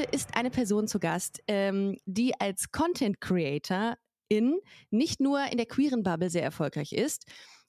Heute 0.00 0.16
ist 0.16 0.34
eine 0.34 0.48
Person 0.48 0.88
zu 0.88 0.98
Gast, 0.98 1.42
ähm, 1.46 1.98
die 2.06 2.32
als 2.40 2.72
Content 2.72 3.20
Creator 3.20 3.98
in 4.28 4.58
nicht 4.90 5.20
nur 5.20 5.44
in 5.50 5.58
der 5.58 5.66
queeren 5.66 6.02
Bubble 6.02 6.30
sehr 6.30 6.42
erfolgreich 6.42 6.94
ist. 6.94 7.26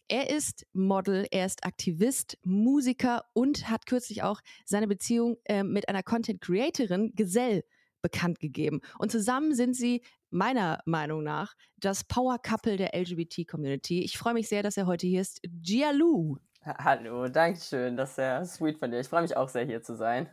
Er 0.08 0.30
ist 0.30 0.66
Model, 0.72 1.28
er 1.30 1.46
ist 1.46 1.66
Aktivist, 1.66 2.38
Musiker 2.44 3.26
und 3.34 3.70
hat 3.70 3.86
kürzlich 3.86 4.24
auch 4.24 4.40
seine 4.64 4.88
Beziehung 4.88 5.40
äh, 5.44 5.64
mit 5.64 5.90
einer 5.90 6.04
Content 6.04 6.40
Creatorin 6.40 7.12
Gesell 7.16 7.66
bekannt 8.02 8.40
gegeben. 8.40 8.80
Und 8.98 9.12
zusammen 9.12 9.54
sind 9.54 9.76
sie 9.76 10.02
meiner 10.30 10.80
Meinung 10.86 11.24
nach 11.24 11.54
das 11.76 12.06
Power 12.06 12.40
Couple 12.42 12.78
der 12.78 12.98
LGBT 12.98 13.46
Community. 13.46 14.04
Ich 14.04 14.18
freue 14.18 14.36
mich 14.36 14.48
sehr, 14.48 14.64
dass 14.64 14.78
er 14.78 14.86
heute 14.86 15.06
hier 15.06 15.20
ist. 15.20 15.42
Gialu. 15.44 16.38
Hallo, 16.64 17.28
danke 17.28 17.60
schön. 17.60 17.98
Das 17.98 18.12
ist 18.12 18.16
sehr 18.16 18.46
sweet 18.46 18.80
von 18.80 18.90
dir. 18.90 19.02
Ich 19.02 19.10
freue 19.10 19.24
mich 19.24 19.36
auch 19.36 19.50
sehr, 19.50 19.66
hier 19.66 19.84
zu 19.84 19.98
sein. 19.98 20.30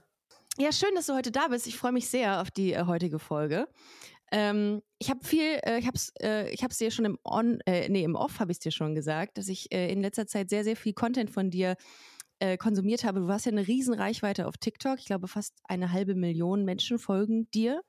Ja, 0.60 0.72
schön, 0.72 0.94
dass 0.96 1.06
du 1.06 1.14
heute 1.14 1.30
da 1.30 1.48
bist. 1.48 1.66
Ich 1.68 1.76
freue 1.76 1.92
mich 1.92 2.08
sehr 2.08 2.40
auf 2.40 2.50
die 2.50 2.72
äh, 2.72 2.84
heutige 2.84 3.18
Folge. 3.20 3.68
Ähm, 4.32 4.82
ich 4.98 5.08
habe 5.10 5.24
viel, 5.24 5.60
äh, 5.64 5.78
ich 5.78 5.86
habe 5.86 5.96
es 5.96 6.12
äh, 6.20 6.50
ich 6.50 6.64
hab's 6.64 6.78
dir 6.78 6.90
schon 6.90 7.04
im 7.04 7.18
On, 7.24 7.60
äh, 7.66 7.88
nee, 7.88 8.02
im 8.04 8.16
Off 8.16 8.40
habe 8.40 8.52
ich 8.52 8.58
dir 8.58 8.72
schon 8.72 8.94
gesagt, 8.94 9.38
dass 9.38 9.48
ich 9.48 9.72
äh, 9.72 9.90
in 9.92 10.02
letzter 10.02 10.26
Zeit 10.26 10.50
sehr, 10.50 10.64
sehr 10.64 10.76
viel 10.76 10.94
Content 10.94 11.30
von 11.30 11.50
dir 11.50 11.76
äh, 12.40 12.56
konsumiert 12.56 13.04
habe. 13.04 13.20
Du 13.20 13.28
hast 13.28 13.46
ja 13.46 13.52
eine 13.52 13.68
riesen 13.68 13.94
Reichweite 13.94 14.48
auf 14.48 14.58
TikTok. 14.58 14.98
Ich 14.98 15.06
glaube, 15.06 15.28
fast 15.28 15.54
eine 15.64 15.92
halbe 15.92 16.14
Million 16.16 16.64
Menschen 16.64 16.98
folgen 16.98 17.50
dir. 17.52 17.82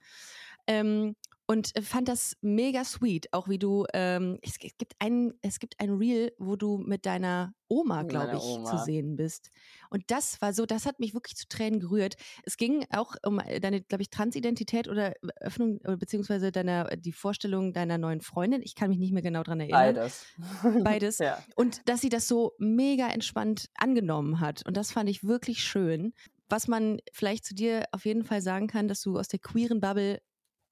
Ähm, 0.67 1.15
und 1.49 1.75
äh, 1.75 1.81
fand 1.81 2.07
das 2.07 2.37
mega 2.41 2.85
sweet, 2.85 3.33
auch 3.33 3.49
wie 3.49 3.57
du, 3.57 3.87
ähm, 3.95 4.37
es 4.43 4.59
gibt 4.59 4.93
ein, 4.99 5.33
es 5.41 5.57
gibt 5.57 5.79
ein 5.79 5.89
Reel, 5.89 6.31
wo 6.37 6.55
du 6.55 6.77
mit 6.77 7.07
deiner 7.07 7.55
Oma, 7.67 8.03
glaube 8.03 8.35
ich, 8.35 8.43
Oma. 8.43 8.69
zu 8.69 8.77
sehen 8.85 9.15
bist. 9.15 9.49
Und 9.89 10.03
das 10.11 10.39
war 10.43 10.53
so, 10.53 10.67
das 10.67 10.85
hat 10.85 10.99
mich 10.99 11.15
wirklich 11.15 11.35
zu 11.35 11.47
Tränen 11.47 11.79
gerührt. 11.79 12.17
Es 12.43 12.55
ging 12.55 12.85
auch 12.91 13.15
um 13.25 13.39
äh, 13.39 13.59
deine, 13.59 13.81
glaube 13.81 14.03
ich, 14.03 14.11
Transidentität 14.11 14.87
oder 14.87 15.13
Öffnung, 15.41 15.79
beziehungsweise 15.97 16.51
deiner, 16.51 16.85
die 16.95 17.13
Vorstellung 17.13 17.73
deiner 17.73 17.97
neuen 17.97 18.21
Freundin. 18.21 18.61
Ich 18.61 18.75
kann 18.75 18.91
mich 18.91 18.99
nicht 18.99 19.11
mehr 19.11 19.23
genau 19.23 19.41
dran 19.41 19.59
erinnern. 19.59 19.95
Beides. 19.95 20.25
Beides. 20.83 21.17
ja. 21.17 21.43
Und 21.55 21.81
dass 21.89 22.01
sie 22.01 22.09
das 22.09 22.27
so 22.27 22.53
mega 22.59 23.07
entspannt 23.07 23.71
angenommen 23.73 24.39
hat. 24.39 24.63
Und 24.67 24.77
das 24.77 24.91
fand 24.91 25.09
ich 25.09 25.23
wirklich 25.23 25.63
schön. 25.63 26.13
Was 26.47 26.67
man 26.67 26.99
vielleicht 27.11 27.45
zu 27.45 27.55
dir 27.55 27.85
auf 27.91 28.05
jeden 28.05 28.23
Fall 28.23 28.41
sagen 28.41 28.67
kann, 28.67 28.87
dass 28.87 29.01
du 29.01 29.17
aus 29.17 29.27
der 29.27 29.39
queeren 29.39 29.79
Bubble 29.79 30.19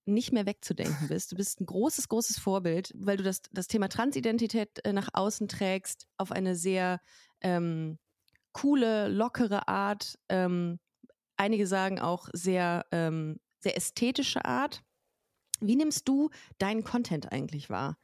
nicht 0.08 0.31
mehr 0.31 0.45
wegzudenken 0.45 1.08
bist. 1.08 1.31
Du 1.31 1.36
bist 1.36 1.61
ein 1.61 1.66
großes, 1.66 2.08
großes 2.08 2.39
Vorbild, 2.39 2.91
weil 2.95 3.17
du 3.17 3.23
das, 3.23 3.41
das 3.52 3.67
Thema 3.67 3.89
Transidentität 3.89 4.83
äh, 4.86 4.94
nach 4.94 5.09
außen 5.13 5.47
trägst 5.47 6.08
auf 6.17 6.31
eine 6.31 6.55
sehr 6.55 7.00
ähm, 7.41 8.00
coole, 8.53 9.08
lockere 9.09 9.67
Art. 9.67 10.17
Ähm, 10.30 10.80
einige 11.35 11.67
sagen 11.67 12.00
auch 12.00 12.30
sehr, 12.33 12.85
ähm, 12.91 13.39
sehr 13.59 13.78
ästhetische 13.78 14.45
Art. 14.45 14.83
Wie 15.59 15.75
nimmst 15.75 16.08
du 16.08 16.30
deinen 16.58 16.83
Content 16.83 17.31
eigentlich 17.31 17.69
wahr? 17.69 17.97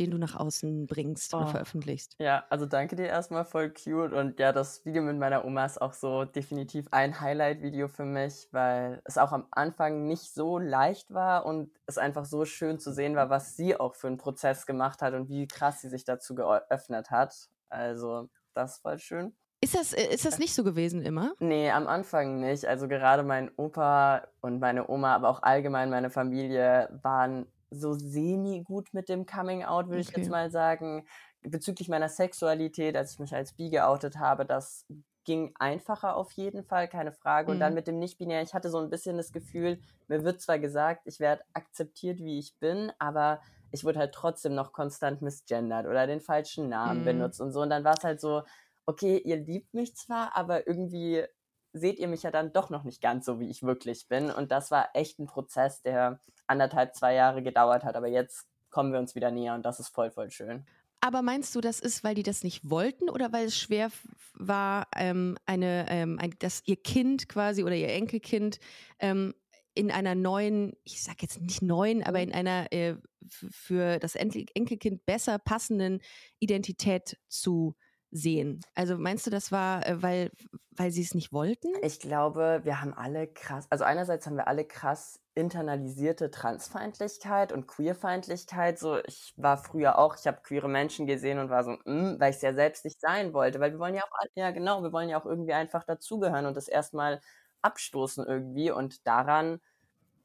Den 0.00 0.10
du 0.10 0.18
nach 0.18 0.34
außen 0.34 0.86
bringst 0.86 1.34
oh. 1.34 1.38
und 1.38 1.50
veröffentlichst. 1.50 2.16
Ja, 2.18 2.44
also 2.48 2.64
danke 2.64 2.96
dir 2.96 3.06
erstmal, 3.06 3.44
voll 3.44 3.70
cute. 3.70 4.12
Und 4.12 4.40
ja, 4.40 4.52
das 4.52 4.84
Video 4.86 5.02
mit 5.02 5.18
meiner 5.18 5.44
Oma 5.44 5.66
ist 5.66 5.80
auch 5.80 5.92
so 5.92 6.24
definitiv 6.24 6.86
ein 6.90 7.20
Highlight-Video 7.20 7.86
für 7.88 8.06
mich, 8.06 8.48
weil 8.50 9.02
es 9.04 9.18
auch 9.18 9.32
am 9.32 9.46
Anfang 9.50 10.06
nicht 10.06 10.32
so 10.32 10.58
leicht 10.58 11.12
war 11.12 11.44
und 11.44 11.70
es 11.86 11.98
einfach 11.98 12.24
so 12.24 12.46
schön 12.46 12.78
zu 12.78 12.92
sehen 12.92 13.14
war, 13.14 13.28
was 13.28 13.56
sie 13.56 13.78
auch 13.78 13.94
für 13.94 14.06
einen 14.06 14.16
Prozess 14.16 14.64
gemacht 14.64 15.02
hat 15.02 15.12
und 15.12 15.28
wie 15.28 15.46
krass 15.46 15.82
sie 15.82 15.90
sich 15.90 16.04
dazu 16.04 16.34
geöffnet 16.34 17.10
hat. 17.10 17.50
Also, 17.68 18.30
das 18.54 18.82
war 18.82 18.96
schön. 18.98 19.34
Ist 19.62 19.74
das, 19.74 19.92
äh, 19.92 20.06
ist 20.06 20.24
das 20.24 20.38
nicht 20.38 20.54
so 20.54 20.64
gewesen 20.64 21.02
immer? 21.02 21.34
Nee, 21.38 21.70
am 21.70 21.86
Anfang 21.86 22.40
nicht. 22.40 22.64
Also 22.64 22.88
gerade 22.88 23.22
mein 23.22 23.50
Opa 23.56 24.26
und 24.40 24.60
meine 24.60 24.88
Oma, 24.88 25.14
aber 25.14 25.28
auch 25.28 25.42
allgemein 25.42 25.90
meine 25.90 26.08
Familie 26.08 26.88
waren 27.02 27.46
so 27.70 27.94
semi-gut 27.94 28.92
mit 28.92 29.08
dem 29.08 29.26
Coming 29.26 29.64
Out, 29.64 29.86
würde 29.86 30.00
okay. 30.00 30.10
ich 30.10 30.16
jetzt 30.16 30.30
mal 30.30 30.50
sagen. 30.50 31.06
Bezüglich 31.42 31.88
meiner 31.88 32.08
Sexualität, 32.08 32.96
als 32.96 33.12
ich 33.12 33.18
mich 33.18 33.34
als 33.34 33.54
bi 33.54 33.70
geoutet 33.70 34.18
habe, 34.18 34.44
das 34.44 34.86
ging 35.24 35.52
einfacher 35.58 36.16
auf 36.16 36.32
jeden 36.32 36.64
Fall, 36.64 36.88
keine 36.88 37.12
Frage. 37.12 37.48
Mhm. 37.48 37.54
Und 37.54 37.60
dann 37.60 37.72
mhm. 37.72 37.76
mit 37.76 37.86
dem 37.86 37.98
Nicht-Binär, 37.98 38.42
ich 38.42 38.54
hatte 38.54 38.70
so 38.70 38.78
ein 38.78 38.90
bisschen 38.90 39.16
das 39.16 39.32
Gefühl, 39.32 39.80
mir 40.08 40.24
wird 40.24 40.40
zwar 40.40 40.58
gesagt, 40.58 41.02
ich 41.06 41.20
werde 41.20 41.42
akzeptiert, 41.52 42.18
wie 42.18 42.38
ich 42.38 42.58
bin, 42.58 42.92
aber 42.98 43.40
ich 43.70 43.84
wurde 43.84 44.00
halt 44.00 44.12
trotzdem 44.12 44.54
noch 44.54 44.72
konstant 44.72 45.22
misgendert 45.22 45.86
oder 45.86 46.06
den 46.06 46.20
falschen 46.20 46.68
Namen 46.68 47.00
mhm. 47.00 47.04
benutzt 47.04 47.40
und 47.40 47.52
so. 47.52 47.60
Und 47.60 47.70
dann 47.70 47.84
war 47.84 47.94
es 47.96 48.04
halt 48.04 48.20
so, 48.20 48.42
okay, 48.86 49.18
ihr 49.18 49.36
liebt 49.36 49.72
mich 49.74 49.94
zwar, 49.94 50.36
aber 50.36 50.66
irgendwie 50.66 51.24
seht 51.72 51.98
ihr 51.98 52.08
mich 52.08 52.22
ja 52.22 52.30
dann 52.30 52.52
doch 52.52 52.70
noch 52.70 52.84
nicht 52.84 53.00
ganz 53.00 53.24
so, 53.26 53.40
wie 53.40 53.48
ich 53.48 53.62
wirklich 53.62 54.08
bin. 54.08 54.30
Und 54.30 54.50
das 54.50 54.70
war 54.70 54.90
echt 54.94 55.18
ein 55.18 55.26
Prozess, 55.26 55.82
der 55.82 56.20
anderthalb, 56.46 56.94
zwei 56.94 57.14
Jahre 57.14 57.42
gedauert 57.42 57.84
hat. 57.84 57.96
Aber 57.96 58.08
jetzt 58.08 58.46
kommen 58.70 58.92
wir 58.92 58.98
uns 58.98 59.14
wieder 59.14 59.30
näher 59.30 59.54
und 59.54 59.64
das 59.64 59.80
ist 59.80 59.88
voll, 59.88 60.10
voll 60.10 60.30
schön. 60.30 60.64
Aber 61.00 61.22
meinst 61.22 61.54
du, 61.54 61.60
das 61.60 61.80
ist, 61.80 62.04
weil 62.04 62.14
die 62.14 62.22
das 62.22 62.44
nicht 62.44 62.68
wollten 62.68 63.08
oder 63.08 63.32
weil 63.32 63.46
es 63.46 63.58
schwer 63.58 63.90
war, 64.34 64.86
ähm, 64.94 65.38
eine, 65.46 65.86
ähm, 65.88 66.18
ein, 66.20 66.34
dass 66.38 66.62
ihr 66.66 66.76
Kind 66.76 67.28
quasi 67.28 67.64
oder 67.64 67.74
ihr 67.74 67.88
Enkelkind 67.88 68.60
ähm, 68.98 69.34
in 69.74 69.90
einer 69.90 70.14
neuen, 70.14 70.74
ich 70.84 71.02
sag 71.02 71.22
jetzt 71.22 71.40
nicht 71.40 71.62
neuen, 71.62 72.02
aber 72.02 72.20
in 72.20 72.32
einer 72.32 72.70
äh, 72.72 72.96
für 73.30 73.98
das 73.98 74.14
Enkelkind 74.14 75.06
besser 75.06 75.38
passenden 75.38 76.00
Identität 76.38 77.16
zu 77.28 77.76
sehen? 78.10 78.60
Also 78.74 78.96
meinst 78.96 79.26
du, 79.26 79.30
das 79.30 79.52
war, 79.52 79.86
äh, 79.86 80.02
weil, 80.02 80.30
weil 80.76 80.90
sie 80.90 81.02
es 81.02 81.14
nicht 81.14 81.32
wollten? 81.32 81.68
Ich 81.82 82.00
glaube, 82.00 82.60
wir 82.64 82.80
haben 82.80 82.94
alle 82.94 83.26
krass, 83.26 83.66
also 83.70 83.84
einerseits 83.84 84.26
haben 84.26 84.36
wir 84.36 84.48
alle 84.48 84.64
krass 84.64 85.20
internalisierte 85.34 86.30
Transfeindlichkeit 86.30 87.52
und 87.52 87.66
Queerfeindlichkeit. 87.66 88.78
So, 88.78 88.98
ich 89.04 89.32
war 89.36 89.56
früher 89.58 89.98
auch, 89.98 90.16
ich 90.18 90.26
habe 90.26 90.42
queere 90.42 90.68
Menschen 90.68 91.06
gesehen 91.06 91.38
und 91.38 91.50
war 91.50 91.64
so, 91.64 91.72
mm, 91.84 92.16
weil 92.18 92.30
ich 92.30 92.36
es 92.36 92.42
ja 92.42 92.52
selbst 92.52 92.84
nicht 92.84 93.00
sein 93.00 93.32
wollte, 93.32 93.60
weil 93.60 93.72
wir 93.72 93.78
wollen 93.78 93.94
ja 93.94 94.02
auch, 94.02 94.24
ja 94.34 94.50
genau, 94.50 94.82
wir 94.82 94.92
wollen 94.92 95.08
ja 95.08 95.20
auch 95.20 95.26
irgendwie 95.26 95.52
einfach 95.54 95.84
dazugehören 95.84 96.46
und 96.46 96.56
das 96.56 96.68
erstmal 96.68 97.20
abstoßen 97.62 98.26
irgendwie 98.26 98.70
und 98.70 99.06
daran 99.06 99.60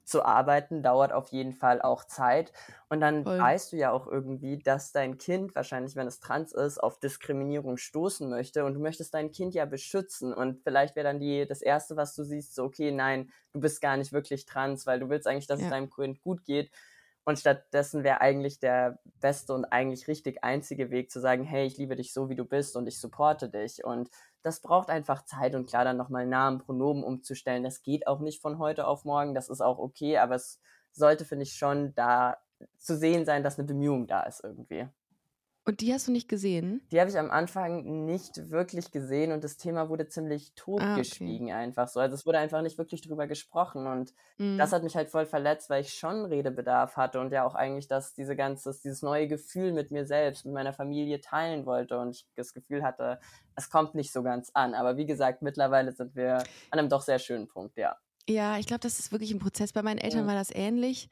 zu 0.06 0.24
arbeiten 0.24 0.84
dauert 0.84 1.12
auf 1.12 1.30
jeden 1.30 1.54
Fall 1.54 1.82
auch 1.82 2.06
Zeit. 2.06 2.54
Und 2.90 3.02
dann 3.02 3.24
Voll. 3.24 3.40
weißt 3.40 3.74
du 3.74 3.78
ja 3.78 3.92
auch 3.92 4.08
irgendwie, 4.08 4.60
dass 4.60 4.92
dein 4.92 5.18
Kind 5.18 5.56
wahrscheinlich, 5.56 5.96
wenn 5.96 6.08
es 6.08 6.20
trans 6.20 6.54
ist, 6.54 6.82
auf 6.82 7.00
Diskriminierung 7.00 7.78
stoßen 7.78 8.30
möchte. 8.30 8.66
Und 8.66 8.76
du 8.76 8.80
möchtest 8.80 9.14
dein 9.16 9.32
Kind 9.32 9.56
ja 9.56 9.66
beschützen. 9.66 10.34
Und 10.34 10.62
vielleicht 10.64 10.96
wäre 10.96 11.08
dann 11.08 11.20
die, 11.20 11.46
das 11.48 11.62
Erste, 11.62 11.98
was 11.98 12.14
du 12.16 12.24
siehst, 12.24 12.54
so, 12.54 12.64
okay, 12.64 12.92
nein, 12.92 13.32
du 13.52 13.60
bist 13.60 13.82
gar 13.82 13.98
nicht 13.98 14.14
wirklich 14.14 14.46
trans, 14.46 14.86
weil 14.86 15.00
du 15.00 15.10
willst 15.10 15.28
eigentlich, 15.28 15.48
dass 15.48 15.60
ja. 15.60 15.66
es 15.66 15.72
deinem 15.72 15.90
Kind 15.90 16.22
gut 16.22 16.46
geht. 16.46 16.72
Und 17.26 17.40
stattdessen 17.40 18.04
wäre 18.04 18.22
eigentlich 18.22 18.60
der 18.60 19.00
beste 19.20 19.54
und 19.54 19.66
eigentlich 19.66 20.08
richtig 20.08 20.44
einzige 20.44 20.92
Weg 20.92 21.10
zu 21.12 21.20
sagen, 21.20 21.44
hey, 21.44 21.66
ich 21.66 21.78
liebe 21.78 21.96
dich 21.96 22.14
so, 22.14 22.30
wie 22.30 22.36
du 22.36 22.46
bist 22.46 22.76
und 22.78 22.88
ich 22.88 23.00
supporte 23.00 23.50
dich. 23.50 23.84
Und 23.84 24.12
das 24.44 24.62
braucht 24.62 24.92
einfach 24.92 25.26
Zeit 25.26 25.56
und 25.56 25.68
klar 25.68 25.84
dann 25.84 25.98
nochmal 25.98 26.28
Namen, 26.28 26.60
Pronomen 26.60 27.04
umzustellen. 27.04 27.64
Das 27.64 27.82
geht 27.82 28.06
auch 28.06 28.20
nicht 28.20 28.42
von 28.42 28.60
heute 28.60 28.86
auf 28.86 29.06
morgen, 29.06 29.34
das 29.34 29.50
ist 29.50 29.62
auch 29.62 29.80
okay, 29.80 30.20
aber 30.20 30.36
es 30.36 30.62
sollte, 30.92 31.26
finde 31.26 31.44
ich, 31.44 31.54
schon 31.54 31.96
da 31.96 32.38
zu 32.78 32.96
sehen 32.96 33.26
sein, 33.26 33.44
dass 33.44 33.58
eine 33.58 33.68
Bemühung 33.68 34.06
da 34.06 34.22
ist 34.24 34.44
irgendwie. 34.44 34.88
Und 35.68 35.82
die 35.82 35.92
hast 35.92 36.08
du 36.08 36.12
nicht 36.12 36.30
gesehen? 36.30 36.82
Die 36.92 37.00
habe 37.00 37.10
ich 37.10 37.18
am 37.18 37.32
Anfang 37.32 38.06
nicht 38.06 38.52
wirklich 38.52 38.92
gesehen 38.92 39.32
und 39.32 39.44
das 39.44 39.58
Thema 39.58 39.90
wurde 39.90 40.08
ziemlich 40.08 40.54
totgeschwiegen 40.54 41.50
ah, 41.50 41.56
okay. 41.56 41.64
einfach 41.64 41.88
so. 41.88 42.00
Also 42.00 42.14
es 42.14 42.24
wurde 42.28 42.38
einfach 42.38 42.62
nicht 42.62 42.78
wirklich 42.78 43.02
drüber 43.02 43.26
gesprochen 43.26 43.88
und 43.88 44.14
mm. 44.38 44.60
das 44.60 44.72
hat 44.72 44.84
mich 44.84 44.96
halt 44.96 45.10
voll 45.10 45.26
verletzt, 45.26 45.72
weil 45.72 45.82
ich 45.82 45.96
schon 45.96 46.26
Redebedarf 46.26 46.98
hatte 46.98 47.20
und 47.20 47.32
ja 47.32 47.44
auch 47.44 47.56
eigentlich 47.56 47.88
das 47.88 48.14
diese 48.14 48.36
ganze 48.36 48.78
dieses 48.84 49.02
neue 49.02 49.28
Gefühl 49.28 49.74
mit 49.74 49.90
mir 49.90 50.06
selbst, 50.06 50.46
mit 50.46 50.54
meiner 50.54 50.72
Familie 50.72 51.20
teilen 51.20 51.66
wollte 51.66 51.98
und 51.98 52.12
ich 52.12 52.28
das 52.36 52.54
Gefühl 52.54 52.84
hatte, 52.84 53.20
es 53.56 53.72
kommt 53.72 53.96
nicht 53.96 54.14
so 54.14 54.22
ganz 54.22 54.52
an. 54.54 54.76
Aber 54.76 54.98
wie 54.98 55.08
gesagt, 55.08 55.42
mittlerweile 55.42 55.94
sind 55.94 56.16
wir 56.16 56.44
an 56.70 56.80
einem 56.80 56.90
doch 56.90 57.02
sehr 57.02 57.18
schönen 57.18 57.48
Punkt, 57.48 57.76
ja. 57.76 57.98
Ja, 58.30 58.60
ich 58.60 58.68
glaube, 58.68 58.82
das 58.82 59.00
ist 59.00 59.12
wirklich 59.12 59.32
ein 59.32 59.40
Prozess. 59.40 59.74
Bei 59.74 59.82
meinen 59.82 59.98
Eltern 59.98 60.22
ja. 60.22 60.28
war 60.28 60.36
das 60.36 60.52
ähnlich 60.54 61.10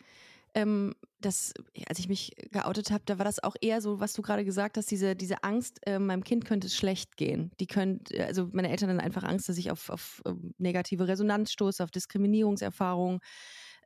ähm, 0.53 0.93
das, 1.25 1.53
als 1.87 1.99
ich 1.99 2.07
mich 2.07 2.31
geoutet 2.51 2.91
habe, 2.91 3.03
da 3.05 3.17
war 3.17 3.25
das 3.25 3.43
auch 3.43 3.55
eher 3.61 3.81
so, 3.81 3.99
was 3.99 4.13
du 4.13 4.21
gerade 4.21 4.45
gesagt 4.45 4.77
hast, 4.77 4.89
diese, 4.91 5.15
diese 5.15 5.43
Angst, 5.43 5.79
äh, 5.85 5.99
meinem 5.99 6.23
Kind 6.23 6.45
könnte 6.45 6.67
es 6.67 6.75
schlecht 6.75 7.17
gehen. 7.17 7.51
Die 7.59 7.67
können, 7.67 8.03
also 8.19 8.49
meine 8.51 8.69
Eltern 8.69 8.89
hatten 8.89 8.99
einfach 8.99 9.23
Angst, 9.23 9.49
dass 9.49 9.57
ich 9.57 9.71
auf, 9.71 9.89
auf 9.89 10.21
ähm, 10.25 10.53
negative 10.57 11.07
Resonanz 11.07 11.51
stoße, 11.51 11.83
auf 11.83 11.91
Diskriminierungserfahrungen 11.91 13.19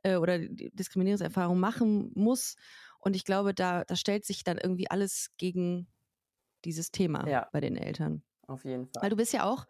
äh, 0.02 0.16
oder 0.16 0.38
Diskriminierungserfahrungen 0.38 1.60
machen 1.60 2.12
muss. 2.14 2.56
Und 3.00 3.14
ich 3.16 3.24
glaube, 3.24 3.54
da, 3.54 3.84
da 3.84 3.96
stellt 3.96 4.24
sich 4.24 4.44
dann 4.44 4.58
irgendwie 4.58 4.90
alles 4.90 5.30
gegen 5.36 5.86
dieses 6.64 6.90
Thema 6.90 7.28
ja. 7.28 7.48
bei 7.52 7.60
den 7.60 7.76
Eltern. 7.76 8.22
Auf 8.46 8.64
jeden 8.64 8.86
Fall. 8.86 9.02
Weil 9.02 9.10
du 9.10 9.16
bist 9.16 9.32
ja 9.32 9.44
auch 9.44 9.66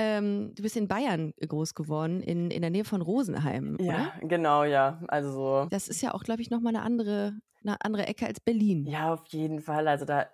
ähm, 0.00 0.54
du 0.54 0.62
bist 0.62 0.78
in 0.78 0.88
Bayern 0.88 1.34
groß 1.46 1.74
geworden, 1.74 2.22
in, 2.22 2.50
in 2.50 2.62
der 2.62 2.70
Nähe 2.70 2.84
von 2.84 3.02
Rosenheim, 3.02 3.74
oder? 3.74 3.84
Ja, 3.84 4.12
genau, 4.22 4.64
ja. 4.64 4.98
Also 5.08 5.30
so. 5.30 5.66
Das 5.68 5.88
ist 5.88 6.00
ja 6.00 6.14
auch, 6.14 6.24
glaube 6.24 6.40
ich, 6.40 6.48
nochmal 6.48 6.74
eine 6.74 6.82
andere, 6.82 7.34
eine 7.62 7.76
andere 7.84 8.06
Ecke 8.06 8.26
als 8.26 8.40
Berlin. 8.40 8.86
Ja, 8.86 9.12
auf 9.12 9.26
jeden 9.26 9.60
Fall. 9.60 9.86
Also 9.88 10.06
da 10.06 10.26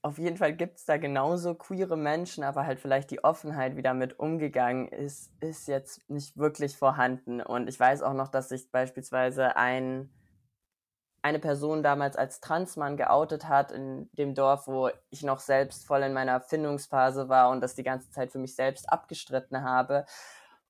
auf 0.00 0.16
jeden 0.18 0.38
Fall 0.38 0.54
gibt 0.54 0.78
es 0.78 0.86
da 0.86 0.96
genauso 0.96 1.54
queere 1.54 1.98
Menschen, 1.98 2.44
aber 2.44 2.64
halt 2.64 2.80
vielleicht 2.80 3.10
die 3.10 3.22
Offenheit, 3.22 3.76
wie 3.76 3.82
damit 3.82 4.18
umgegangen 4.18 4.88
ist, 4.88 5.30
ist 5.40 5.68
jetzt 5.68 6.08
nicht 6.08 6.38
wirklich 6.38 6.76
vorhanden. 6.76 7.42
Und 7.42 7.68
ich 7.68 7.78
weiß 7.78 8.02
auch 8.02 8.14
noch, 8.14 8.28
dass 8.28 8.48
sich 8.48 8.70
beispielsweise 8.70 9.56
ein, 9.56 10.10
eine 11.24 11.38
Person 11.38 11.82
damals 11.82 12.16
als 12.16 12.40
Transmann 12.40 12.98
geoutet 12.98 13.48
hat 13.48 13.72
in 13.72 14.10
dem 14.12 14.34
Dorf, 14.34 14.66
wo 14.66 14.90
ich 15.08 15.22
noch 15.22 15.40
selbst 15.40 15.86
voll 15.86 16.02
in 16.02 16.12
meiner 16.12 16.42
Findungsphase 16.42 17.30
war 17.30 17.48
und 17.48 17.62
das 17.62 17.74
die 17.74 17.82
ganze 17.82 18.10
Zeit 18.10 18.30
für 18.30 18.38
mich 18.38 18.54
selbst 18.54 18.92
abgestritten 18.92 19.64
habe. 19.64 20.04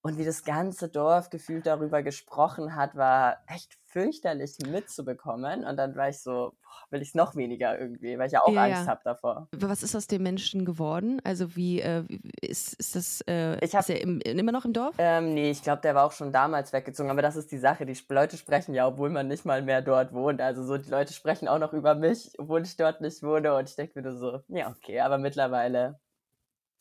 Und 0.07 0.19
wie 0.19 0.25
das 0.27 0.45
ganze 0.45 0.91
Dorf 0.91 1.31
gefühlt 1.31 1.65
darüber 1.65 2.03
gesprochen 2.03 2.77
hat, 2.77 2.95
war 2.95 3.39
echt 3.47 3.79
fürchterlich 3.87 4.59
mitzubekommen. 4.69 5.65
Und 5.65 5.79
dann 5.79 5.97
war 5.97 6.11
ich 6.11 6.21
so, 6.21 6.53
boah, 6.61 6.91
will 6.91 7.01
ich 7.01 7.09
es 7.09 7.15
noch 7.15 7.37
weniger 7.37 7.79
irgendwie, 7.79 8.19
weil 8.19 8.27
ich 8.27 8.35
ja 8.35 8.43
auch 8.43 8.53
ja, 8.53 8.65
Angst 8.65 8.83
ja. 8.83 8.87
habe 8.87 9.01
davor. 9.03 9.49
Was 9.57 9.83
ist 9.83 9.97
aus 9.97 10.07
den 10.07 10.23
Menschen 10.23 10.67
geworden? 10.67 11.23
Also 11.25 11.57
wie, 11.57 11.81
äh, 11.81 12.05
ist, 12.43 12.75
ist 12.75 12.97
das, 12.97 13.23
äh, 13.27 13.55
ich 13.65 13.75
hab, 13.75 13.81
ist 13.81 13.89
er 13.89 14.03
im, 14.03 14.21
immer 14.21 14.53
noch 14.53 14.67
im 14.67 14.75
Dorf? 14.75 14.95
Ähm, 14.99 15.33
nee, 15.33 15.51
ich 15.51 15.63
glaube, 15.63 15.81
der 15.81 15.95
war 15.95 16.05
auch 16.05 16.13
schon 16.13 16.33
damals 16.33 16.75
weggezogen. 16.75 17.11
Aber 17.11 17.23
das 17.23 17.37
ist 17.37 17.51
die 17.51 17.57
Sache, 17.57 17.87
die 17.87 17.97
Leute 18.11 18.37
sprechen 18.37 18.75
ja, 18.75 18.87
obwohl 18.87 19.09
man 19.09 19.27
nicht 19.27 19.47
mal 19.47 19.63
mehr 19.63 19.81
dort 19.81 20.13
wohnt. 20.13 20.43
Also 20.43 20.65
so, 20.65 20.77
die 20.77 20.91
Leute 20.91 21.15
sprechen 21.15 21.49
auch 21.49 21.59
noch 21.59 21.73
über 21.73 21.95
mich, 21.95 22.31
obwohl 22.37 22.61
ich 22.61 22.77
dort 22.77 23.01
nicht 23.01 23.23
wohne. 23.23 23.55
Und 23.55 23.71
ich 23.71 23.77
denke 23.77 24.03
mir 24.03 24.13
so, 24.15 24.41
ja, 24.49 24.69
okay, 24.69 25.01
aber 25.01 25.17
mittlerweile 25.17 25.99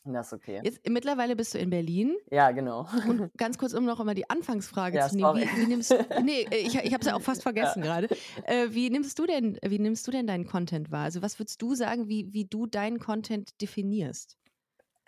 das 0.05 0.27
ist 0.27 0.33
okay. 0.33 0.59
Jetzt, 0.63 0.87
mittlerweile 0.89 1.35
bist 1.35 1.53
du 1.53 1.59
in 1.59 1.69
Berlin. 1.69 2.15
Ja, 2.29 2.51
genau. 2.51 2.87
Und 3.07 3.31
ganz 3.37 3.57
kurz, 3.57 3.73
um 3.73 3.85
noch 3.85 3.99
immer 3.99 4.13
die 4.13 4.29
Anfangsfrage 4.29 4.97
ja, 4.97 5.07
zu 5.07 5.15
nehmen. 5.15 5.37
Wie, 5.37 5.61
wie, 5.61 5.67
nimmst, 5.67 5.95
nee, 6.23 6.45
ich, 6.51 6.75
ich 6.75 6.93
habe 6.93 7.01
es 7.01 7.07
ja 7.07 7.15
auch 7.15 7.21
fast 7.21 7.43
vergessen 7.43 7.83
ja. 7.83 7.85
gerade. 7.85 8.15
Äh, 8.45 8.67
wie 8.71 8.89
nimmst 8.89 9.17
du 9.17 9.25
denn, 9.25 9.57
wie 9.65 9.79
nimmst 9.79 10.05
du 10.07 10.11
denn 10.11 10.27
deinen 10.27 10.45
Content 10.45 10.91
wahr? 10.91 11.05
Also 11.05 11.21
was 11.21 11.39
würdest 11.39 11.61
du 11.61 11.75
sagen, 11.75 12.09
wie, 12.09 12.33
wie 12.33 12.45
du 12.45 12.65
deinen 12.65 12.99
Content 12.99 13.61
definierst? 13.61 14.37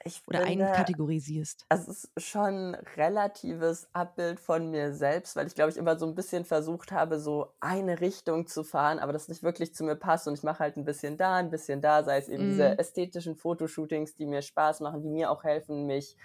Ich 0.05 0.21
oder 0.27 0.41
finde, 0.41 0.67
einkategorisierst? 0.67 1.65
Es 1.69 1.87
ist 1.87 2.11
schon 2.17 2.73
ein 2.73 2.75
relatives 2.95 3.89
Abbild 3.91 4.39
von 4.39 4.69
mir 4.69 4.93
selbst, 4.93 5.35
weil 5.35 5.47
ich 5.47 5.55
glaube 5.55 5.71
ich 5.71 5.77
immer 5.77 5.97
so 5.97 6.05
ein 6.05 6.15
bisschen 6.15 6.45
versucht 6.45 6.91
habe, 6.91 7.19
so 7.19 7.53
eine 7.59 7.99
Richtung 7.99 8.47
zu 8.47 8.63
fahren, 8.63 8.99
aber 8.99 9.13
das 9.13 9.27
nicht 9.27 9.43
wirklich 9.43 9.73
zu 9.73 9.83
mir 9.83 9.95
passt 9.95 10.27
und 10.27 10.35
ich 10.35 10.43
mache 10.43 10.59
halt 10.59 10.77
ein 10.77 10.85
bisschen 10.85 11.17
da, 11.17 11.35
ein 11.35 11.49
bisschen 11.49 11.81
da, 11.81 12.03
sei 12.03 12.17
es 12.17 12.29
eben 12.29 12.47
mm. 12.47 12.49
diese 12.51 12.69
mhm. 12.69 12.79
ästhetischen 12.79 13.35
Fotoshootings, 13.35 14.15
die 14.15 14.27
mir 14.27 14.41
Spaß 14.41 14.79
machen, 14.81 15.01
die 15.01 15.09
mir 15.09 15.31
auch 15.31 15.43
helfen, 15.43 15.85
mich 15.85 16.15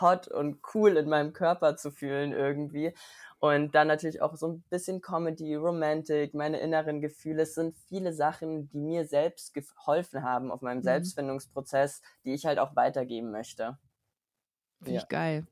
hot 0.00 0.28
und 0.28 0.60
cool 0.74 0.96
in 0.96 1.08
meinem 1.08 1.32
Körper 1.32 1.76
zu 1.76 1.90
fühlen 1.90 2.32
irgendwie. 2.32 2.94
Und 3.40 3.74
dann 3.74 3.88
natürlich 3.88 4.20
auch 4.20 4.36
so 4.36 4.48
ein 4.48 4.62
bisschen 4.68 5.00
Comedy, 5.00 5.54
Romantik, 5.54 6.34
meine 6.34 6.60
inneren 6.60 7.00
Gefühle. 7.00 7.42
Es 7.42 7.54
sind 7.54 7.74
viele 7.88 8.12
Sachen, 8.12 8.68
die 8.68 8.78
mir 8.78 9.06
selbst 9.06 9.54
geholfen 9.54 10.22
haben 10.22 10.50
auf 10.50 10.60
meinem 10.60 10.78
mhm. 10.78 10.84
Selbstfindungsprozess, 10.84 12.02
die 12.24 12.34
ich 12.34 12.44
halt 12.44 12.58
auch 12.58 12.76
weitergeben 12.76 13.30
möchte. 13.30 13.78
Finde 14.82 14.94
ja. 14.94 15.00
ich 15.00 15.08
geil. 15.08 15.46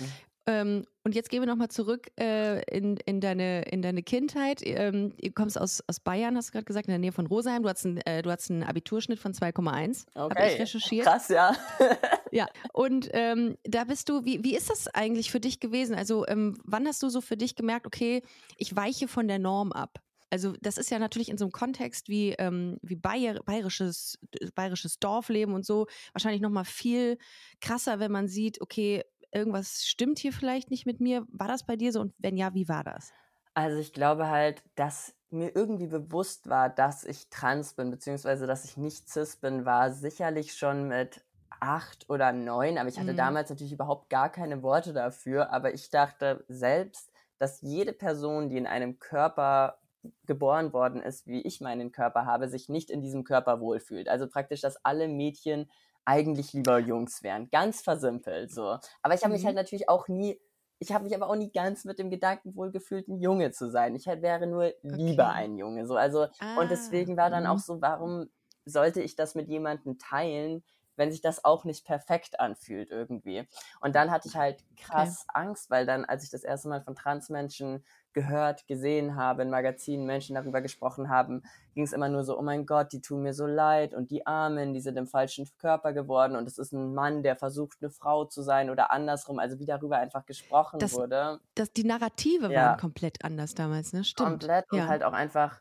Mhm. 0.00 0.12
Ähm, 0.46 0.86
und 1.04 1.14
jetzt 1.14 1.30
gehen 1.30 1.40
wir 1.40 1.46
nochmal 1.46 1.68
zurück 1.68 2.10
äh, 2.18 2.62
in, 2.64 2.96
in, 2.98 3.20
deine, 3.20 3.62
in 3.62 3.80
deine 3.80 4.02
Kindheit. 4.02 4.60
Ähm, 4.64 5.14
du 5.16 5.30
kommst 5.30 5.58
aus, 5.58 5.82
aus 5.86 6.00
Bayern, 6.00 6.36
hast 6.36 6.48
du 6.48 6.52
gerade 6.52 6.64
gesagt, 6.64 6.86
in 6.88 6.92
der 6.92 6.98
Nähe 6.98 7.12
von 7.12 7.26
Rosenheim. 7.26 7.62
Du 7.62 7.68
hast, 7.68 7.84
ein, 7.84 7.98
äh, 7.98 8.22
du 8.22 8.30
hast 8.30 8.50
einen 8.50 8.64
Abiturschnitt 8.64 9.20
von 9.20 9.32
2,1. 9.32 10.06
Okay. 10.14 10.34
Habe 10.34 10.52
ich 10.52 10.60
recherchiert. 10.60 11.06
Krass, 11.06 11.28
ja. 11.28 11.54
ja, 12.34 12.48
und 12.72 13.08
ähm, 13.12 13.56
da 13.62 13.84
bist 13.84 14.08
du, 14.08 14.24
wie, 14.24 14.42
wie 14.42 14.56
ist 14.56 14.68
das 14.68 14.88
eigentlich 14.88 15.30
für 15.30 15.38
dich 15.38 15.60
gewesen? 15.60 15.94
Also, 15.94 16.26
ähm, 16.26 16.58
wann 16.64 16.84
hast 16.84 17.00
du 17.00 17.08
so 17.08 17.20
für 17.20 17.36
dich 17.36 17.54
gemerkt, 17.54 17.86
okay, 17.86 18.22
ich 18.56 18.74
weiche 18.74 19.06
von 19.06 19.28
der 19.28 19.38
Norm 19.38 19.70
ab? 19.70 20.00
Also 20.30 20.54
das 20.60 20.76
ist 20.76 20.90
ja 20.90 20.98
natürlich 20.98 21.28
in 21.28 21.38
so 21.38 21.44
einem 21.44 21.52
Kontext 21.52 22.08
wie, 22.08 22.30
ähm, 22.32 22.78
wie 22.82 22.96
Bayer, 22.96 23.40
bayerisches, 23.44 24.18
bayerisches 24.56 24.98
Dorfleben 24.98 25.54
und 25.54 25.64
so 25.64 25.86
wahrscheinlich 26.12 26.42
nochmal 26.42 26.64
viel 26.64 27.18
krasser, 27.60 28.00
wenn 28.00 28.10
man 28.10 28.26
sieht, 28.26 28.60
okay, 28.60 29.04
irgendwas 29.30 29.86
stimmt 29.86 30.18
hier 30.18 30.32
vielleicht 30.32 30.72
nicht 30.72 30.86
mit 30.86 31.00
mir. 31.00 31.24
War 31.30 31.46
das 31.46 31.64
bei 31.64 31.76
dir 31.76 31.92
so 31.92 32.00
und 32.00 32.14
wenn 32.18 32.36
ja, 32.36 32.52
wie 32.52 32.68
war 32.68 32.82
das? 32.82 33.12
Also 33.54 33.78
ich 33.78 33.92
glaube 33.92 34.26
halt, 34.26 34.64
dass 34.74 35.14
mir 35.30 35.54
irgendwie 35.54 35.86
bewusst 35.86 36.48
war, 36.48 36.68
dass 36.68 37.04
ich 37.04 37.28
trans 37.28 37.74
bin, 37.74 37.92
beziehungsweise 37.92 38.48
dass 38.48 38.64
ich 38.64 38.76
nicht 38.76 39.08
cis 39.08 39.36
bin, 39.36 39.64
war 39.64 39.92
sicherlich 39.92 40.54
schon 40.54 40.88
mit 40.88 41.24
acht 41.60 42.08
oder 42.08 42.32
neun, 42.32 42.78
aber 42.78 42.88
ich 42.88 42.98
hatte 42.98 43.12
mhm. 43.12 43.18
damals 43.18 43.50
natürlich 43.50 43.72
überhaupt 43.72 44.10
gar 44.10 44.30
keine 44.30 44.62
Worte 44.62 44.92
dafür, 44.92 45.52
aber 45.52 45.74
ich 45.74 45.90
dachte 45.90 46.44
selbst, 46.48 47.10
dass 47.38 47.60
jede 47.60 47.92
Person, 47.92 48.48
die 48.48 48.56
in 48.56 48.66
einem 48.66 48.98
Körper 48.98 49.78
geboren 50.26 50.72
worden 50.72 51.02
ist, 51.02 51.26
wie 51.26 51.42
ich 51.42 51.60
meinen 51.60 51.92
Körper 51.92 52.26
habe, 52.26 52.48
sich 52.48 52.68
nicht 52.68 52.90
in 52.90 53.02
diesem 53.02 53.24
Körper 53.24 53.60
wohlfühlt. 53.60 54.08
Also 54.08 54.28
praktisch, 54.28 54.60
dass 54.60 54.84
alle 54.84 55.08
Mädchen 55.08 55.70
eigentlich 56.04 56.52
lieber 56.52 56.78
Jungs 56.78 57.22
wären. 57.22 57.48
Ganz 57.50 57.80
versimpelt 57.80 58.52
so. 58.52 58.78
Aber 59.02 59.14
ich 59.14 59.22
habe 59.22 59.28
mhm. 59.28 59.36
mich 59.36 59.46
halt 59.46 59.56
natürlich 59.56 59.88
auch 59.88 60.08
nie, 60.08 60.38
ich 60.78 60.92
habe 60.92 61.04
mich 61.04 61.14
aber 61.14 61.28
auch 61.28 61.36
nie 61.36 61.50
ganz 61.50 61.84
mit 61.84 61.98
dem 61.98 62.10
Gedanken 62.10 62.54
wohl 62.56 62.70
gefühlt, 62.70 63.08
ein 63.08 63.18
Junge 63.18 63.52
zu 63.52 63.70
sein. 63.70 63.94
Ich 63.94 64.06
halt 64.06 64.22
wäre 64.22 64.46
nur 64.46 64.64
okay. 64.64 64.76
lieber 64.82 65.30
ein 65.30 65.56
Junge. 65.56 65.86
So. 65.86 65.96
Also, 65.96 66.26
ah, 66.40 66.60
und 66.60 66.70
deswegen 66.70 67.16
war 67.16 67.30
dann 67.30 67.46
auch 67.46 67.54
mhm. 67.54 67.60
so, 67.60 67.80
warum 67.80 68.26
sollte 68.66 69.00
ich 69.00 69.16
das 69.16 69.34
mit 69.34 69.48
jemandem 69.48 69.98
teilen, 69.98 70.62
wenn 70.96 71.10
sich 71.10 71.20
das 71.20 71.44
auch 71.44 71.64
nicht 71.64 71.84
perfekt 71.84 72.40
anfühlt 72.40 72.90
irgendwie. 72.90 73.46
Und 73.80 73.94
dann 73.94 74.10
hatte 74.10 74.28
ich 74.28 74.36
halt 74.36 74.64
krass 74.76 75.26
okay. 75.28 75.40
Angst, 75.40 75.70
weil 75.70 75.86
dann, 75.86 76.04
als 76.04 76.24
ich 76.24 76.30
das 76.30 76.44
erste 76.44 76.68
Mal 76.68 76.82
von 76.82 76.94
Transmenschen 76.94 77.84
gehört, 78.14 78.66
gesehen 78.66 79.16
habe, 79.16 79.42
in 79.42 79.50
Magazinen 79.50 80.06
Menschen 80.06 80.36
darüber 80.36 80.62
gesprochen 80.62 81.10
haben, 81.10 81.42
ging 81.74 81.84
es 81.84 81.92
immer 81.92 82.08
nur 82.08 82.24
so, 82.24 82.38
oh 82.38 82.42
mein 82.42 82.64
Gott, 82.64 82.92
die 82.92 83.00
tun 83.00 83.22
mir 83.22 83.34
so 83.34 83.46
leid 83.46 83.92
und 83.92 84.10
die 84.10 84.26
Armen, 84.26 84.72
die 84.72 84.80
sind 84.80 84.96
im 84.96 85.06
falschen 85.06 85.48
Körper 85.58 85.92
geworden 85.92 86.36
und 86.36 86.46
es 86.46 86.56
ist 86.56 86.72
ein 86.72 86.94
Mann, 86.94 87.22
der 87.22 87.36
versucht, 87.36 87.78
eine 87.80 87.90
Frau 87.90 88.24
zu 88.24 88.42
sein 88.42 88.70
oder 88.70 88.90
andersrum, 88.90 89.38
also 89.38 89.58
wie 89.58 89.66
darüber 89.66 89.98
einfach 89.98 90.24
gesprochen 90.24 90.78
das, 90.78 90.94
wurde. 90.94 91.40
Das, 91.56 91.72
die 91.72 91.84
Narrative 91.84 92.50
ja. 92.52 92.68
waren 92.68 92.78
komplett 92.78 93.24
anders 93.24 93.54
damals, 93.54 93.92
ne? 93.92 94.04
Stimmt. 94.04 94.28
Komplett 94.28 94.66
ja. 94.72 94.82
und 94.84 94.88
halt 94.88 95.02
auch 95.02 95.12
einfach, 95.12 95.60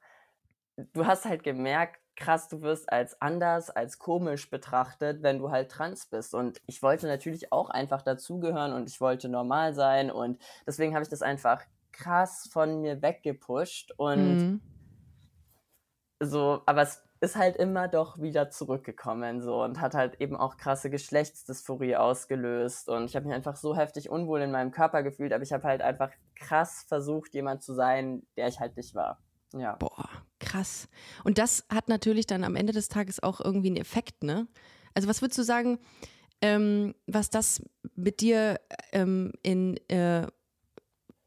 du 0.76 1.06
hast 1.06 1.26
halt 1.26 1.44
gemerkt, 1.44 2.03
krass, 2.16 2.48
du 2.48 2.62
wirst 2.62 2.92
als 2.92 3.20
anders, 3.22 3.70
als 3.70 3.98
komisch 4.00 4.50
betrachtet, 4.50 5.24
wenn 5.24 5.40
du 5.40 5.52
halt 5.52 5.72
trans 5.72 6.06
bist. 6.06 6.34
Und 6.34 6.62
ich 6.68 6.84
wollte 6.84 7.08
natürlich 7.08 7.52
auch 7.52 7.70
einfach 7.70 8.02
dazugehören 8.02 8.74
und 8.74 8.90
ich 8.90 9.02
wollte 9.02 9.30
normal 9.30 9.74
sein 9.74 10.12
und 10.12 10.42
deswegen 10.68 10.94
habe 10.94 11.04
ich 11.04 11.10
das 11.10 11.22
einfach 11.22 11.64
krass 11.92 12.50
von 12.52 12.82
mir 12.82 13.02
weggepusht 13.02 13.94
und 13.98 14.38
mhm. 14.38 14.62
so, 16.20 16.62
aber 16.66 16.82
es 16.82 17.04
ist 17.22 17.38
halt 17.38 17.56
immer 17.56 17.88
doch 17.88 18.20
wieder 18.20 18.50
zurückgekommen 18.50 19.42
so 19.42 19.64
und 19.64 19.80
hat 19.80 19.94
halt 19.94 20.20
eben 20.20 20.36
auch 20.36 20.58
krasse 20.58 20.90
Geschlechtsdysphorie 20.90 21.96
ausgelöst 21.96 22.90
und 22.90 23.06
ich 23.06 23.16
habe 23.16 23.28
mich 23.28 23.36
einfach 23.36 23.56
so 23.56 23.78
heftig 23.78 24.10
unwohl 24.10 24.42
in 24.42 24.52
meinem 24.52 24.72
Körper 24.72 25.04
gefühlt, 25.04 25.32
aber 25.32 25.44
ich 25.44 25.54
habe 25.54 25.64
halt 25.64 25.82
einfach 25.82 26.12
krass 26.36 26.84
versucht, 26.88 27.34
jemand 27.34 27.64
zu 27.64 27.74
sein, 27.74 28.26
der 28.36 28.48
ich 28.48 28.60
halt 28.60 28.76
nicht 28.76 28.94
war. 28.94 29.20
Ja. 29.54 29.76
Boah, 29.76 30.10
krass. 30.54 30.88
Und 31.24 31.38
das 31.38 31.66
hat 31.70 31.90
natürlich 31.90 32.28
dann 32.28 32.44
am 32.44 32.56
Ende 32.56 32.74
des 32.74 32.88
Tages 32.88 33.22
auch 33.22 33.42
irgendwie 33.42 33.68
einen 33.68 33.78
Effekt, 33.78 34.24
ne? 34.24 34.48
Also 34.94 35.08
was 35.08 35.22
würdest 35.22 35.40
du 35.40 35.44
sagen, 35.44 35.80
ähm, 36.42 36.94
was 37.08 37.30
das 37.30 37.62
mit 37.96 38.22
dir 38.22 38.60
ähm, 38.92 39.32
in 39.42 39.78
äh, 39.90 40.28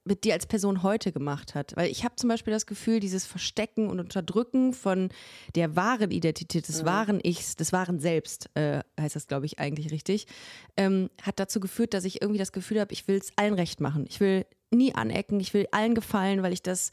mit 0.04 0.22
dir 0.22 0.34
als 0.34 0.46
Person 0.46 0.84
heute 0.84 1.10
gemacht 1.10 1.56
hat. 1.56 1.74
Weil 1.74 1.90
ich 1.90 2.04
habe 2.04 2.14
zum 2.14 2.28
Beispiel 2.28 2.52
das 2.52 2.66
Gefühl, 2.66 3.00
dieses 3.00 3.26
Verstecken 3.26 3.88
und 3.88 3.98
Unterdrücken 3.98 4.72
von 4.72 5.08
der 5.56 5.74
wahren 5.74 6.12
Identität, 6.12 6.68
des 6.68 6.82
mhm. 6.82 6.86
wahren 6.86 7.20
Ichs, 7.24 7.56
des 7.56 7.72
wahren 7.72 7.98
Selbst, 7.98 8.48
äh, 8.54 8.82
heißt 9.00 9.16
das, 9.16 9.26
glaube 9.26 9.46
ich, 9.46 9.58
eigentlich 9.58 9.90
richtig, 9.90 10.28
ähm, 10.76 11.10
hat 11.22 11.40
dazu 11.40 11.58
geführt, 11.58 11.92
dass 11.92 12.04
ich 12.04 12.22
irgendwie 12.22 12.38
das 12.38 12.52
Gefühl 12.52 12.78
habe, 12.78 12.92
ich 12.92 13.08
will 13.08 13.16
es 13.16 13.32
allen 13.34 13.54
recht 13.54 13.80
machen. 13.80 14.06
Ich 14.08 14.20
will 14.20 14.46
nie 14.70 14.94
anecken, 14.94 15.40
ich 15.40 15.52
will 15.54 15.66
allen 15.72 15.96
gefallen, 15.96 16.44
weil 16.44 16.52
ich 16.52 16.62
das 16.62 16.92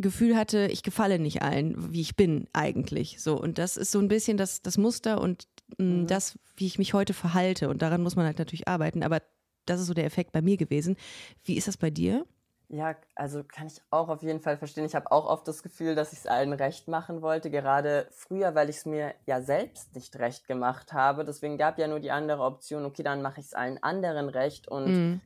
Gefühl 0.00 0.36
hatte, 0.36 0.68
ich 0.70 0.82
gefalle 0.82 1.18
nicht 1.18 1.42
allen, 1.42 1.92
wie 1.92 2.00
ich 2.00 2.16
bin 2.16 2.46
eigentlich. 2.52 3.20
So 3.20 3.40
und 3.40 3.58
das 3.58 3.76
ist 3.76 3.90
so 3.90 3.98
ein 3.98 4.08
bisschen 4.08 4.36
das, 4.36 4.62
das 4.62 4.78
Muster 4.78 5.20
und 5.20 5.48
mh, 5.78 5.84
mm, 5.84 6.00
mhm. 6.00 6.06
das, 6.06 6.38
wie 6.56 6.66
ich 6.66 6.78
mich 6.78 6.94
heute 6.94 7.14
verhalte. 7.14 7.68
Und 7.68 7.82
daran 7.82 8.02
muss 8.02 8.16
man 8.16 8.26
halt 8.26 8.38
natürlich 8.38 8.68
arbeiten. 8.68 9.02
Aber 9.02 9.20
das 9.66 9.80
ist 9.80 9.86
so 9.86 9.94
der 9.94 10.04
Effekt 10.04 10.32
bei 10.32 10.42
mir 10.42 10.56
gewesen. 10.56 10.96
Wie 11.44 11.56
ist 11.56 11.68
das 11.68 11.76
bei 11.76 11.90
dir? 11.90 12.24
Ja, 12.70 12.94
also 13.14 13.44
kann 13.44 13.66
ich 13.66 13.80
auch 13.90 14.10
auf 14.10 14.22
jeden 14.22 14.40
Fall 14.40 14.58
verstehen. 14.58 14.84
Ich 14.84 14.94
habe 14.94 15.10
auch 15.10 15.26
oft 15.26 15.48
das 15.48 15.62
Gefühl, 15.62 15.94
dass 15.94 16.12
ich 16.12 16.18
es 16.20 16.26
allen 16.26 16.52
recht 16.52 16.86
machen 16.86 17.22
wollte, 17.22 17.50
gerade 17.50 18.06
früher, 18.10 18.54
weil 18.54 18.68
ich 18.68 18.76
es 18.76 18.86
mir 18.86 19.14
ja 19.24 19.40
selbst 19.40 19.94
nicht 19.94 20.14
recht 20.18 20.46
gemacht 20.46 20.92
habe. 20.92 21.24
Deswegen 21.24 21.56
gab 21.56 21.78
ja 21.78 21.88
nur 21.88 21.98
die 21.98 22.10
andere 22.10 22.42
Option, 22.42 22.84
okay, 22.84 23.02
dann 23.02 23.22
mache 23.22 23.40
ich 23.40 23.46
es 23.46 23.54
allen 23.54 23.82
anderen 23.82 24.28
recht 24.28 24.68
und 24.68 24.86
mhm. 24.86 25.20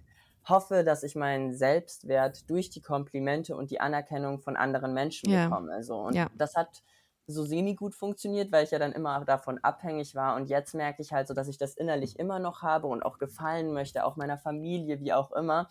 Hoffe, 0.49 0.85
dass 0.85 1.03
ich 1.03 1.15
meinen 1.15 1.53
Selbstwert 1.53 2.49
durch 2.51 2.71
die 2.71 2.81
Komplimente 2.81 3.57
und 3.57 3.71
die 3.71 3.81
Anerkennung 3.81 4.41
von 4.41 4.57
anderen 4.57 4.95
Menschen 4.95 5.31
ja. 5.31 5.45
bekomme. 5.49 5.83
So. 5.85 5.97
Und 5.97 6.15
ja. 6.15 6.29
das 6.37 6.57
hat 6.57 6.83
so 7.27 7.45
semi-gut 7.45 7.95
funktioniert, 7.95 8.51
weil 8.51 8.65
ich 8.65 8.73
ja 8.73 8.79
dann 8.79 8.93
immer 8.93 9.25
davon 9.25 9.59
abhängig 9.63 10.15
war. 10.15 10.37
Und 10.37 10.49
jetzt 10.49 10.75
merke 10.75 11.03
ich 11.03 11.13
halt 11.13 11.29
so, 11.29 11.35
dass 11.35 11.49
ich 11.49 11.59
das 11.59 11.75
innerlich 11.75 12.19
immer 12.19 12.39
noch 12.39 12.63
habe 12.63 12.89
und 12.89 13.05
auch 13.05 13.19
gefallen 13.19 13.73
möchte, 13.73 14.05
auch 14.05 14.17
meiner 14.17 14.39
Familie, 14.39 15.01
wie 15.01 15.13
auch 15.13 15.33
immer 15.33 15.69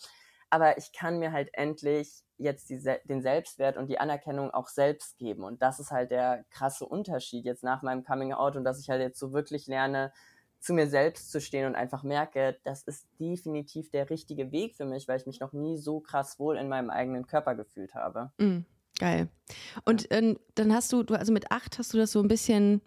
aber 0.51 0.77
ich 0.77 0.91
kann 0.91 1.17
mir 1.17 1.31
halt 1.31 1.49
endlich 1.53 2.23
jetzt 2.37 2.69
die, 2.69 2.83
den 3.05 3.21
Selbstwert 3.21 3.77
und 3.77 3.87
die 3.87 3.99
Anerkennung 3.99 4.51
auch 4.51 4.67
selbst 4.67 5.17
geben. 5.17 5.43
Und 5.45 5.61
das 5.61 5.79
ist 5.79 5.91
halt 5.91 6.11
der 6.11 6.43
krasse 6.49 6.85
Unterschied 6.85 7.45
jetzt 7.45 7.63
nach 7.63 7.81
meinem 7.81 8.03
Coming 8.03 8.33
Out 8.33 8.57
und 8.57 8.65
dass 8.65 8.79
ich 8.79 8.89
halt 8.89 9.01
jetzt 9.01 9.17
so 9.17 9.31
wirklich 9.31 9.67
lerne, 9.67 10.11
zu 10.61 10.73
mir 10.73 10.87
selbst 10.87 11.31
zu 11.31 11.41
stehen 11.41 11.65
und 11.65 11.75
einfach 11.75 12.03
merke, 12.03 12.57
das 12.63 12.83
ist 12.83 13.07
definitiv 13.19 13.89
der 13.89 14.09
richtige 14.09 14.51
Weg 14.51 14.75
für 14.75 14.85
mich, 14.85 15.07
weil 15.07 15.19
ich 15.19 15.25
mich 15.25 15.39
noch 15.39 15.53
nie 15.53 15.77
so 15.77 15.99
krass 15.99 16.39
wohl 16.39 16.55
in 16.57 16.69
meinem 16.69 16.89
eigenen 16.89 17.25
Körper 17.25 17.55
gefühlt 17.55 17.95
habe. 17.95 18.31
Mm, 18.37 18.59
geil. 18.99 19.27
Und 19.85 20.09
äh, 20.11 20.35
dann 20.55 20.73
hast 20.73 20.93
du, 20.93 21.03
du, 21.03 21.15
also 21.15 21.33
mit 21.33 21.51
acht 21.51 21.79
hast 21.79 21.93
du 21.93 21.97
das 21.97 22.11
so 22.11 22.21
ein 22.21 22.27
bisschen 22.27 22.81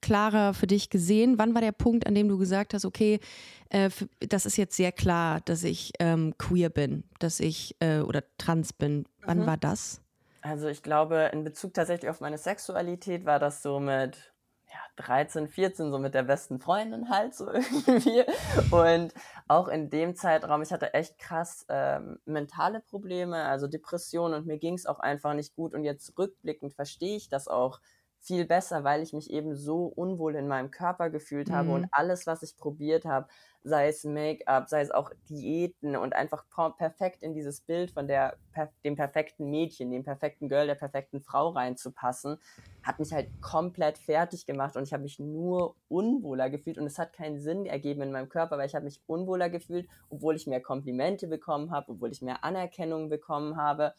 klarer 0.00 0.54
für 0.54 0.66
dich 0.66 0.90
gesehen? 0.90 1.38
Wann 1.38 1.54
war 1.54 1.60
der 1.60 1.72
Punkt, 1.72 2.06
an 2.06 2.14
dem 2.14 2.28
du 2.28 2.36
gesagt 2.36 2.74
hast, 2.74 2.84
okay, 2.84 3.20
äh, 3.68 3.90
das 4.18 4.46
ist 4.46 4.56
jetzt 4.56 4.76
sehr 4.76 4.92
klar, 4.92 5.40
dass 5.44 5.62
ich 5.62 5.92
ähm, 6.00 6.34
queer 6.36 6.68
bin, 6.68 7.04
dass 7.20 7.38
ich 7.38 7.76
äh, 7.80 8.00
oder 8.00 8.24
trans 8.38 8.72
bin? 8.72 9.04
Wann 9.24 9.40
mhm. 9.40 9.46
war 9.46 9.56
das? 9.56 10.02
Also 10.42 10.68
ich 10.68 10.82
glaube, 10.82 11.30
in 11.32 11.44
Bezug 11.44 11.74
tatsächlich 11.74 12.10
auf 12.10 12.20
meine 12.20 12.38
Sexualität 12.38 13.26
war 13.26 13.38
das 13.38 13.62
so 13.62 13.78
mit 13.78 14.32
ja, 14.70 15.02
13, 15.02 15.48
14, 15.48 15.90
so 15.90 15.98
mit 15.98 16.14
der 16.14 16.22
besten 16.22 16.60
Freundin 16.60 17.10
halt 17.10 17.34
so 17.34 17.50
irgendwie. 17.52 18.24
Und 18.70 19.12
auch 19.48 19.68
in 19.68 19.90
dem 19.90 20.14
Zeitraum, 20.14 20.62
ich 20.62 20.72
hatte 20.72 20.94
echt 20.94 21.18
krass 21.18 21.66
ähm, 21.68 22.20
mentale 22.24 22.80
Probleme, 22.80 23.44
also 23.44 23.66
Depressionen 23.66 24.34
und 24.40 24.46
mir 24.46 24.58
ging 24.58 24.74
es 24.74 24.86
auch 24.86 25.00
einfach 25.00 25.34
nicht 25.34 25.54
gut. 25.54 25.74
Und 25.74 25.84
jetzt 25.84 26.16
rückblickend 26.16 26.74
verstehe 26.74 27.16
ich 27.16 27.28
das 27.28 27.48
auch 27.48 27.80
viel 28.20 28.44
besser, 28.44 28.84
weil 28.84 29.02
ich 29.02 29.12
mich 29.12 29.30
eben 29.30 29.56
so 29.56 29.86
unwohl 29.86 30.34
in 30.34 30.46
meinem 30.46 30.70
Körper 30.70 31.08
gefühlt 31.08 31.48
mhm. 31.48 31.54
habe 31.54 31.70
und 31.72 31.80
mhm. 31.82 31.88
alles, 31.90 32.26
was 32.26 32.42
ich 32.42 32.56
probiert 32.56 33.06
habe, 33.06 33.26
sei 33.62 33.88
es 33.88 34.04
Make-up, 34.04 34.68
sei 34.68 34.80
es 34.80 34.90
auch 34.90 35.10
Diäten 35.28 35.96
und 35.96 36.14
einfach 36.14 36.44
perfekt 36.76 37.22
in 37.22 37.34
dieses 37.34 37.60
Bild 37.60 37.90
von 37.90 38.06
der, 38.06 38.36
dem 38.84 38.96
perfekten 38.96 39.50
Mädchen, 39.50 39.90
dem 39.90 40.04
perfekten 40.04 40.48
Girl, 40.48 40.66
der 40.66 40.74
perfekten 40.74 41.20
Frau 41.20 41.50
reinzupassen, 41.50 42.38
hat 42.82 42.98
mich 42.98 43.12
halt 43.12 43.28
komplett 43.42 43.98
fertig 43.98 44.46
gemacht 44.46 44.76
und 44.76 44.84
ich 44.84 44.92
habe 44.92 45.02
mich 45.02 45.18
nur 45.18 45.74
unwohler 45.88 46.48
gefühlt 46.48 46.78
und 46.78 46.86
es 46.86 46.98
hat 46.98 47.12
keinen 47.12 47.38
Sinn 47.38 47.66
ergeben 47.66 48.02
in 48.02 48.12
meinem 48.12 48.28
Körper, 48.28 48.56
weil 48.56 48.66
ich 48.66 48.74
habe 48.74 48.86
mich 48.86 49.02
unwohler 49.06 49.50
gefühlt, 49.50 49.88
obwohl 50.08 50.36
ich 50.36 50.46
mehr 50.46 50.62
Komplimente 50.62 51.26
bekommen 51.26 51.70
habe, 51.70 51.92
obwohl 51.92 52.12
ich 52.12 52.22
mehr 52.22 52.44
Anerkennung 52.44 53.08
bekommen 53.08 53.56
habe. 53.56 53.94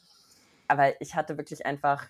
Aber 0.68 1.00
ich 1.02 1.16
hatte 1.16 1.38
wirklich 1.38 1.66
einfach 1.66 2.08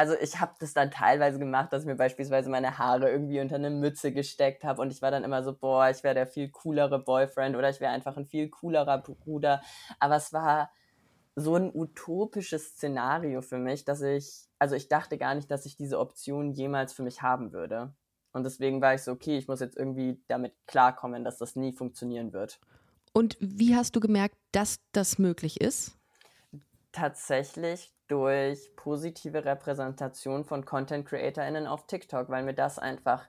also 0.00 0.14
ich 0.18 0.40
habe 0.40 0.54
das 0.58 0.72
dann 0.72 0.90
teilweise 0.90 1.38
gemacht, 1.38 1.74
dass 1.74 1.82
ich 1.82 1.86
mir 1.86 1.94
beispielsweise 1.94 2.48
meine 2.48 2.78
Haare 2.78 3.10
irgendwie 3.10 3.38
unter 3.38 3.56
eine 3.56 3.68
Mütze 3.68 4.12
gesteckt 4.12 4.64
habe 4.64 4.80
und 4.80 4.90
ich 4.90 5.02
war 5.02 5.10
dann 5.10 5.24
immer 5.24 5.42
so, 5.42 5.54
boah, 5.54 5.90
ich 5.90 6.02
wäre 6.02 6.14
der 6.14 6.26
viel 6.26 6.48
coolere 6.48 6.98
Boyfriend 6.98 7.54
oder 7.54 7.68
ich 7.68 7.80
wäre 7.80 7.92
einfach 7.92 8.16
ein 8.16 8.24
viel 8.24 8.48
coolerer 8.48 8.96
Bruder. 8.96 9.60
Aber 9.98 10.16
es 10.16 10.32
war 10.32 10.70
so 11.36 11.54
ein 11.54 11.70
utopisches 11.74 12.70
Szenario 12.70 13.42
für 13.42 13.58
mich, 13.58 13.84
dass 13.84 14.00
ich, 14.00 14.46
also 14.58 14.74
ich 14.74 14.88
dachte 14.88 15.18
gar 15.18 15.34
nicht, 15.34 15.50
dass 15.50 15.66
ich 15.66 15.76
diese 15.76 15.98
Option 15.98 16.52
jemals 16.52 16.94
für 16.94 17.02
mich 17.02 17.20
haben 17.20 17.52
würde. 17.52 17.92
Und 18.32 18.44
deswegen 18.44 18.80
war 18.80 18.94
ich 18.94 19.02
so, 19.02 19.12
okay, 19.12 19.36
ich 19.36 19.48
muss 19.48 19.60
jetzt 19.60 19.76
irgendwie 19.76 20.18
damit 20.28 20.54
klarkommen, 20.66 21.24
dass 21.24 21.36
das 21.36 21.56
nie 21.56 21.74
funktionieren 21.74 22.32
wird. 22.32 22.58
Und 23.12 23.36
wie 23.38 23.76
hast 23.76 23.94
du 23.96 24.00
gemerkt, 24.00 24.38
dass 24.52 24.80
das 24.92 25.18
möglich 25.18 25.60
ist? 25.60 25.98
Tatsächlich 26.90 27.92
durch 28.10 28.74
positive 28.76 29.44
Repräsentation 29.44 30.44
von 30.44 30.64
Content 30.64 31.06
CreatorInnen 31.06 31.66
auf 31.66 31.86
TikTok, 31.86 32.28
weil 32.28 32.42
mir 32.42 32.54
das 32.54 32.78
einfach 32.78 33.28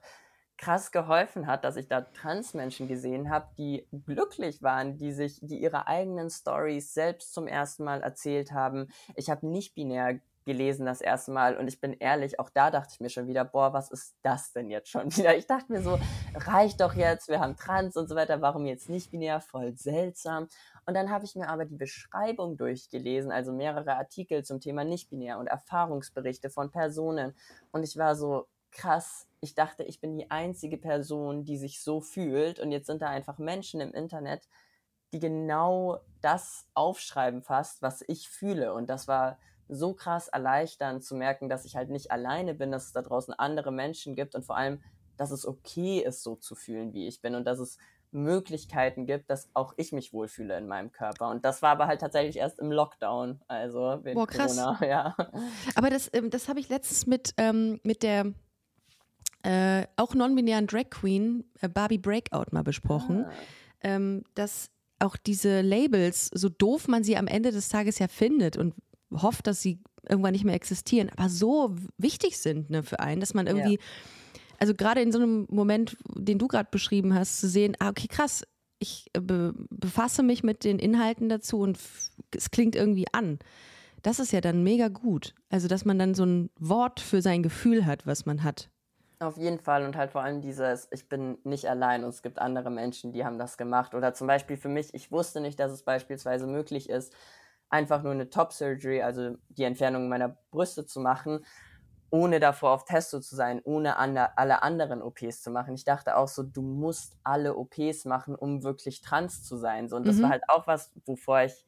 krass 0.58 0.92
geholfen 0.92 1.46
hat, 1.46 1.64
dass 1.64 1.76
ich 1.76 1.88
da 1.88 2.02
Transmenschen 2.02 2.86
gesehen 2.86 3.30
habe, 3.30 3.48
die 3.58 3.88
glücklich 4.06 4.62
waren, 4.62 4.96
die 4.96 5.12
sich, 5.12 5.40
die 5.42 5.60
ihre 5.60 5.86
eigenen 5.86 6.30
Stories 6.30 6.94
selbst 6.94 7.32
zum 7.32 7.46
ersten 7.46 7.84
Mal 7.84 8.00
erzählt 8.02 8.52
haben. 8.52 8.88
Ich 9.16 9.28
habe 9.30 9.46
nicht 9.46 9.74
binär 9.74 10.20
gelesen 10.44 10.86
das 10.86 11.00
erste 11.00 11.30
Mal 11.30 11.56
und 11.56 11.68
ich 11.68 11.80
bin 11.80 11.92
ehrlich, 11.92 12.40
auch 12.40 12.50
da 12.50 12.70
dachte 12.70 12.90
ich 12.94 13.00
mir 13.00 13.10
schon 13.10 13.28
wieder, 13.28 13.44
boah, 13.44 13.72
was 13.72 13.90
ist 13.90 14.16
das 14.22 14.52
denn 14.52 14.70
jetzt 14.70 14.88
schon 14.88 15.14
wieder? 15.16 15.36
Ich 15.36 15.46
dachte 15.46 15.72
mir 15.72 15.82
so, 15.82 15.98
reicht 16.34 16.80
doch 16.80 16.94
jetzt, 16.94 17.28
wir 17.28 17.40
haben 17.40 17.56
Trans 17.56 17.96
und 17.96 18.08
so 18.08 18.14
weiter, 18.16 18.40
warum 18.40 18.66
jetzt 18.66 18.88
nicht 18.88 19.10
binär? 19.10 19.40
Voll 19.40 19.76
seltsam. 19.76 20.48
Und 20.84 20.94
dann 20.94 21.10
habe 21.10 21.24
ich 21.24 21.36
mir 21.36 21.48
aber 21.48 21.64
die 21.64 21.76
Beschreibung 21.76 22.56
durchgelesen, 22.56 23.30
also 23.30 23.52
mehrere 23.52 23.96
Artikel 23.96 24.44
zum 24.44 24.60
Thema 24.60 24.84
nicht-binär 24.84 25.38
und 25.38 25.46
Erfahrungsberichte 25.46 26.50
von 26.50 26.70
Personen. 26.70 27.34
Und 27.70 27.84
ich 27.84 27.96
war 27.96 28.16
so 28.16 28.48
krass. 28.72 29.28
Ich 29.40 29.54
dachte, 29.54 29.84
ich 29.84 30.00
bin 30.00 30.16
die 30.16 30.30
einzige 30.30 30.78
Person, 30.78 31.44
die 31.44 31.56
sich 31.56 31.80
so 31.80 32.00
fühlt. 32.00 32.58
Und 32.58 32.72
jetzt 32.72 32.86
sind 32.86 33.02
da 33.02 33.08
einfach 33.08 33.38
Menschen 33.38 33.80
im 33.80 33.92
Internet, 33.94 34.48
die 35.12 35.20
genau 35.20 36.00
das 36.20 36.66
aufschreiben 36.74 37.42
fast, 37.42 37.82
was 37.82 38.02
ich 38.08 38.28
fühle. 38.28 38.74
Und 38.74 38.90
das 38.90 39.06
war 39.06 39.38
so 39.68 39.94
krass 39.94 40.28
erleichternd 40.28 41.04
zu 41.04 41.14
merken, 41.14 41.48
dass 41.48 41.64
ich 41.64 41.76
halt 41.76 41.90
nicht 41.90 42.10
alleine 42.10 42.54
bin, 42.54 42.72
dass 42.72 42.86
es 42.86 42.92
da 42.92 43.02
draußen 43.02 43.34
andere 43.34 43.72
Menschen 43.72 44.14
gibt 44.14 44.34
und 44.34 44.44
vor 44.44 44.56
allem, 44.56 44.82
dass 45.16 45.30
es 45.30 45.46
okay 45.46 46.00
ist, 46.00 46.22
so 46.22 46.36
zu 46.36 46.54
fühlen, 46.54 46.92
wie 46.92 47.06
ich 47.06 47.20
bin 47.20 47.34
und 47.34 47.44
dass 47.44 47.58
es 47.58 47.78
Möglichkeiten 48.12 49.06
gibt, 49.06 49.30
dass 49.30 49.48
auch 49.54 49.74
ich 49.76 49.92
mich 49.92 50.12
wohlfühle 50.12 50.56
in 50.56 50.68
meinem 50.68 50.92
Körper. 50.92 51.28
Und 51.30 51.44
das 51.44 51.62
war 51.62 51.70
aber 51.70 51.86
halt 51.86 52.00
tatsächlich 52.00 52.36
erst 52.36 52.58
im 52.58 52.70
Lockdown, 52.70 53.40
also 53.48 53.98
während 54.02 54.14
Boah, 54.14 54.26
krass. 54.26 54.56
Corona, 54.56 54.78
ja. 54.86 55.16
Aber 55.74 55.90
das, 55.90 56.10
ähm, 56.12 56.30
das 56.30 56.48
habe 56.48 56.60
ich 56.60 56.68
letztens 56.68 57.06
mit, 57.06 57.34
ähm, 57.38 57.80
mit 57.82 58.02
der 58.02 58.32
äh, 59.42 59.86
auch 59.96 60.14
non-binären 60.14 60.66
Drag 60.66 60.90
Queen 60.90 61.44
äh, 61.60 61.68
Barbie 61.68 61.98
Breakout 61.98 62.52
mal 62.52 62.62
besprochen, 62.62 63.24
ah. 63.24 63.32
ähm, 63.80 64.24
dass 64.34 64.70
auch 64.98 65.16
diese 65.16 65.62
Labels, 65.62 66.30
so 66.32 66.48
doof 66.48 66.86
man 66.86 67.02
sie 67.02 67.16
am 67.16 67.26
Ende 67.26 67.50
des 67.50 67.68
Tages 67.68 67.98
ja 67.98 68.06
findet 68.06 68.56
und 68.56 68.74
hofft, 69.10 69.46
dass 69.46 69.60
sie 69.60 69.80
irgendwann 70.08 70.32
nicht 70.32 70.44
mehr 70.44 70.54
existieren, 70.54 71.10
aber 71.16 71.28
so 71.28 71.74
wichtig 71.96 72.38
sind 72.38 72.70
ne, 72.70 72.82
für 72.82 73.00
einen, 73.00 73.20
dass 73.20 73.34
man 73.34 73.46
irgendwie 73.46 73.74
ja 73.74 73.80
also 74.62 74.74
gerade 74.74 75.02
in 75.02 75.10
so 75.10 75.18
einem 75.18 75.48
Moment, 75.50 75.96
den 76.14 76.38
du 76.38 76.46
gerade 76.46 76.68
beschrieben 76.70 77.16
hast, 77.16 77.40
zu 77.40 77.48
sehen, 77.48 77.76
ah, 77.80 77.88
okay, 77.88 78.06
krass, 78.06 78.46
ich 78.78 79.10
äh, 79.12 79.18
be 79.20 79.52
befasse 79.70 80.22
mich 80.22 80.44
mit 80.44 80.62
den 80.62 80.78
Inhalten 80.78 81.28
dazu 81.28 81.58
und 81.58 81.80
es 82.32 82.50
klingt 82.52 82.76
irgendwie 82.76 83.06
an. 83.12 83.40
Das 84.02 84.20
ist 84.20 84.30
ja 84.30 84.40
dann 84.40 84.62
mega 84.62 84.86
gut. 84.86 85.34
Also, 85.50 85.66
dass 85.66 85.84
man 85.84 85.98
dann 85.98 86.14
so 86.14 86.24
ein 86.24 86.48
Wort 86.60 87.00
für 87.00 87.22
sein 87.22 87.42
Gefühl 87.42 87.86
hat, 87.86 88.06
was 88.06 88.24
man 88.24 88.44
hat. 88.44 88.70
Auf 89.18 89.36
jeden 89.36 89.58
Fall 89.58 89.84
und 89.84 89.96
halt 89.96 90.12
vor 90.12 90.22
allem 90.22 90.40
dieses, 90.40 90.86
ich 90.92 91.08
bin 91.08 91.38
nicht 91.42 91.68
allein 91.68 92.04
und 92.04 92.10
es 92.10 92.22
gibt 92.22 92.38
andere 92.38 92.70
Menschen, 92.70 93.10
die 93.10 93.24
haben 93.24 93.40
das 93.40 93.56
gemacht. 93.56 93.96
Oder 93.96 94.14
zum 94.14 94.28
Beispiel 94.28 94.56
für 94.56 94.68
mich, 94.68 94.94
ich 94.94 95.10
wusste 95.10 95.40
nicht, 95.40 95.58
dass 95.58 95.72
es 95.72 95.82
beispielsweise 95.82 96.46
möglich 96.46 96.88
ist, 96.88 97.12
einfach 97.68 98.04
nur 98.04 98.12
eine 98.12 98.30
Top-Surgery, 98.30 99.02
also 99.02 99.34
die 99.48 99.64
Entfernung 99.64 100.08
meiner 100.08 100.36
Brüste 100.52 100.86
zu 100.86 101.00
machen 101.00 101.40
ohne 102.12 102.40
davor 102.40 102.72
auf 102.72 102.84
Testo 102.84 103.20
zu 103.20 103.34
sein, 103.34 103.62
ohne 103.64 103.96
andre, 103.96 104.36
alle 104.36 104.62
anderen 104.62 105.00
OPs 105.00 105.40
zu 105.40 105.50
machen. 105.50 105.74
Ich 105.74 105.84
dachte 105.84 106.16
auch 106.16 106.28
so, 106.28 106.42
du 106.42 106.60
musst 106.60 107.16
alle 107.24 107.56
OPs 107.56 108.04
machen, 108.04 108.34
um 108.34 108.62
wirklich 108.62 109.00
trans 109.00 109.42
zu 109.42 109.56
sein. 109.56 109.88
So, 109.88 109.96
und 109.96 110.06
das 110.06 110.16
mhm. 110.16 110.24
war 110.24 110.30
halt 110.30 110.42
auch 110.48 110.66
was, 110.66 110.92
wovor 111.06 111.40
ich 111.40 111.64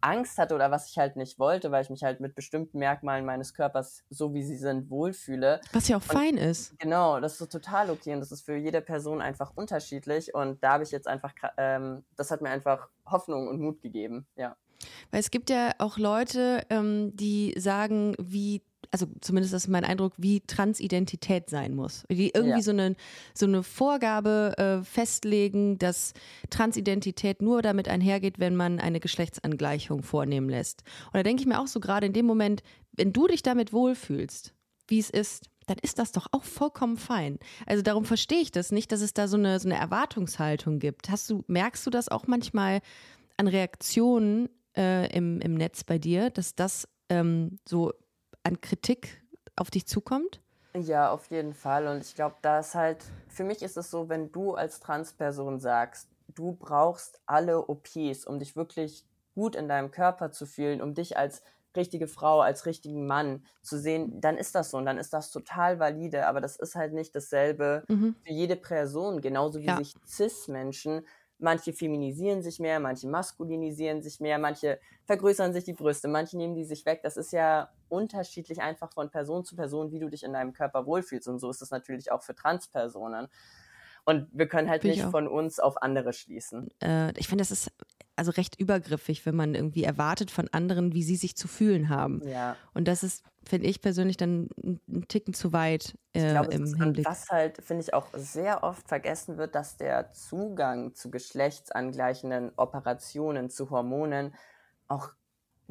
Angst 0.00 0.38
hatte 0.38 0.56
oder 0.56 0.72
was 0.72 0.90
ich 0.90 0.98
halt 0.98 1.14
nicht 1.14 1.38
wollte, 1.38 1.70
weil 1.70 1.84
ich 1.84 1.90
mich 1.90 2.02
halt 2.02 2.18
mit 2.18 2.34
bestimmten 2.34 2.78
Merkmalen 2.78 3.24
meines 3.24 3.54
Körpers, 3.54 4.02
so 4.10 4.34
wie 4.34 4.42
sie 4.42 4.56
sind, 4.56 4.90
wohlfühle. 4.90 5.60
Was 5.72 5.86
ja 5.86 5.96
auch 5.96 6.02
und 6.02 6.12
fein 6.12 6.36
ist. 6.38 6.76
Genau, 6.80 7.20
das 7.20 7.40
ist 7.40 7.52
total 7.52 7.90
okay 7.90 8.14
und 8.14 8.20
das 8.20 8.32
ist 8.32 8.44
für 8.44 8.56
jede 8.56 8.80
Person 8.80 9.20
einfach 9.20 9.52
unterschiedlich 9.54 10.34
und 10.34 10.60
da 10.64 10.72
habe 10.72 10.82
ich 10.82 10.90
jetzt 10.90 11.06
einfach, 11.06 11.34
ähm, 11.56 12.04
das 12.16 12.32
hat 12.32 12.40
mir 12.40 12.50
einfach 12.50 12.88
Hoffnung 13.06 13.46
und 13.46 13.60
Mut 13.60 13.80
gegeben, 13.80 14.26
ja. 14.34 14.56
Weil 15.12 15.20
es 15.20 15.30
gibt 15.30 15.50
ja 15.50 15.70
auch 15.78 15.98
Leute, 15.98 16.66
ähm, 16.68 17.14
die 17.14 17.54
sagen, 17.56 18.16
wie 18.18 18.62
also 18.92 19.06
zumindest 19.22 19.54
ist 19.54 19.68
mein 19.68 19.84
Eindruck, 19.84 20.12
wie 20.18 20.40
Transidentität 20.40 21.48
sein 21.48 21.74
muss. 21.74 22.04
Die 22.10 22.30
irgendwie 22.34 22.58
ja. 22.58 22.62
so, 22.62 22.72
eine, 22.72 22.94
so 23.34 23.46
eine 23.46 23.62
Vorgabe 23.62 24.54
äh, 24.58 24.84
festlegen, 24.84 25.78
dass 25.78 26.12
Transidentität 26.50 27.40
nur 27.40 27.62
damit 27.62 27.88
einhergeht, 27.88 28.38
wenn 28.38 28.54
man 28.54 28.78
eine 28.78 29.00
Geschlechtsangleichung 29.00 30.02
vornehmen 30.02 30.50
lässt. 30.50 30.82
Und 31.06 31.14
da 31.14 31.22
denke 31.22 31.40
ich 31.40 31.48
mir 31.48 31.58
auch 31.58 31.66
so 31.66 31.80
gerade 31.80 32.06
in 32.06 32.12
dem 32.12 32.26
Moment, 32.26 32.62
wenn 32.92 33.14
du 33.14 33.26
dich 33.26 33.42
damit 33.42 33.72
wohlfühlst, 33.72 34.52
wie 34.88 34.98
es 34.98 35.08
ist, 35.08 35.48
dann 35.66 35.78
ist 35.80 35.98
das 35.98 36.12
doch 36.12 36.26
auch 36.32 36.44
vollkommen 36.44 36.98
fein. 36.98 37.38
Also 37.66 37.82
darum 37.82 38.04
verstehe 38.04 38.40
ich 38.40 38.50
das 38.50 38.72
nicht, 38.72 38.92
dass 38.92 39.00
es 39.00 39.14
da 39.14 39.26
so 39.26 39.38
eine, 39.38 39.58
so 39.58 39.68
eine 39.68 39.78
Erwartungshaltung 39.78 40.80
gibt. 40.80 41.08
Hast 41.08 41.30
du, 41.30 41.44
merkst 41.46 41.86
du 41.86 41.90
das 41.90 42.10
auch 42.10 42.26
manchmal 42.26 42.80
an 43.38 43.48
Reaktionen 43.48 44.50
äh, 44.76 45.10
im, 45.16 45.40
im 45.40 45.54
Netz 45.54 45.84
bei 45.84 45.98
dir, 45.98 46.28
dass 46.28 46.54
das 46.54 46.88
ähm, 47.08 47.56
so 47.66 47.92
an 48.42 48.60
Kritik 48.60 49.22
auf 49.56 49.70
dich 49.70 49.86
zukommt? 49.86 50.40
Ja, 50.74 51.12
auf 51.12 51.30
jeden 51.30 51.54
Fall. 51.54 51.86
Und 51.86 52.02
ich 52.02 52.14
glaube, 52.14 52.36
da 52.42 52.60
ist 52.60 52.74
halt, 52.74 53.04
für 53.28 53.44
mich 53.44 53.62
ist 53.62 53.76
es 53.76 53.90
so, 53.90 54.08
wenn 54.08 54.32
du 54.32 54.54
als 54.54 54.80
Transperson 54.80 55.60
sagst, 55.60 56.08
du 56.34 56.52
brauchst 56.52 57.20
alle 57.26 57.68
OPs, 57.68 58.24
um 58.26 58.38
dich 58.38 58.56
wirklich 58.56 59.04
gut 59.34 59.54
in 59.54 59.68
deinem 59.68 59.90
Körper 59.90 60.30
zu 60.30 60.46
fühlen, 60.46 60.80
um 60.80 60.94
dich 60.94 61.16
als 61.16 61.42
richtige 61.76 62.06
Frau, 62.06 62.40
als 62.40 62.66
richtigen 62.66 63.06
Mann 63.06 63.44
zu 63.62 63.78
sehen, 63.78 64.20
dann 64.20 64.36
ist 64.36 64.54
das 64.54 64.70
so 64.70 64.76
und 64.76 64.84
dann 64.84 64.98
ist 64.98 65.12
das 65.14 65.30
total 65.30 65.78
valide, 65.78 66.26
aber 66.26 66.42
das 66.42 66.56
ist 66.56 66.74
halt 66.74 66.92
nicht 66.92 67.14
dasselbe 67.14 67.84
mhm. 67.88 68.14
für 68.22 68.32
jede 68.32 68.56
Person, 68.56 69.22
genauso 69.22 69.60
wie 69.60 69.66
ja. 69.66 69.78
sich 69.78 69.94
CIS-Menschen 70.06 71.02
manche 71.42 71.72
feminisieren 71.72 72.42
sich 72.42 72.60
mehr, 72.60 72.80
manche 72.80 73.08
maskulinisieren 73.08 74.00
sich 74.00 74.20
mehr, 74.20 74.38
manche 74.38 74.78
vergrößern 75.04 75.52
sich 75.52 75.64
die 75.64 75.72
Brüste, 75.72 76.08
manche 76.08 76.36
nehmen 76.36 76.54
die 76.54 76.64
sich 76.64 76.86
weg. 76.86 77.00
Das 77.02 77.16
ist 77.16 77.32
ja 77.32 77.68
unterschiedlich 77.92 78.62
einfach 78.62 78.90
von 78.92 79.10
Person 79.10 79.44
zu 79.44 79.54
Person, 79.54 79.92
wie 79.92 80.00
du 80.00 80.08
dich 80.08 80.24
in 80.24 80.32
deinem 80.32 80.54
Körper 80.54 80.86
wohlfühlst. 80.86 81.28
Und 81.28 81.38
so 81.38 81.50
ist 81.50 81.60
es 81.60 81.70
natürlich 81.70 82.10
auch 82.10 82.22
für 82.22 82.34
Transpersonen. 82.34 83.28
Und 84.04 84.28
wir 84.32 84.48
können 84.48 84.68
halt 84.68 84.82
Bin 84.82 84.92
nicht 84.92 85.04
von 85.04 85.28
uns 85.28 85.60
auf 85.60 85.80
andere 85.80 86.12
schließen. 86.12 86.70
Äh, 86.82 87.16
ich 87.18 87.28
finde, 87.28 87.42
das 87.42 87.52
ist 87.52 87.70
also 88.16 88.32
recht 88.32 88.58
übergriffig, 88.58 89.24
wenn 89.26 89.36
man 89.36 89.54
irgendwie 89.54 89.84
erwartet 89.84 90.30
von 90.30 90.48
anderen, 90.48 90.92
wie 90.92 91.02
sie 91.02 91.16
sich 91.16 91.36
zu 91.36 91.48
fühlen 91.48 91.88
haben. 91.88 92.20
Ja. 92.26 92.56
Und 92.74 92.88
das 92.88 93.02
ist, 93.02 93.24
finde 93.44 93.68
ich 93.68 93.80
persönlich, 93.80 94.16
dann 94.16 94.48
ein 94.56 95.06
Ticken 95.08 95.34
zu 95.34 95.52
weit 95.52 95.96
äh, 96.14 96.26
ich 96.26 96.30
glaube, 96.32 96.52
im 96.52 96.64
ist, 96.64 96.76
Hinblick. 96.76 97.06
Was 97.06 97.28
halt, 97.28 97.62
finde 97.62 97.82
ich, 97.82 97.94
auch 97.94 98.08
sehr 98.14 98.64
oft 98.64 98.88
vergessen 98.88 99.36
wird, 99.36 99.54
dass 99.54 99.76
der 99.76 100.12
Zugang 100.12 100.94
zu 100.94 101.10
geschlechtsangleichenden 101.10 102.52
Operationen, 102.56 103.50
zu 103.50 103.70
Hormonen 103.70 104.34
auch 104.88 105.10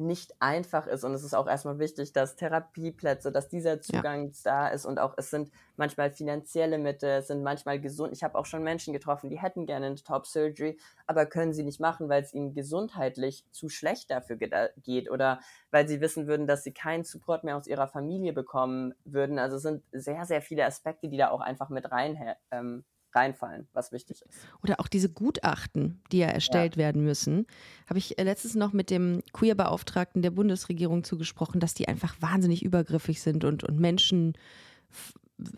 nicht 0.06 0.34
einfach 0.40 0.86
ist 0.86 1.04
und 1.04 1.14
es 1.14 1.22
ist 1.22 1.34
auch 1.34 1.46
erstmal 1.46 1.78
wichtig, 1.78 2.12
dass 2.12 2.36
Therapieplätze, 2.36 3.32
dass 3.32 3.48
dieser 3.48 3.80
Zugang 3.80 4.26
ja. 4.26 4.32
da 4.44 4.68
ist 4.68 4.84
und 4.84 4.98
auch 4.98 5.14
es 5.16 5.30
sind 5.30 5.50
manchmal 5.76 6.10
finanzielle 6.10 6.78
Mittel, 6.78 7.10
es 7.10 7.28
sind 7.28 7.42
manchmal 7.42 7.80
gesund. 7.80 8.12
Ich 8.12 8.22
habe 8.22 8.38
auch 8.38 8.46
schon 8.46 8.62
Menschen 8.62 8.92
getroffen, 8.92 9.30
die 9.30 9.40
hätten 9.40 9.66
gerne 9.66 9.86
eine 9.86 9.94
Top 9.96 10.26
Surgery, 10.26 10.78
aber 11.06 11.26
können 11.26 11.52
sie 11.52 11.62
nicht 11.62 11.80
machen, 11.80 12.08
weil 12.08 12.22
es 12.22 12.34
ihnen 12.34 12.54
gesundheitlich 12.54 13.44
zu 13.50 13.68
schlecht 13.68 14.10
dafür 14.10 14.36
geht 14.36 15.10
oder 15.10 15.40
weil 15.70 15.88
sie 15.88 16.00
wissen 16.00 16.26
würden, 16.26 16.46
dass 16.46 16.64
sie 16.64 16.72
keinen 16.72 17.04
Support 17.04 17.44
mehr 17.44 17.56
aus 17.56 17.66
ihrer 17.66 17.88
Familie 17.88 18.32
bekommen 18.32 18.94
würden. 19.04 19.38
Also 19.38 19.56
es 19.56 19.62
sind 19.62 19.82
sehr, 19.92 20.24
sehr 20.26 20.42
viele 20.42 20.64
Aspekte, 20.64 21.08
die 21.08 21.16
da 21.16 21.30
auch 21.30 21.40
einfach 21.40 21.68
mit 21.68 21.90
rein 21.90 22.18
ähm, 22.50 22.84
reinfallen, 23.14 23.68
was 23.72 23.92
wichtig 23.92 24.22
ist. 24.22 24.38
Oder 24.62 24.80
auch 24.80 24.88
diese 24.88 25.08
Gutachten, 25.08 26.00
die 26.10 26.18
ja 26.18 26.28
erstellt 26.28 26.76
ja. 26.76 26.78
werden 26.78 27.04
müssen. 27.04 27.46
Habe 27.88 27.98
ich 27.98 28.18
äh, 28.18 28.22
letztens 28.22 28.54
noch 28.54 28.72
mit 28.72 28.90
dem 28.90 29.22
Queer-Beauftragten 29.32 30.22
der 30.22 30.30
Bundesregierung 30.30 31.04
zugesprochen, 31.04 31.60
dass 31.60 31.74
die 31.74 31.88
einfach 31.88 32.16
wahnsinnig 32.20 32.64
übergriffig 32.64 33.20
sind 33.20 33.44
und, 33.44 33.64
und 33.64 33.78
Menschen, 33.78 34.34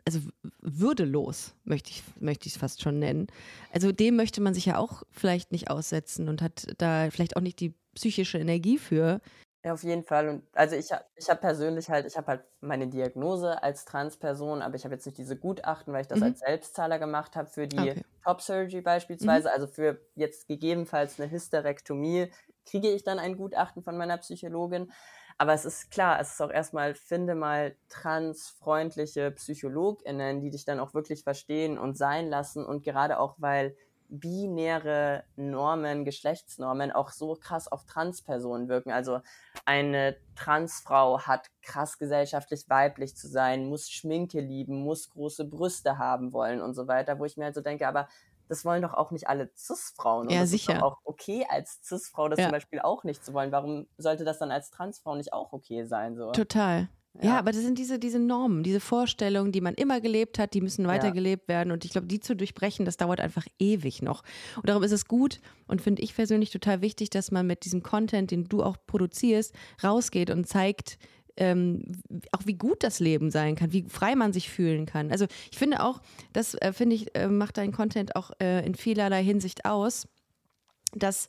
also 0.05 0.21
würdelos, 0.61 1.55
möchte 1.65 1.91
ich 1.91 2.03
es 2.17 2.21
möchte 2.21 2.51
fast 2.51 2.83
schon 2.83 2.99
nennen. 2.99 3.27
Also 3.73 3.93
dem 3.93 4.17
möchte 4.17 4.41
man 4.41 4.55
sich 4.55 4.67
ja 4.67 4.79
auch 4.79 5.03
vielleicht 5.11 5.53
nicht 5.53 5.71
aussetzen 5.71 6.29
und 6.29 6.43
hat 6.43 6.67
da 6.79 7.11
vielleicht 7.11 7.37
auch 7.37 7.43
nicht 7.43 7.61
die 7.61 7.75
psychische 7.95 8.39
Energie 8.39 8.79
für, 8.79 9.21
ja, 9.65 9.73
auf 9.73 9.83
jeden 9.83 10.05
Fall. 10.05 10.29
Und 10.29 10.43
also 10.53 10.77
ich 10.77 10.93
habe 10.93 11.05
ich 11.17 11.31
hab 11.31 11.41
persönlich 11.41 11.89
halt, 11.89 12.05
ich 12.07 12.19
habe 12.19 12.27
halt 12.27 12.45
meine 12.61 12.87
Diagnose 12.87 13.63
als 13.63 13.87
Transperson, 13.87 14.61
aber 14.61 14.75
ich 14.75 14.85
habe 14.85 14.95
jetzt 14.95 15.07
nicht 15.07 15.17
diese 15.17 15.37
Gutachten, 15.37 15.95
weil 15.95 16.03
ich 16.03 16.07
das 16.07 16.19
mhm. 16.19 16.25
als 16.25 16.41
Selbstzahler 16.41 16.99
gemacht 16.99 17.35
habe 17.35 17.49
für 17.49 17.67
die 17.67 17.79
okay. 17.79 18.05
Top 18.23 18.43
Surgery 18.43 18.81
mhm. 18.81 18.85
beispielsweise. 18.85 19.51
Also 19.51 19.67
für 19.67 20.01
jetzt 20.17 20.49
gegebenenfalls 20.49 21.19
eine 21.19 21.31
Hysterektomie 21.31 22.31
kriege 22.67 22.91
ich 22.91 23.05
dann 23.05 23.19
ein 23.19 23.39
Gutachten 23.39 23.83
von 23.83 23.97
meiner 23.97 24.19
Psychologin. 24.19 24.93
Aber 25.39 25.55
es 25.55 25.65
ist 25.65 25.91
klar, 25.91 26.21
es 26.21 26.33
ist 26.33 26.43
auch 26.43 26.51
erstmal, 26.51 26.95
finde 26.95 27.35
mal 27.35 27.75
transfreundliche 27.89 29.31
PsychologInnen, 29.31 30.41
die 30.41 30.51
dich 30.51 30.67
dann 30.67 30.79
auch 30.79 30.93
wirklich 30.93 31.25
verstehen 31.25 31.79
und 31.79 31.97
sein 31.97 32.29
lassen. 32.29 32.65
Und 32.67 32.85
gerade 32.85 33.19
auch, 33.19 33.37
weil 33.39 33.75
binäre 34.21 35.25
Normen, 35.37 36.05
Geschlechtsnormen 36.05 36.93
auch 36.93 37.11
so 37.11 37.35
krass 37.35 37.71
auf 37.71 37.85
Transpersonen 37.85 38.69
wirken. 38.69 38.91
Also 38.91 39.21
eine 39.65 40.17
Transfrau 40.37 41.21
hat 41.21 41.51
krass 41.63 41.99
gesellschaftlich 41.99 42.69
weiblich 42.69 43.17
zu 43.17 43.29
sein, 43.29 43.67
muss 43.67 43.91
Schminke 43.91 44.41
lieben, 44.41 44.83
muss 44.83 45.11
große 45.11 45.45
Brüste 45.45 45.99
haben 45.99 46.33
wollen 46.33 46.61
und 46.61 46.75
so 46.75 46.87
weiter, 46.89 47.19
wo 47.19 47.25
ich 47.25 47.37
mir 47.37 47.45
halt 47.45 47.55
so 47.55 47.61
denke, 47.61 47.87
aber 47.89 48.09
das 48.49 48.65
wollen 48.65 48.83
doch 48.83 48.95
auch 48.95 49.11
nicht 49.11 49.29
alle 49.29 49.51
Cis-Frauen. 49.57 50.29
Ja, 50.29 50.47
sicher. 50.47 50.77
ist 50.77 50.83
auch 50.83 50.99
okay, 51.05 51.47
als 51.49 51.81
Cis-Frau 51.83 52.29
das 52.29 52.39
ja. 52.39 52.47
zum 52.47 52.53
Beispiel 52.53 52.81
auch 52.81 53.05
nicht 53.05 53.25
zu 53.25 53.33
wollen. 53.33 53.53
Warum 53.53 53.87
sollte 53.97 54.25
das 54.25 54.39
dann 54.39 54.51
als 54.51 54.71
Transfrau 54.71 55.15
nicht 55.15 55.33
auch 55.33 55.53
okay 55.53 55.85
sein? 55.85 56.17
So? 56.17 56.33
Total. 56.33 56.89
Ja. 57.23 57.25
ja. 57.25 57.39
aber 57.39 57.53
das 57.53 57.63
sind 57.63 57.79
diese, 57.79 57.99
diese 57.99 58.19
Normen, 58.19 58.63
diese 58.63 58.81
Vorstellungen, 58.81 59.53
die 59.53 59.61
man 59.61 59.75
immer 59.75 60.01
gelebt 60.01 60.39
hat, 60.39 60.55
die 60.55 60.61
müssen 60.61 60.87
weitergelebt 60.87 61.45
ja. 61.49 61.57
werden. 61.57 61.73
Und 61.73 61.85
ich 61.85 61.93
glaube, 61.93 62.07
die 62.07 62.21
zu 62.21 62.35
durchbrechen, 62.35 62.85
das 62.85 62.97
dauert 62.97 63.21
einfach 63.21 63.47
ewig 63.59 64.03
noch. 64.03 64.23
Und 64.57 64.69
darum 64.69 64.83
ist 64.83 64.93
es 64.93 65.07
gut 65.07 65.41
und 65.67 65.81
finde 65.81 66.03
ich 66.03 66.15
persönlich 66.15 66.51
total 66.51 66.81
wichtig, 66.81 67.11
dass 67.11 67.31
man 67.31 67.47
mit 67.47 67.65
diesem 67.65 67.83
Content, 67.83 68.31
den 68.31 68.45
du 68.45 68.63
auch 68.63 68.77
produzierst, 68.87 69.55
rausgeht 69.83 70.31
und 70.31 70.47
zeigt, 70.47 70.99
ähm, 71.37 71.83
auch 72.33 72.43
wie 72.45 72.55
gut 72.55 72.83
das 72.83 73.01
Leben 73.01 73.31
sein 73.31 73.57
kann, 73.57 73.73
wie 73.73 73.85
frei 73.89 74.15
man 74.15 74.33
sich 74.33 74.51
fühlen 74.51 74.87
kann. 74.87 75.11
Also 75.11 75.27
ich 75.51 75.59
finde 75.59 75.83
auch, 75.83 76.01
das 76.33 76.55
äh, 76.55 76.73
finde 76.73 76.97
ich, 76.97 77.15
äh, 77.17 77.29
macht 77.29 77.57
dein 77.57 77.73
Content 77.73 78.17
auch 78.17 78.31
äh, 78.41 78.65
in 78.65 78.75
vielerlei 78.75 79.23
Hinsicht 79.23 79.65
aus, 79.65 80.07
dass 80.93 81.29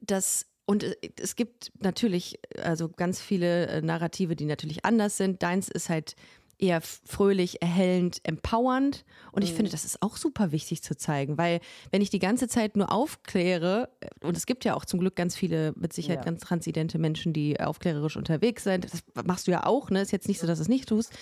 das 0.00 0.46
und 0.66 0.84
äh, 0.84 0.96
es 1.20 1.36
gibt 1.36 1.72
natürlich 1.80 2.38
also 2.62 2.88
ganz 2.88 3.20
viele 3.20 3.66
äh, 3.66 3.82
Narrative, 3.82 4.36
die 4.36 4.46
natürlich 4.46 4.84
anders 4.84 5.16
sind. 5.16 5.42
Deins 5.42 5.68
ist 5.68 5.88
halt 5.88 6.16
eher 6.58 6.80
fröhlich, 6.80 7.60
erhellend, 7.60 8.20
empowernd. 8.22 9.04
Und 9.32 9.42
ich 9.42 9.52
mhm. 9.52 9.56
finde, 9.56 9.70
das 9.72 9.84
ist 9.84 10.02
auch 10.02 10.16
super 10.16 10.52
wichtig 10.52 10.82
zu 10.82 10.96
zeigen, 10.96 11.36
weil 11.36 11.60
wenn 11.90 12.00
ich 12.00 12.10
die 12.10 12.20
ganze 12.20 12.46
Zeit 12.48 12.76
nur 12.76 12.92
aufkläre, 12.92 13.90
äh, 14.00 14.08
und 14.26 14.36
es 14.36 14.46
gibt 14.46 14.64
ja 14.64 14.74
auch 14.74 14.84
zum 14.84 15.00
Glück 15.00 15.16
ganz 15.16 15.36
viele, 15.36 15.72
mit 15.76 15.92
Sicherheit 15.92 16.20
ja. 16.20 16.24
ganz 16.24 16.40
transidente 16.40 16.98
Menschen, 16.98 17.32
die 17.32 17.60
aufklärerisch 17.60 18.16
unterwegs 18.16 18.64
sind, 18.64 18.84
das 18.84 19.02
machst 19.24 19.46
du 19.46 19.52
ja 19.52 19.66
auch, 19.66 19.90
ne? 19.90 20.00
Ist 20.00 20.12
jetzt 20.12 20.28
nicht 20.28 20.40
so, 20.40 20.46
dass 20.46 20.58
du 20.58 20.62
es 20.62 20.68
nicht 20.68 20.88
tust. 20.88 21.12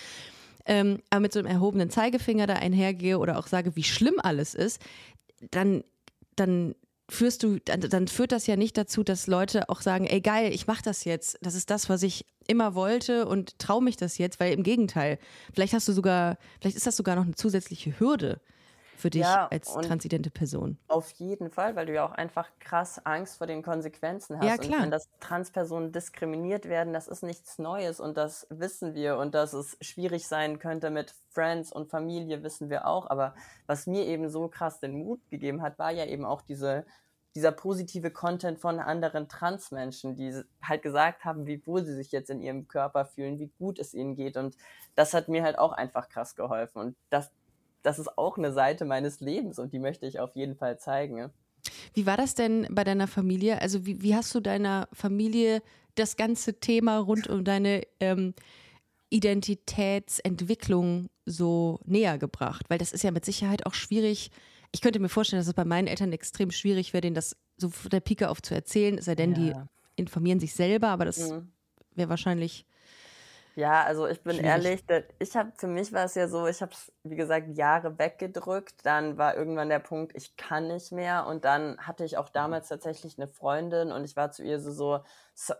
Ähm, 0.65 0.99
aber 1.09 1.19
mit 1.19 1.33
so 1.33 1.39
einem 1.39 1.49
erhobenen 1.49 1.89
Zeigefinger 1.89 2.47
da 2.47 2.53
einhergehe 2.53 3.19
oder 3.19 3.37
auch 3.37 3.47
sage, 3.47 3.75
wie 3.75 3.83
schlimm 3.83 4.15
alles 4.19 4.55
ist, 4.55 4.81
dann, 5.51 5.83
dann 6.37 6.73
führst 7.09 7.43
du, 7.43 7.59
dann, 7.59 7.81
dann, 7.81 8.07
führt 8.07 8.31
das 8.31 8.47
ja 8.47 8.55
nicht 8.55 8.77
dazu, 8.77 9.03
dass 9.03 9.27
Leute 9.27 9.69
auch 9.69 9.81
sagen, 9.81 10.05
ey 10.05 10.21
geil, 10.21 10.51
ich 10.53 10.67
mache 10.67 10.83
das 10.83 11.03
jetzt. 11.03 11.37
Das 11.41 11.55
ist 11.55 11.69
das, 11.69 11.89
was 11.89 12.03
ich 12.03 12.25
immer 12.47 12.75
wollte 12.75 13.25
und 13.27 13.59
traue 13.59 13.83
mich 13.83 13.97
das 13.97 14.17
jetzt, 14.17 14.39
weil 14.39 14.53
im 14.53 14.63
Gegenteil, 14.63 15.19
vielleicht 15.53 15.73
hast 15.73 15.87
du 15.87 15.93
sogar, 15.93 16.37
vielleicht 16.61 16.77
ist 16.77 16.87
das 16.87 16.97
sogar 16.97 17.15
noch 17.15 17.25
eine 17.25 17.35
zusätzliche 17.35 17.99
Hürde 17.99 18.41
für 19.03 19.09
dich 19.09 19.23
ja, 19.23 19.49
als 19.51 19.65
transidente 19.73 20.29
Person. 20.29 20.77
Auf 20.87 21.11
jeden 21.11 21.49
Fall, 21.51 21.75
weil 21.75 21.87
du 21.87 21.93
ja 21.93 22.05
auch 22.05 22.13
einfach 22.13 22.47
krass 22.59 23.05
Angst 23.05 23.37
vor 23.37 23.47
den 23.47 23.61
Konsequenzen 23.61 24.39
hast. 24.39 24.45
Ja, 24.45 24.55
klar. 24.55 24.77
Und 24.77 24.83
wenn 24.83 24.91
das 24.91 25.09
Transpersonen 25.19 25.91
diskriminiert 25.91 26.69
werden, 26.69 26.93
das 26.93 27.09
ist 27.09 27.21
nichts 27.21 27.59
Neues 27.59 27.99
und 27.99 28.15
das 28.15 28.47
wissen 28.49 28.93
wir 28.93 29.17
und 29.17 29.35
dass 29.35 29.51
es 29.51 29.77
schwierig 29.81 30.25
sein 30.25 30.57
könnte 30.57 30.89
mit 30.89 31.13
Friends 31.31 31.73
und 31.73 31.89
Familie, 31.89 32.43
wissen 32.43 32.69
wir 32.69 32.87
auch. 32.87 33.09
Aber 33.09 33.35
was 33.67 33.87
mir 33.87 34.05
eben 34.05 34.29
so 34.29 34.47
krass 34.47 34.79
den 34.79 34.97
Mut 34.97 35.19
gegeben 35.29 35.61
hat, 35.61 35.77
war 35.79 35.91
ja 35.91 36.05
eben 36.05 36.23
auch 36.23 36.41
diese 36.41 36.85
dieser 37.35 37.51
positive 37.51 38.11
Content 38.11 38.59
von 38.59 38.79
anderen 38.79 39.27
Transmenschen, 39.27 40.15
die 40.15 40.33
halt 40.61 40.83
gesagt 40.83 41.25
haben, 41.25 41.47
wie 41.47 41.65
wohl 41.65 41.83
sie 41.83 41.95
sich 41.95 42.11
jetzt 42.11 42.29
in 42.29 42.41
ihrem 42.41 42.67
Körper 42.67 43.05
fühlen, 43.05 43.39
wie 43.39 43.51
gut 43.57 43.79
es 43.79 43.95
ihnen 43.95 44.15
geht. 44.15 44.37
Und 44.37 44.55
das 44.93 45.15
hat 45.15 45.29
mir 45.29 45.41
halt 45.41 45.57
auch 45.57 45.71
einfach 45.71 46.09
krass 46.09 46.35
geholfen. 46.35 46.79
Und 46.79 46.95
das, 47.09 47.31
das 47.83 47.99
ist 47.99 48.17
auch 48.17 48.37
eine 48.37 48.51
Seite 48.51 48.85
meines 48.85 49.19
Lebens 49.19 49.59
und 49.59 49.73
die 49.73 49.79
möchte 49.79 50.07
ich 50.07 50.19
auf 50.19 50.35
jeden 50.35 50.55
Fall 50.55 50.79
zeigen. 50.79 51.29
Wie 51.93 52.05
war 52.05 52.17
das 52.17 52.35
denn 52.35 52.67
bei 52.71 52.83
deiner 52.83 53.07
Familie? 53.07 53.61
Also 53.61 53.85
wie, 53.85 54.01
wie 54.01 54.15
hast 54.15 54.33
du 54.33 54.39
deiner 54.39 54.87
Familie 54.91 55.61
das 55.95 56.17
ganze 56.17 56.59
Thema 56.59 56.97
rund 56.97 57.27
um 57.27 57.43
deine 57.43 57.83
ähm, 57.99 58.33
Identitätsentwicklung 59.09 61.09
so 61.25 61.79
näher 61.85 62.17
gebracht? 62.17 62.65
Weil 62.69 62.79
das 62.79 62.91
ist 62.91 63.03
ja 63.03 63.11
mit 63.11 63.25
Sicherheit 63.25 63.65
auch 63.65 63.73
schwierig. 63.73 64.31
Ich 64.71 64.81
könnte 64.81 64.99
mir 64.99 65.09
vorstellen, 65.09 65.39
dass 65.39 65.47
es 65.47 65.53
bei 65.53 65.65
meinen 65.65 65.87
Eltern 65.87 66.11
extrem 66.11 66.51
schwierig 66.51 66.93
wäre, 66.93 67.01
denen 67.01 67.15
das 67.15 67.37
so 67.57 67.69
von 67.69 67.91
der 67.91 67.99
Pike 67.99 68.29
auf 68.29 68.41
zu 68.41 68.55
erzählen, 68.55 68.97
es 68.97 69.05
sei 69.05 69.15
denn, 69.15 69.35
ja. 69.35 69.37
die 69.37 69.53
informieren 69.95 70.39
sich 70.39 70.55
selber, 70.55 70.87
aber 70.87 71.05
das 71.05 71.29
mhm. 71.29 71.51
wäre 71.93 72.09
wahrscheinlich 72.09 72.65
ja, 73.55 73.83
also 73.83 74.07
ich 74.07 74.21
bin 74.21 74.37
Schwierig. 74.37 74.83
ehrlich, 74.85 75.05
ich 75.19 75.35
habe 75.35 75.51
für 75.55 75.67
mich 75.67 75.93
war 75.93 76.05
es 76.05 76.15
ja 76.15 76.27
so, 76.27 76.47
ich 76.47 76.61
habe 76.61 76.71
es 76.71 76.91
wie 77.03 77.15
gesagt 77.15 77.55
Jahre 77.55 77.99
weggedrückt, 77.99 78.85
dann 78.85 79.17
war 79.17 79.35
irgendwann 79.35 79.69
der 79.69 79.79
Punkt, 79.79 80.15
ich 80.15 80.35
kann 80.37 80.67
nicht 80.67 80.91
mehr 80.91 81.27
und 81.27 81.45
dann 81.45 81.77
hatte 81.77 82.03
ich 82.03 82.17
auch 82.17 82.29
damals 82.29 82.69
tatsächlich 82.69 83.17
eine 83.17 83.27
Freundin 83.27 83.91
und 83.91 84.03
ich 84.03 84.15
war 84.15 84.31
zu 84.31 84.43
ihr 84.43 84.59
so 84.59 84.71
so 84.71 85.01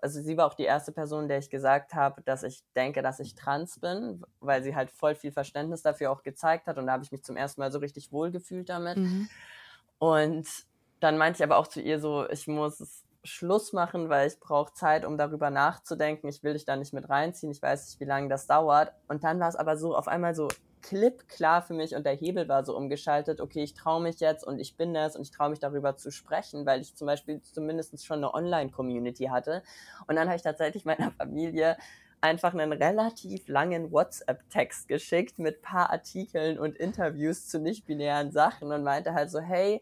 also 0.02 0.22
sie 0.22 0.38
war 0.38 0.48
auch 0.48 0.54
die 0.54 0.64
erste 0.64 0.92
Person, 0.92 1.28
der 1.28 1.40
ich 1.40 1.50
gesagt 1.50 1.94
habe, 1.94 2.22
dass 2.24 2.44
ich 2.44 2.64
denke, 2.76 3.02
dass 3.02 3.20
ich 3.20 3.36
trans 3.36 3.80
bin, 3.80 4.24
weil 4.40 4.64
sie 4.64 4.76
halt 4.76 4.92
voll 4.92 5.16
viel 5.16 5.32
Verständnis 5.32 5.82
dafür 5.82 6.12
auch 6.12 6.24
gezeigt 6.24 6.68
hat 6.68 6.78
und 6.78 6.88
da 6.88 6.94
habe 6.94 7.04
ich 7.04 7.12
mich 7.12 7.24
zum 7.24 7.38
ersten 7.38 7.62
Mal 7.62 7.72
so 7.72 7.80
richtig 7.80 8.12
wohlgefühlt 8.12 8.70
damit. 8.70 8.98
Mhm. 8.98 9.30
Und 10.00 10.48
dann 11.00 11.18
meinte 11.18 11.38
ich 11.38 11.44
aber 11.44 11.58
auch 11.58 11.68
zu 11.68 11.82
ihr 11.82 12.00
so, 12.00 12.28
ich 12.30 12.48
muss 12.48 12.80
es 12.80 13.03
Schluss 13.24 13.74
machen, 13.74 14.10
weil 14.10 14.28
ich 14.28 14.40
brauche 14.40 14.74
Zeit, 14.74 15.06
um 15.06 15.18
darüber 15.18 15.50
nachzudenken. 15.50 16.28
Ich 16.28 16.44
will 16.44 16.54
dich 16.54 16.66
da 16.66 16.76
nicht 16.76 16.94
mit 16.94 17.10
reinziehen. 17.10 17.52
Ich 17.52 17.62
weiß 17.62 17.88
nicht, 17.88 18.00
wie 18.00 18.06
lange 18.06 18.28
das 18.28 18.48
dauert. 18.48 18.94
Und 19.08 19.24
dann 19.24 19.40
war 19.40 19.50
es 19.50 19.56
aber 19.56 19.78
so 19.78 19.96
auf 19.96 20.08
einmal 20.08 20.36
so 20.36 20.50
klipp 20.82 21.30
klar 21.30 21.62
für 21.62 21.74
mich 21.74 21.96
und 21.96 22.06
der 22.06 22.14
Hebel 22.14 22.48
war 22.50 22.66
so 22.66 22.76
umgeschaltet. 22.76 23.42
Okay, 23.42 23.64
ich 23.64 23.74
traue 23.74 24.02
mich 24.02 24.20
jetzt 24.20 24.46
und 24.46 24.60
ich 24.60 24.76
bin 24.76 24.94
das 24.94 25.16
und 25.16 25.22
ich 25.22 25.32
traue 25.32 25.50
mich 25.50 25.60
darüber 25.60 25.96
zu 25.96 26.12
sprechen, 26.12 26.66
weil 26.66 26.82
ich 26.82 26.96
zum 26.96 27.08
Beispiel 27.08 27.42
zumindest 27.42 28.06
schon 28.06 28.18
eine 28.18 28.34
Online-Community 28.34 29.26
hatte. 29.26 29.64
Und 30.08 30.16
dann 30.16 30.28
habe 30.28 30.36
ich 30.36 30.44
tatsächlich 30.44 30.86
meiner 30.86 31.12
Familie 31.18 31.78
einfach 32.22 32.54
einen 32.54 32.72
relativ 32.72 33.48
langen 33.48 33.92
WhatsApp-Text 33.92 34.88
geschickt 34.88 35.40
mit 35.40 35.62
paar 35.62 35.90
Artikeln 35.90 36.58
und 36.58 36.78
Interviews 36.78 37.48
zu 37.48 37.60
nicht-binären 37.60 38.32
Sachen 38.32 38.72
und 38.72 38.84
meinte 38.84 39.14
halt 39.14 39.30
so, 39.30 39.40
hey, 39.40 39.82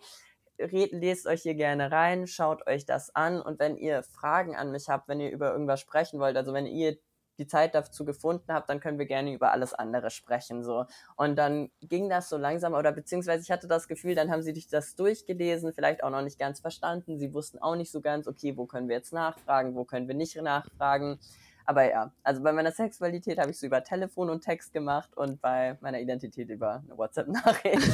lest 0.70 1.28
euch 1.28 1.42
hier 1.42 1.56
gerne 1.56 1.92
rein, 1.92 2.28
schaut 2.28 2.68
euch 2.68 2.86
das 2.86 3.16
an 3.16 3.42
und 3.42 3.60
wenn 3.60 3.78
ihr 3.78 4.04
Fragen 4.04 4.56
an 4.56 4.72
mich 4.72 4.90
habt, 4.90 5.08
wenn 5.08 5.20
ihr 5.20 5.32
über 5.32 5.52
irgendwas 5.52 5.80
sprechen 5.80 6.20
wollt, 6.20 6.38
also 6.38 6.54
wenn 6.54 6.66
ihr 6.66 6.98
die 7.42 7.48
Zeit 7.48 7.74
dazu 7.74 8.06
gefunden 8.06 8.54
habt, 8.54 8.70
dann 8.70 8.80
können 8.80 9.00
wir 9.00 9.08
gerne 9.08 9.34
über 9.34 9.52
alles 9.52 9.74
andere 9.74 10.12
sprechen. 10.12 10.64
So. 10.64 10.86
Und 11.16 11.36
dann 11.38 11.72
ging 11.82 12.10
das 12.10 12.30
so 12.30 12.38
langsam, 12.38 12.74
oder 12.74 12.92
beziehungsweise 12.92 13.44
ich 13.44 13.52
hatte 13.52 13.68
das 13.68 13.88
Gefühl, 13.88 14.16
dann 14.16 14.30
haben 14.30 14.44
sie 14.44 14.54
sich 14.54 14.68
das 14.68 14.96
durchgelesen, 14.96 15.74
vielleicht 15.74 16.04
auch 16.04 16.12
noch 16.12 16.22
nicht 16.22 16.38
ganz 16.38 16.60
verstanden. 16.60 17.18
Sie 17.18 17.34
wussten 17.34 17.58
auch 17.60 17.76
nicht 17.76 17.92
so 17.92 18.02
ganz, 18.02 18.28
okay, 18.28 18.56
wo 18.58 18.68
können 18.68 18.88
wir 18.88 18.96
jetzt 18.96 19.14
nachfragen, 19.14 19.76
wo 19.76 19.86
können 19.86 20.08
wir 20.08 20.16
nicht 20.16 20.36
nachfragen. 20.40 21.20
Aber 21.66 21.90
ja, 21.90 22.12
also 22.24 22.42
bei 22.42 22.52
meiner 22.52 22.72
Sexualität 22.72 23.40
habe 23.40 23.52
ich 23.52 23.60
so 23.60 23.66
über 23.66 23.84
Telefon 23.84 24.30
und 24.30 24.42
Text 24.42 24.74
gemacht 24.74 25.16
und 25.16 25.42
bei 25.42 25.78
meiner 25.82 26.00
Identität 26.00 26.50
über 26.50 26.84
eine 26.86 26.98
WhatsApp-Nachricht. 26.98 27.90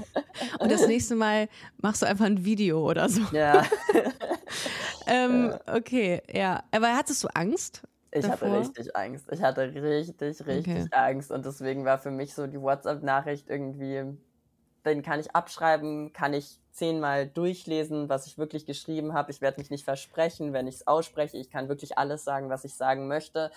und 0.58 0.70
das 0.70 0.86
nächste 0.86 1.14
Mal 1.14 1.48
machst 1.78 2.02
du 2.02 2.06
einfach 2.06 2.26
ein 2.26 2.44
Video 2.44 2.88
oder 2.88 3.08
so. 3.08 3.22
Ja. 3.32 3.64
ähm, 5.06 5.54
okay, 5.66 6.22
ja. 6.32 6.62
Aber 6.70 6.94
hattest 6.94 7.22
du 7.24 7.28
Angst? 7.34 7.82
Ich 8.10 8.26
davor? 8.26 8.48
hatte 8.48 8.60
richtig 8.60 8.96
Angst. 8.96 9.26
Ich 9.32 9.42
hatte 9.42 9.74
richtig, 9.74 10.46
richtig 10.46 10.84
okay. 10.84 10.86
Angst. 10.92 11.30
Und 11.32 11.44
deswegen 11.44 11.84
war 11.84 11.98
für 11.98 12.10
mich 12.10 12.34
so 12.34 12.46
die 12.46 12.60
WhatsApp-Nachricht 12.60 13.50
irgendwie, 13.50 14.04
den 14.84 15.02
kann 15.02 15.18
ich 15.18 15.34
abschreiben, 15.34 16.12
kann 16.12 16.32
ich 16.32 16.60
zehnmal 16.74 17.26
durchlesen, 17.26 18.08
was 18.08 18.26
ich 18.26 18.36
wirklich 18.36 18.66
geschrieben 18.66 19.14
habe. 19.14 19.30
Ich 19.30 19.40
werde 19.40 19.60
mich 19.60 19.70
nicht 19.70 19.84
versprechen, 19.84 20.52
wenn 20.52 20.66
ich 20.66 20.76
es 20.76 20.86
ausspreche. 20.86 21.36
Ich 21.36 21.50
kann 21.50 21.68
wirklich 21.68 21.96
alles 21.96 22.24
sagen, 22.24 22.50
was 22.50 22.64
ich 22.64 22.74
sagen 22.74 23.06
möchte. 23.06 23.50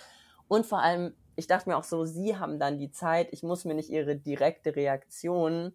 Und 0.48 0.66
vor 0.66 0.82
allem, 0.82 1.14
ich 1.36 1.48
dachte 1.48 1.70
mir 1.70 1.78
auch 1.78 1.84
so, 1.84 2.06
sie 2.06 2.38
haben 2.38 2.60
dann 2.60 2.78
die 2.78 2.92
Zeit, 2.92 3.30
ich 3.32 3.44
muss 3.44 3.66
mir 3.66 3.74
nicht 3.74 3.90
ihre 3.90 4.16
direkte 4.16 4.76
Reaktion 4.76 5.74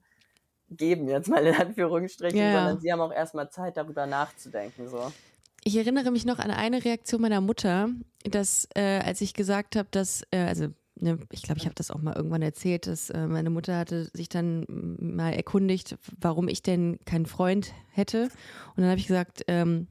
geben, 0.71 1.09
jetzt 1.09 1.29
mal 1.29 1.45
in 1.47 1.55
Anführungsstrichen, 1.55 2.39
ja. 2.39 2.53
sondern 2.53 2.81
sie 2.81 2.93
haben 2.93 3.01
auch 3.01 3.13
erstmal 3.13 3.51
Zeit, 3.51 3.77
darüber 3.77 4.07
nachzudenken. 4.07 4.89
So. 4.89 5.13
Ich 5.65 5.77
erinnere 5.77 6.11
mich 6.11 6.25
noch 6.25 6.39
an 6.39 6.51
eine 6.51 6.85
Reaktion 6.85 7.21
meiner 7.21 7.41
Mutter, 7.41 7.91
dass 8.25 8.69
äh, 8.75 9.01
als 9.01 9.21
ich 9.21 9.35
gesagt 9.35 9.77
habe, 9.77 9.89
dass, 9.91 10.23
äh, 10.31 10.39
also 10.39 10.69
ne, 11.03 11.19
ich 11.31 11.43
glaube, 11.43 11.59
ich 11.59 11.67
habe 11.67 11.75
das 11.75 11.91
auch 11.91 12.01
mal 12.01 12.15
irgendwann 12.15 12.43
erzählt, 12.43 12.87
dass 12.87 13.11
äh, 13.11 13.27
meine 13.27 13.51
Mutter 13.51 13.77
hatte 13.77 14.09
sich 14.15 14.29
dann 14.29 14.65
mal 14.69 15.33
erkundigt, 15.33 15.97
warum 16.21 16.49
ich 16.49 16.63
denn 16.63 16.99
keinen 17.05 17.27
Freund 17.27 17.73
hätte. 17.91 18.25
Und 18.77 18.83
dann 18.83 18.91
habe 18.91 19.01
ich 19.01 19.09
gesagt, 19.09 19.45
ähm, 19.49 19.89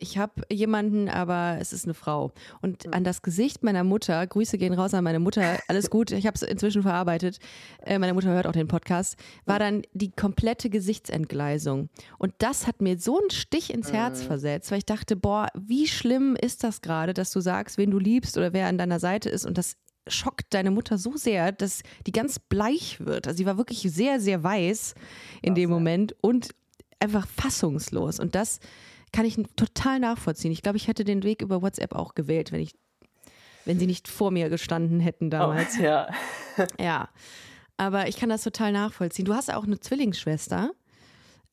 ich 0.00 0.18
habe 0.18 0.42
jemanden, 0.50 1.08
aber 1.08 1.58
es 1.60 1.72
ist 1.72 1.84
eine 1.84 1.94
Frau. 1.94 2.32
Und 2.60 2.84
hm. 2.84 2.94
an 2.94 3.04
das 3.04 3.22
Gesicht 3.22 3.62
meiner 3.62 3.84
Mutter, 3.84 4.26
Grüße 4.26 4.58
gehen 4.58 4.74
raus 4.74 4.94
an 4.94 5.04
meine 5.04 5.18
Mutter, 5.18 5.58
alles 5.68 5.90
gut, 5.90 6.10
ich 6.10 6.26
habe 6.26 6.34
es 6.34 6.42
inzwischen 6.42 6.82
verarbeitet, 6.82 7.38
äh, 7.84 7.98
meine 7.98 8.14
Mutter 8.14 8.28
hört 8.28 8.46
auch 8.46 8.52
den 8.52 8.68
Podcast, 8.68 9.16
war 9.44 9.58
dann 9.58 9.82
die 9.92 10.10
komplette 10.10 10.70
Gesichtsentgleisung. 10.70 11.88
Und 12.18 12.34
das 12.38 12.66
hat 12.66 12.80
mir 12.80 12.98
so 12.98 13.18
einen 13.18 13.30
Stich 13.30 13.72
ins 13.72 13.92
Herz 13.92 14.22
mhm. 14.22 14.26
versetzt, 14.26 14.70
weil 14.70 14.78
ich 14.78 14.86
dachte, 14.86 15.16
boah, 15.16 15.48
wie 15.54 15.86
schlimm 15.86 16.36
ist 16.36 16.64
das 16.64 16.80
gerade, 16.80 17.14
dass 17.14 17.32
du 17.32 17.40
sagst, 17.40 17.78
wen 17.78 17.90
du 17.90 17.98
liebst 17.98 18.36
oder 18.38 18.52
wer 18.52 18.66
an 18.66 18.78
deiner 18.78 19.00
Seite 19.00 19.30
ist 19.30 19.46
und 19.46 19.58
das 19.58 19.76
schockt 20.10 20.54
deine 20.54 20.70
Mutter 20.70 20.98
so 20.98 21.16
sehr, 21.16 21.52
dass 21.52 21.82
die 22.06 22.12
ganz 22.12 22.38
bleich 22.38 22.98
wird. 23.00 23.26
Also 23.26 23.38
sie 23.38 23.46
war 23.46 23.58
wirklich 23.58 23.80
sehr, 23.82 24.20
sehr 24.20 24.42
weiß 24.42 24.94
in 25.42 25.54
dem 25.54 25.70
Moment 25.70 26.14
und 26.20 26.50
einfach 27.00 27.26
fassungslos. 27.26 28.20
Und 28.20 28.34
das 28.34 28.60
kann 29.12 29.24
ich 29.24 29.36
total 29.56 30.00
nachvollziehen. 30.00 30.52
Ich 30.52 30.62
glaube, 30.62 30.76
ich 30.76 30.88
hätte 30.88 31.04
den 31.04 31.22
Weg 31.22 31.42
über 31.42 31.62
WhatsApp 31.62 31.94
auch 31.94 32.14
gewählt, 32.14 32.52
wenn 32.52 32.60
ich, 32.60 32.74
wenn 33.64 33.78
sie 33.78 33.86
nicht 33.86 34.08
vor 34.08 34.30
mir 34.30 34.48
gestanden 34.48 35.00
hätten 35.00 35.26
oh, 35.26 35.30
damals. 35.30 35.78
Oh, 35.78 35.82
ja. 35.82 36.08
ja. 36.78 37.08
Aber 37.76 38.08
ich 38.08 38.16
kann 38.16 38.28
das 38.28 38.42
total 38.42 38.72
nachvollziehen. 38.72 39.24
Du 39.24 39.34
hast 39.34 39.52
auch 39.52 39.64
eine 39.64 39.78
Zwillingsschwester. 39.78 40.72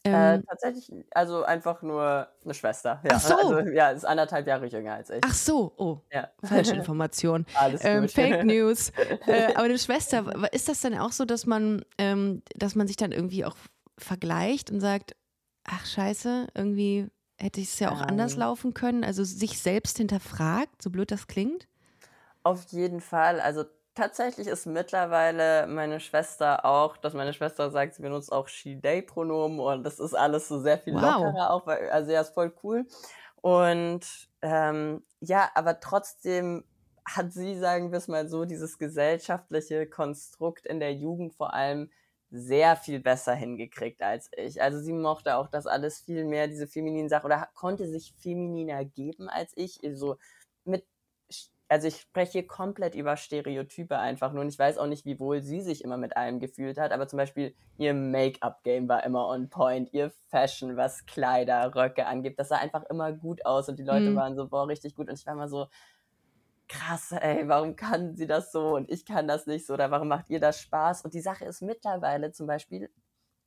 Äh, 0.06 0.36
ähm, 0.36 0.46
tatsächlich, 0.48 0.92
also 1.12 1.44
einfach 1.44 1.82
nur 1.82 2.28
eine 2.44 2.54
Schwester. 2.54 3.02
Ja. 3.04 3.12
Ach 3.14 3.20
so. 3.20 3.36
Also, 3.36 3.72
ja, 3.72 3.90
ist 3.90 4.06
anderthalb 4.06 4.46
Jahre 4.46 4.68
jünger 4.68 4.94
als 4.94 5.10
ich. 5.10 5.22
Ach 5.26 5.34
so, 5.34 5.74
oh. 5.78 6.00
Ja. 6.12 6.30
Falsche 6.44 6.76
Information. 6.76 7.46
Alles 7.56 7.84
ähm, 7.84 8.02
gut. 8.02 8.12
Fake 8.12 8.44
News. 8.44 8.92
äh, 9.26 9.54
aber 9.56 9.64
eine 9.64 9.80
Schwester, 9.80 10.26
ist 10.54 10.70
das 10.70 10.82
dann 10.82 10.98
auch 10.98 11.12
so, 11.12 11.26
dass 11.26 11.46
man, 11.46 11.84
ähm, 11.98 12.44
dass 12.56 12.76
man 12.76 12.88
sich 12.88 12.98
dann 12.98 13.12
irgendwie 13.12 13.46
auch 13.46 13.56
vergleicht 13.98 14.70
und 14.70 14.80
sagt, 14.80 15.16
ach 15.64 15.86
scheiße, 15.86 16.48
irgendwie 16.54 17.08
hätte 17.38 17.62
es 17.62 17.80
ja 17.80 17.92
auch 17.92 18.02
ähm, 18.02 18.10
anders 18.10 18.36
laufen 18.36 18.76
können? 18.76 19.04
Also 19.04 19.24
sich 19.24 19.60
selbst 19.60 19.98
hinterfragt, 19.98 20.82
so 20.82 20.92
blöd 20.92 21.10
das 21.10 21.28
klingt? 21.28 21.68
Auf 22.44 22.66
jeden 22.72 23.02
Fall. 23.02 23.40
Also 23.40 23.66
tatsächlich 23.96 24.48
ist 24.48 24.66
mittlerweile 24.68 25.68
meine 25.68 26.00
Schwester 26.00 26.66
auch, 26.66 26.98
dass 26.98 27.14
meine 27.14 27.34
Schwester 27.34 27.72
sagt, 27.72 27.96
sie 27.96 28.02
benutzt 28.02 28.32
auch 28.32 28.48
She-Day-Pronomen 28.48 29.60
und 29.60 29.84
das 29.84 30.00
ist 30.00 30.14
alles 30.14 30.48
so 30.48 30.60
sehr 30.60 30.78
viel 30.78 30.94
wow. 30.94 31.02
lockerer 31.02 31.52
auch, 31.52 31.66
weil, 31.66 31.90
also 31.90 32.12
ja, 32.12 32.22
ist 32.22 32.34
voll 32.34 32.54
cool. 32.64 32.86
Und 33.42 34.06
ähm, 34.42 35.04
ja, 35.20 35.50
aber 35.56 35.80
trotzdem 35.80 36.66
hat 37.06 37.32
sie, 37.34 37.58
sagen 37.58 37.92
wir 37.92 38.00
es 38.00 38.08
mal 38.08 38.28
so, 38.28 38.46
dieses 38.46 38.78
gesellschaftliche 38.78 39.88
Konstrukt 39.88 40.66
in 40.66 40.80
der 40.80 40.94
Jugend 40.94 41.34
vor 41.36 41.54
allem 41.54 41.92
sehr 42.32 42.76
viel 42.76 43.00
besser 43.00 43.34
hingekriegt 43.34 44.02
als 44.02 44.30
ich. 44.36 44.62
Also 44.62 44.80
sie 44.80 44.94
mochte 44.94 45.38
auch 45.38 45.48
das 45.48 45.68
alles 45.68 46.00
viel 46.00 46.26
mehr, 46.26 46.48
diese 46.48 46.68
femininen 46.68 47.08
Sachen, 47.08 47.28
oder 47.28 47.48
konnte 47.54 47.88
sich 47.88 48.14
femininer 48.18 48.84
geben 48.84 49.30
als 49.30 49.54
ich. 49.56 49.80
So 49.94 50.18
mit, 50.64 50.86
also 51.68 51.88
ich 51.88 52.02
spreche 52.02 52.34
hier 52.34 52.48
komplett 52.48 52.96
über 52.96 53.18
Stereotype 53.18 53.98
einfach 53.98 54.32
nur 54.34 54.42
und 54.42 54.50
ich 54.50 54.60
weiß 54.60 54.78
auch 54.78 54.88
nicht, 54.88 55.06
wie 55.06 55.20
wohl 55.20 55.42
sie 55.42 55.62
sich 55.62 55.84
immer 55.84 55.98
mit 55.98 56.16
allem 56.16 56.40
gefühlt 56.40 56.78
hat, 56.78 56.92
aber 56.92 57.08
zum 57.08 57.18
Beispiel 57.18 57.56
ihr 57.78 57.94
Make-up-Game 57.94 58.88
war 58.88 59.04
immer 59.04 59.28
on 59.28 59.50
point, 59.50 59.92
ihr 59.94 60.12
Fashion, 60.30 60.78
was 60.78 61.06
Kleider, 61.06 61.74
Röcke 61.76 62.06
angibt, 62.06 62.40
das 62.40 62.50
sah 62.50 62.58
einfach 62.58 62.84
immer 62.84 63.12
gut 63.14 63.46
aus 63.46 63.68
und 63.70 63.80
die 63.80 63.84
Leute 63.84 64.12
mhm. 64.12 64.16
waren 64.16 64.36
so, 64.36 64.48
boah, 64.48 64.68
richtig 64.68 64.96
gut 64.96 65.10
und 65.10 65.20
ich 65.20 65.26
war 65.26 65.34
immer 65.34 65.50
so, 65.50 65.68
krass, 66.68 67.12
ey, 67.12 67.48
warum 67.48 67.76
kann 67.76 68.16
sie 68.16 68.28
das 68.28 68.52
so 68.52 68.76
und 68.76 68.90
ich 68.90 69.06
kann 69.06 69.28
das 69.28 69.48
nicht 69.48 69.66
so 69.66 69.74
oder 69.74 69.92
warum 69.92 70.08
macht 70.08 70.30
ihr 70.30 70.40
das 70.40 70.60
Spaß? 70.62 71.04
Und 71.04 71.14
die 71.14 71.22
Sache 71.22 71.46
ist 71.46 71.62
mittlerweile 71.62 72.32
zum 72.32 72.48
Beispiel, 72.48 72.90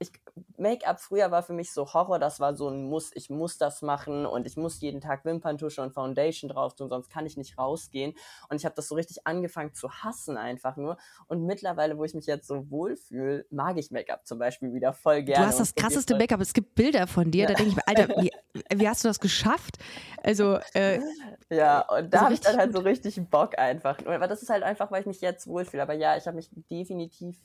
ich, 0.01 0.13
Make-up 0.57 1.01
früher 1.01 1.31
war 1.31 1.43
für 1.43 1.53
mich 1.53 1.73
so 1.73 1.93
Horror, 1.93 2.19
das 2.19 2.39
war 2.39 2.55
so 2.55 2.69
ein 2.69 2.85
Muss, 2.85 3.11
ich 3.15 3.31
muss 3.31 3.59
das 3.59 3.83
machen 3.83 4.27
und 4.27 4.47
ich 4.47 4.57
muss 4.57 4.81
jeden 4.81 5.01
Tag 5.01 5.25
Wimperntusche 5.25 5.83
und 5.83 5.93
Foundation 5.93 6.49
drauf 6.49 6.75
tun, 6.75 6.89
sonst 6.89 7.11
kann 7.11 7.27
ich 7.27 7.37
nicht 7.37 7.59
rausgehen. 7.59 8.15
Und 8.49 8.57
ich 8.57 8.65
habe 8.65 8.75
das 8.77 8.89
so 8.89 8.95
richtig 8.95 9.27
angefangen 9.27 9.75
zu 9.75 9.91
hassen 9.91 10.37
einfach 10.37 10.77
nur. 10.77 10.99
Und 11.27 11.45
mittlerweile, 11.45 11.99
wo 11.99 12.05
ich 12.05 12.15
mich 12.15 12.27
jetzt 12.27 12.47
so 12.47 12.71
wohlfühle, 12.71 13.47
mag 13.51 13.77
ich 13.77 13.91
Make-up 13.91 14.27
zum 14.27 14.39
Beispiel 14.39 14.73
wieder 14.73 14.93
voll 14.93 15.23
gerne. 15.23 15.45
Du 15.45 15.49
hast 15.49 15.61
das 15.61 15.75
krasseste 15.75 16.17
Make-up, 16.17 16.41
es 16.41 16.53
gibt 16.53 16.77
Bilder 16.77 17.07
von 17.09 17.31
dir, 17.31 17.43
ja. 17.43 17.49
da 17.49 17.55
denke 17.55 17.71
ich 17.71 17.77
mir, 17.77 17.89
Alter, 17.89 18.09
wie, 18.21 18.31
wie, 18.75 18.89
hast 18.89 19.03
du 19.03 19.09
das 19.09 19.19
geschafft? 19.19 19.79
Also, 20.23 20.59
äh, 20.75 21.01
ja, 21.51 21.81
und 21.81 22.13
da 22.13 22.19
also 22.19 22.25
habe 22.25 22.35
ich 22.35 22.41
dann 22.41 22.57
halt 22.57 22.73
so 22.73 22.81
richtig 22.81 23.21
Bock 23.31 23.59
einfach. 23.59 23.99
Aber 24.07 24.29
das 24.29 24.43
ist 24.43 24.51
halt 24.51 24.63
einfach, 24.63 24.91
weil 24.93 25.01
ich 25.01 25.07
mich 25.07 25.21
jetzt 25.21 25.47
wohlfühle. 25.47 25.83
Aber 25.83 25.95
ja, 25.95 26.17
ich 26.17 26.27
habe 26.27 26.37
mich 26.37 26.51
definitiv 26.71 27.37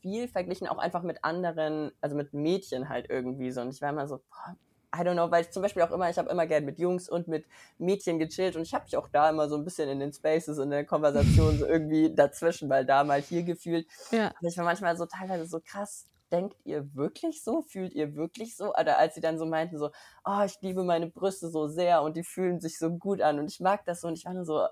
viel 0.00 0.28
verglichen, 0.28 0.68
auch 0.68 0.78
einfach 0.78 1.02
mit 1.02 1.24
anderen, 1.24 1.92
also 2.00 2.16
mit 2.16 2.32
Mädchen 2.34 2.88
halt 2.88 3.08
irgendwie 3.08 3.50
so. 3.50 3.60
Und 3.60 3.70
ich 3.70 3.80
war 3.80 3.90
immer 3.90 4.08
so, 4.08 4.18
boah, 4.18 4.56
I 4.94 5.02
don't 5.02 5.14
know, 5.14 5.30
weil 5.30 5.42
ich 5.42 5.50
zum 5.50 5.62
Beispiel 5.62 5.82
auch 5.82 5.92
immer, 5.92 6.10
ich 6.10 6.18
habe 6.18 6.30
immer 6.30 6.46
gerne 6.46 6.66
mit 6.66 6.78
Jungs 6.78 7.08
und 7.08 7.28
mit 7.28 7.46
Mädchen 7.78 8.18
gechillt 8.18 8.56
und 8.56 8.62
ich 8.62 8.74
habe 8.74 8.84
mich 8.84 8.96
auch 8.96 9.08
da 9.08 9.30
immer 9.30 9.48
so 9.48 9.56
ein 9.56 9.64
bisschen 9.64 9.88
in 9.88 10.00
den 10.00 10.12
Spaces 10.12 10.58
in 10.58 10.70
der 10.70 10.84
Konversation 10.84 11.58
so 11.58 11.66
irgendwie 11.66 12.12
dazwischen, 12.12 12.68
weil 12.68 12.84
da 12.84 13.04
mal 13.04 13.20
hier 13.20 13.44
gefühlt. 13.44 13.86
Ja. 14.10 14.32
Und 14.40 14.48
ich 14.48 14.56
war 14.56 14.64
manchmal 14.64 14.96
so 14.96 15.06
teilweise 15.06 15.46
so 15.46 15.60
krass, 15.64 16.08
denkt 16.32 16.56
ihr 16.64 16.94
wirklich 16.94 17.44
so? 17.44 17.62
Fühlt 17.62 17.92
ihr 17.92 18.16
wirklich 18.16 18.56
so? 18.56 18.74
Oder 18.74 18.98
als 18.98 19.14
sie 19.14 19.20
dann 19.20 19.38
so 19.38 19.46
meinten 19.46 19.78
so, 19.78 19.90
oh, 20.24 20.42
ich 20.44 20.60
liebe 20.60 20.82
meine 20.82 21.08
Brüste 21.08 21.50
so 21.50 21.68
sehr 21.68 22.02
und 22.02 22.16
die 22.16 22.24
fühlen 22.24 22.60
sich 22.60 22.78
so 22.78 22.90
gut 22.90 23.20
an 23.20 23.38
und 23.38 23.50
ich 23.50 23.60
mag 23.60 23.84
das 23.84 24.00
so 24.00 24.08
und 24.08 24.18
ich 24.18 24.24
war 24.24 24.34
nur 24.34 24.44
so, 24.44 24.66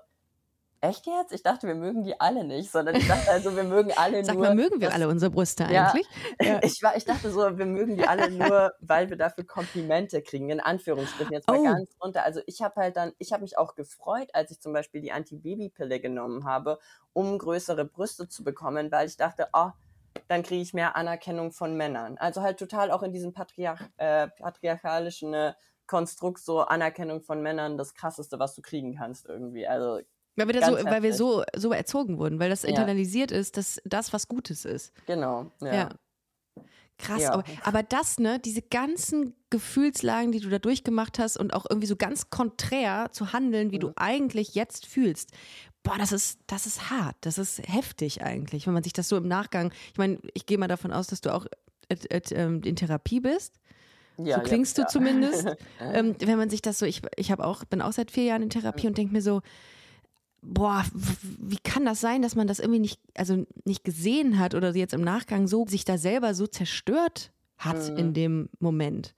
Echt 0.81 1.05
jetzt? 1.05 1.33
Ich 1.33 1.43
dachte, 1.43 1.67
wir 1.67 1.75
mögen 1.75 2.03
die 2.03 2.19
alle 2.19 2.45
nicht, 2.45 2.71
sondern 2.71 2.95
ich 2.95 3.07
dachte 3.07 3.29
also, 3.29 3.55
wir 3.55 3.65
mögen 3.65 3.91
alle 3.97 4.23
Sag 4.23 4.35
nur. 4.35 4.45
Sag 4.45 4.55
mal, 4.55 4.63
mögen 4.63 4.79
wir 4.79 4.87
das, 4.87 4.95
alle 4.95 5.09
unsere 5.09 5.31
Brüste 5.31 5.65
eigentlich? 5.65 6.07
Ja, 6.41 6.59
Ich, 6.63 6.81
war, 6.81 6.95
ich 6.95 7.03
dachte 7.03 7.31
so, 7.31 7.57
wir 7.57 7.65
mögen 7.65 7.97
die 7.97 8.07
alle 8.07 8.31
nur, 8.31 8.73
weil 8.79 9.09
wir 9.09 9.17
dafür 9.17 9.45
Komplimente 9.45 10.21
kriegen, 10.21 10.49
in 10.49 10.61
Anführungsstrichen. 10.61 11.33
Jetzt 11.33 11.47
mal 11.47 11.57
oh. 11.59 11.63
ganz 11.63 11.89
runter. 12.01 12.23
Also 12.23 12.39
ich 12.45 12.61
habe 12.61 12.75
halt 12.79 12.95
dann, 12.95 13.11
ich 13.17 13.33
habe 13.33 13.41
mich 13.41 13.57
auch 13.57 13.75
gefreut, 13.75 14.29
als 14.33 14.51
ich 14.51 14.61
zum 14.61 14.71
Beispiel 14.71 15.01
die 15.01 15.11
Anti-Baby-Pille 15.11 15.99
genommen 15.99 16.45
habe, 16.45 16.79
um 17.11 17.37
größere 17.37 17.83
Brüste 17.83 18.29
zu 18.29 18.45
bekommen, 18.45 18.89
weil 18.89 19.07
ich 19.07 19.17
dachte, 19.17 19.49
oh, 19.51 19.71
dann 20.29 20.43
kriege 20.43 20.61
ich 20.61 20.73
mehr 20.73 20.95
Anerkennung 20.95 21.51
von 21.51 21.75
Männern. 21.75 22.17
Also 22.17 22.41
halt 22.41 22.57
total 22.57 22.91
auch 22.91 23.03
in 23.03 23.11
diesem 23.11 23.33
Patriarch, 23.33 23.81
äh, 23.97 24.29
patriarchalischen 24.29 25.33
äh, 25.33 25.53
Konstrukt 25.87 26.39
so 26.39 26.61
Anerkennung 26.61 27.21
von 27.21 27.41
Männern 27.41 27.77
das 27.77 27.95
krasseste, 27.95 28.39
was 28.39 28.55
du 28.55 28.61
kriegen 28.61 28.95
kannst 28.95 29.27
irgendwie. 29.27 29.67
Also 29.67 29.99
weil 30.35 30.47
wir, 30.47 30.65
so, 30.65 30.71
weil 30.71 31.03
wir 31.03 31.13
so, 31.13 31.43
so 31.55 31.71
erzogen 31.71 32.17
wurden, 32.17 32.39
weil 32.39 32.49
das 32.49 32.63
ja. 32.63 32.69
internalisiert 32.69 33.31
ist, 33.31 33.57
dass 33.57 33.81
das 33.85 34.13
was 34.13 34.27
Gutes 34.27 34.65
ist. 34.65 34.93
Genau, 35.05 35.51
ja. 35.61 35.73
ja. 35.73 35.89
Krass, 36.99 37.21
ja. 37.21 37.33
Aber, 37.33 37.43
aber 37.63 37.81
das, 37.81 38.19
ne, 38.19 38.39
diese 38.39 38.61
ganzen 38.61 39.33
Gefühlslagen, 39.49 40.31
die 40.31 40.41
du 40.41 40.49
da 40.49 40.59
durchgemacht 40.59 41.17
hast 41.17 41.37
und 41.37 41.53
auch 41.53 41.65
irgendwie 41.69 41.87
so 41.87 41.95
ganz 41.95 42.29
konträr 42.29 43.07
zu 43.11 43.31
handeln, 43.31 43.71
wie 43.71 43.77
mhm. 43.77 43.81
du 43.81 43.93
eigentlich 43.95 44.53
jetzt 44.53 44.85
fühlst, 44.85 45.31
boah, 45.81 45.97
das 45.97 46.11
ist, 46.11 46.39
das 46.47 46.65
ist 46.65 46.89
hart, 46.89 47.15
das 47.21 47.37
ist 47.37 47.61
heftig 47.67 48.21
eigentlich, 48.21 48.67
wenn 48.67 48.73
man 48.73 48.83
sich 48.83 48.93
das 48.93 49.07
so 49.07 49.15
im 49.15 49.27
Nachgang, 49.27 49.73
ich 49.91 49.97
meine, 49.97 50.19
ich 50.33 50.45
gehe 50.45 50.57
mal 50.57 50.67
davon 50.67 50.91
aus, 50.91 51.07
dass 51.07 51.21
du 51.21 51.33
auch 51.33 51.45
äh, 51.87 51.95
äh, 52.09 52.43
in 52.43 52.75
Therapie 52.75 53.21
bist. 53.21 53.55
Ja, 54.17 54.35
so 54.35 54.41
klingst 54.43 54.77
ja, 54.77 54.83
du 54.83 54.89
zumindest. 54.89 55.47
ähm, 55.79 56.15
wenn 56.19 56.37
man 56.37 56.49
sich 56.49 56.61
das 56.61 56.79
so, 56.79 56.85
ich, 56.85 57.01
ich 57.15 57.31
habe 57.31 57.45
auch, 57.45 57.63
bin 57.63 57.81
auch 57.81 57.93
seit 57.93 58.11
vier 58.11 58.25
Jahren 58.25 58.43
in 58.43 58.49
Therapie 58.49 58.83
mhm. 58.83 58.89
und 58.89 58.97
denke 58.97 59.13
mir 59.13 59.21
so, 59.21 59.41
boah, 60.41 60.83
wie 60.93 61.57
kann 61.57 61.85
das 61.85 62.01
sein, 62.01 62.21
dass 62.21 62.35
man 62.35 62.47
das 62.47 62.59
irgendwie 62.59 62.79
nicht, 62.79 62.99
also 63.15 63.45
nicht 63.65 63.83
gesehen 63.83 64.39
hat 64.39 64.55
oder 64.55 64.75
jetzt 64.75 64.93
im 64.93 65.01
Nachgang 65.01 65.47
so 65.47 65.65
sich 65.65 65.85
da 65.85 65.97
selber 65.97 66.33
so 66.33 66.47
zerstört 66.47 67.31
hat 67.57 67.91
mhm. 67.91 67.97
in 67.97 68.13
dem 68.13 68.49
Moment 68.59 69.15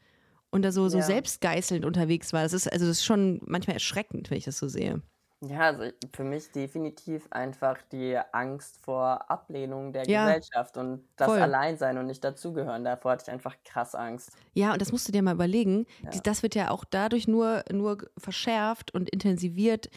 und 0.49 0.63
da 0.63 0.71
so, 0.71 0.87
so 0.89 0.99
ja. 0.99 1.03
selbstgeißelnd 1.03 1.85
unterwegs 1.85 2.33
war. 2.33 2.43
Das 2.43 2.53
ist, 2.53 2.71
also 2.71 2.85
das 2.85 2.97
ist 2.97 3.05
schon 3.05 3.41
manchmal 3.45 3.75
erschreckend, 3.75 4.29
wenn 4.29 4.37
ich 4.37 4.45
das 4.45 4.57
so 4.57 4.67
sehe. 4.67 5.01
Ja, 5.43 5.71
also 5.71 5.91
für 6.13 6.23
mich 6.23 6.51
definitiv 6.51 7.25
einfach 7.31 7.79
die 7.91 8.15
Angst 8.31 8.77
vor 8.83 9.31
Ablehnung 9.31 9.91
der 9.91 10.07
ja, 10.07 10.27
Gesellschaft 10.27 10.77
und 10.77 11.03
das 11.15 11.27
voll. 11.27 11.39
Alleinsein 11.39 11.97
und 11.97 12.05
nicht 12.05 12.23
dazugehören. 12.23 12.83
Davor 12.83 13.13
hatte 13.13 13.23
ich 13.25 13.31
einfach 13.31 13.55
krass 13.65 13.95
Angst. 13.95 14.33
Ja, 14.53 14.73
und 14.73 14.81
das 14.81 14.91
musst 14.91 15.07
du 15.07 15.11
dir 15.11 15.23
mal 15.23 15.33
überlegen. 15.33 15.87
Ja. 16.03 16.11
Das 16.23 16.43
wird 16.43 16.53
ja 16.53 16.69
auch 16.69 16.85
dadurch 16.85 17.27
nur, 17.27 17.63
nur 17.71 17.97
verschärft 18.19 18.93
und 18.93 19.09
intensiviert, 19.09 19.89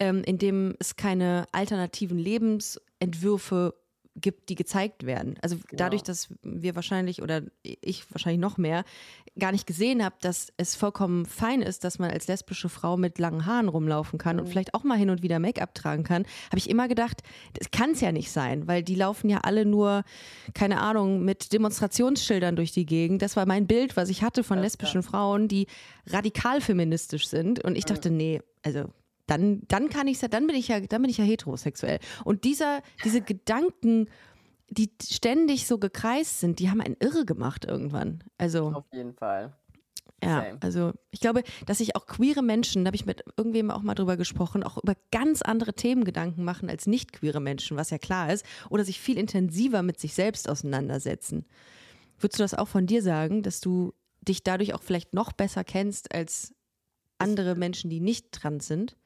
ähm, 0.00 0.22
indem 0.24 0.74
es 0.78 0.96
keine 0.96 1.46
alternativen 1.52 2.18
Lebensentwürfe 2.18 3.74
gibt, 4.16 4.48
die 4.48 4.54
gezeigt 4.54 5.06
werden. 5.06 5.36
Also 5.40 5.56
genau. 5.56 5.66
dadurch, 5.76 6.02
dass 6.02 6.28
wir 6.42 6.74
wahrscheinlich 6.74 7.22
oder 7.22 7.42
ich 7.62 8.10
wahrscheinlich 8.10 8.40
noch 8.40 8.58
mehr 8.58 8.84
gar 9.38 9.52
nicht 9.52 9.66
gesehen 9.66 10.04
habe, 10.04 10.16
dass 10.20 10.52
es 10.56 10.74
vollkommen 10.74 11.24
fein 11.26 11.62
ist, 11.62 11.84
dass 11.84 11.98
man 11.98 12.10
als 12.10 12.26
lesbische 12.26 12.68
Frau 12.68 12.96
mit 12.96 13.18
langen 13.18 13.46
Haaren 13.46 13.68
rumlaufen 13.68 14.18
kann 14.18 14.36
mhm. 14.36 14.42
und 14.42 14.48
vielleicht 14.48 14.74
auch 14.74 14.82
mal 14.82 14.98
hin 14.98 15.10
und 15.10 15.22
wieder 15.22 15.38
Make-up 15.38 15.74
tragen 15.74 16.02
kann, 16.02 16.24
habe 16.46 16.58
ich 16.58 16.68
immer 16.68 16.88
gedacht, 16.88 17.22
das 17.54 17.70
kann 17.70 17.92
es 17.92 18.00
ja 18.00 18.10
nicht 18.10 18.32
sein, 18.32 18.66
weil 18.66 18.82
die 18.82 18.96
laufen 18.96 19.30
ja 19.30 19.38
alle 19.38 19.64
nur, 19.64 20.02
keine 20.54 20.80
Ahnung, 20.80 21.24
mit 21.24 21.52
Demonstrationsschildern 21.52 22.56
durch 22.56 22.72
die 22.72 22.86
Gegend. 22.86 23.22
Das 23.22 23.36
war 23.36 23.46
mein 23.46 23.66
Bild, 23.66 23.96
was 23.96 24.08
ich 24.08 24.22
hatte 24.22 24.42
von 24.42 24.58
ja, 24.58 24.64
lesbischen 24.64 25.02
ja. 25.02 25.08
Frauen, 25.08 25.46
die 25.46 25.66
radikal 26.06 26.60
feministisch 26.60 27.28
sind. 27.28 27.64
Und 27.64 27.76
ich 27.76 27.84
dachte, 27.84 28.10
nee, 28.10 28.42
also 28.62 28.90
dann, 29.30 29.62
dann 29.68 29.88
kann 29.88 30.08
ich 30.08 30.18
dann 30.18 30.46
bin 30.46 30.56
ich 30.56 30.68
ja, 30.68 30.80
dann 30.80 31.02
bin 31.02 31.10
ich 31.10 31.18
ja 31.18 31.24
heterosexuell. 31.24 32.00
Und 32.24 32.44
dieser, 32.44 32.82
diese 33.04 33.20
Gedanken, 33.20 34.08
die 34.68 34.90
ständig 35.02 35.66
so 35.66 35.78
gekreist 35.78 36.40
sind, 36.40 36.58
die 36.58 36.68
haben 36.68 36.80
einen 36.80 36.96
irre 36.98 37.24
gemacht 37.24 37.64
irgendwann. 37.64 38.24
Also 38.38 38.72
auf 38.72 38.92
jeden 38.92 39.14
Fall. 39.14 39.54
Ja, 40.22 40.42
Same. 40.42 40.58
also 40.60 40.92
ich 41.12 41.20
glaube, 41.20 41.42
dass 41.64 41.78
sich 41.78 41.96
auch 41.96 42.06
queere 42.06 42.42
Menschen, 42.42 42.84
da 42.84 42.88
habe 42.88 42.96
ich 42.96 43.06
mit 43.06 43.24
irgendwem 43.36 43.70
auch 43.70 43.82
mal 43.82 43.94
drüber 43.94 44.16
gesprochen, 44.16 44.62
auch 44.62 44.76
über 44.76 44.94
ganz 45.12 45.40
andere 45.40 45.72
Themen 45.72 46.04
Gedanken 46.04 46.44
machen 46.44 46.68
als 46.68 46.86
nicht 46.86 47.12
queere 47.12 47.40
Menschen, 47.40 47.76
was 47.76 47.90
ja 47.90 47.98
klar 47.98 48.32
ist, 48.32 48.44
oder 48.68 48.84
sich 48.84 49.00
viel 49.00 49.16
intensiver 49.16 49.82
mit 49.82 49.98
sich 49.98 50.12
selbst 50.12 50.48
auseinandersetzen. 50.50 51.46
Würdest 52.18 52.38
du 52.38 52.44
das 52.44 52.54
auch 52.54 52.68
von 52.68 52.86
dir 52.86 53.02
sagen, 53.02 53.42
dass 53.42 53.60
du 53.60 53.94
dich 54.20 54.42
dadurch 54.42 54.74
auch 54.74 54.82
vielleicht 54.82 55.14
noch 55.14 55.32
besser 55.32 55.64
kennst 55.64 56.14
als 56.14 56.52
andere 57.18 57.54
Menschen, 57.54 57.88
die 57.88 58.00
nicht 58.00 58.32
trans 58.32 58.66
sind? 58.66 58.96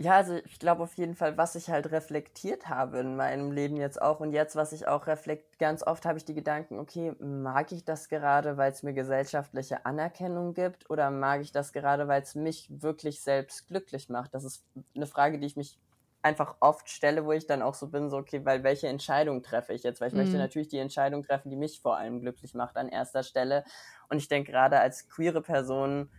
Ja, 0.00 0.12
also 0.12 0.36
ich 0.44 0.60
glaube 0.60 0.84
auf 0.84 0.94
jeden 0.94 1.16
Fall, 1.16 1.36
was 1.36 1.56
ich 1.56 1.70
halt 1.70 1.90
reflektiert 1.90 2.68
habe 2.68 3.00
in 3.00 3.16
meinem 3.16 3.50
Leben 3.50 3.76
jetzt 3.76 4.00
auch 4.00 4.20
und 4.20 4.32
jetzt, 4.32 4.54
was 4.54 4.72
ich 4.72 4.86
auch 4.86 5.08
reflekt, 5.08 5.58
ganz 5.58 5.82
oft 5.84 6.06
habe 6.06 6.18
ich 6.18 6.24
die 6.24 6.34
Gedanken, 6.34 6.78
okay, 6.78 7.14
mag 7.18 7.72
ich 7.72 7.84
das 7.84 8.08
gerade, 8.08 8.56
weil 8.56 8.70
es 8.70 8.84
mir 8.84 8.92
gesellschaftliche 8.92 9.86
Anerkennung 9.86 10.54
gibt 10.54 10.88
oder 10.88 11.10
mag 11.10 11.40
ich 11.40 11.50
das 11.50 11.72
gerade, 11.72 12.06
weil 12.06 12.22
es 12.22 12.36
mich 12.36 12.68
wirklich 12.70 13.22
selbst 13.22 13.66
glücklich 13.66 14.08
macht? 14.08 14.34
Das 14.34 14.44
ist 14.44 14.64
eine 14.94 15.06
Frage, 15.06 15.40
die 15.40 15.46
ich 15.48 15.56
mich 15.56 15.80
einfach 16.22 16.56
oft 16.60 16.88
stelle, 16.88 17.24
wo 17.24 17.32
ich 17.32 17.48
dann 17.48 17.62
auch 17.62 17.74
so 17.74 17.88
bin, 17.88 18.08
so, 18.08 18.18
okay, 18.18 18.44
weil 18.44 18.62
welche 18.62 18.86
Entscheidung 18.86 19.42
treffe 19.42 19.72
ich 19.72 19.82
jetzt? 19.82 20.00
Weil 20.00 20.08
ich 20.08 20.14
mhm. 20.14 20.20
möchte 20.20 20.38
natürlich 20.38 20.68
die 20.68 20.78
Entscheidung 20.78 21.24
treffen, 21.24 21.50
die 21.50 21.56
mich 21.56 21.80
vor 21.80 21.96
allem 21.96 22.20
glücklich 22.20 22.54
macht 22.54 22.76
an 22.76 22.88
erster 22.88 23.24
Stelle. 23.24 23.64
Und 24.08 24.18
ich 24.18 24.28
denke, 24.28 24.52
gerade 24.52 24.78
als 24.78 25.08
queere 25.08 25.42
Person 25.42 26.10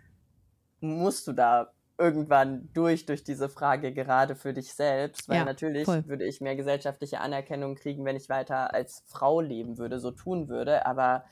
musst 0.82 1.28
du 1.28 1.34
da 1.34 1.74
irgendwann 2.00 2.70
durch, 2.74 3.06
durch 3.06 3.24
diese 3.24 3.50
Frage 3.50 3.94
gerade 3.94 4.36
für 4.36 4.54
dich 4.54 4.74
selbst, 4.74 5.28
weil 5.28 5.38
ja, 5.38 5.46
natürlich 5.46 5.84
voll. 5.84 6.08
würde 6.08 6.26
ich 6.26 6.40
mehr 6.40 6.56
gesellschaftliche 6.56 7.20
Anerkennung 7.20 7.76
kriegen, 7.76 8.06
wenn 8.06 8.16
ich 8.16 8.30
weiter 8.30 8.74
als 8.74 9.04
Frau 9.06 9.42
leben 9.42 9.78
würde, 9.78 10.00
so 10.00 10.12
tun 10.12 10.48
würde, 10.48 10.86
aber 10.86 11.26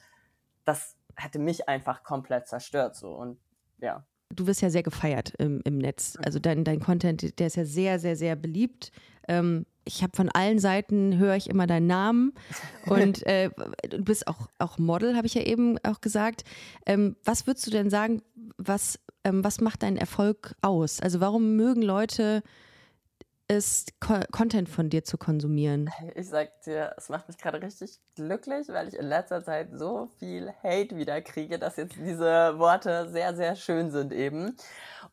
das 0.66 0.98
hätte 1.16 1.40
mich 1.40 1.70
einfach 1.70 2.04
komplett 2.04 2.48
zerstört 2.48 2.96
so 2.96 3.16
und 3.16 3.40
ja. 3.80 4.06
Du 4.36 4.46
wirst 4.46 4.62
ja 4.62 4.70
sehr 4.70 4.84
gefeiert 4.84 5.34
im, 5.38 5.62
im 5.64 5.78
Netz. 5.78 6.18
Also 6.22 6.38
dein, 6.40 6.66
dein 6.66 6.82
Content, 6.82 7.40
der 7.40 7.48
ist 7.48 7.56
ja 7.56 7.64
sehr, 7.64 7.98
sehr, 7.98 8.18
sehr 8.18 8.36
beliebt. 8.36 8.92
Ähm, 9.30 9.66
ich 9.88 10.04
habe 10.04 10.16
von 10.16 10.30
allen 10.30 10.60
Seiten 10.60 11.18
höre 11.18 11.36
ich 11.36 11.50
immer 11.50 11.66
deinen 11.66 11.88
Namen 11.88 12.34
und 12.86 13.26
äh, 13.28 13.50
du 13.90 14.04
bist 14.04 14.28
auch, 14.28 14.48
auch 14.60 14.78
Model, 14.78 15.16
habe 15.16 15.28
ich 15.28 15.34
ja 15.34 15.42
eben 15.42 15.78
auch 15.84 16.02
gesagt. 16.02 16.44
Ähm, 16.86 17.16
was 17.24 17.48
würdest 17.48 17.66
du 17.66 17.72
denn 17.72 17.90
sagen, 17.90 18.22
was 18.58 19.00
ähm, 19.28 19.44
was 19.44 19.60
macht 19.60 19.84
deinen 19.84 19.98
Erfolg 19.98 20.56
aus? 20.62 21.02
Also 21.02 21.20
warum 21.20 21.56
mögen 21.56 21.82
Leute 21.82 22.44
es, 23.50 23.86
Co 24.00 24.20
Content 24.32 24.70
von 24.70 24.90
dir 24.90 25.04
zu 25.04 25.18
konsumieren? 25.18 25.90
Ich 26.16 26.28
sag 26.30 26.62
dir, 26.64 26.94
es 26.98 27.10
macht 27.10 27.28
mich 27.28 27.38
gerade 27.38 27.62
richtig 27.62 28.00
glücklich, 28.16 28.68
weil 28.70 28.88
ich 28.90 28.96
in 28.96 29.06
letzter 29.06 29.44
Zeit 29.44 29.70
so 29.74 30.10
viel 30.20 30.52
Hate 30.64 30.96
wieder 30.98 31.22
kriege, 31.22 31.58
dass 31.60 31.78
jetzt 31.78 31.96
diese 31.96 32.58
Worte 32.58 33.10
sehr, 33.10 33.36
sehr 33.36 33.56
schön 33.56 33.92
sind 33.92 34.12
eben. 34.12 34.56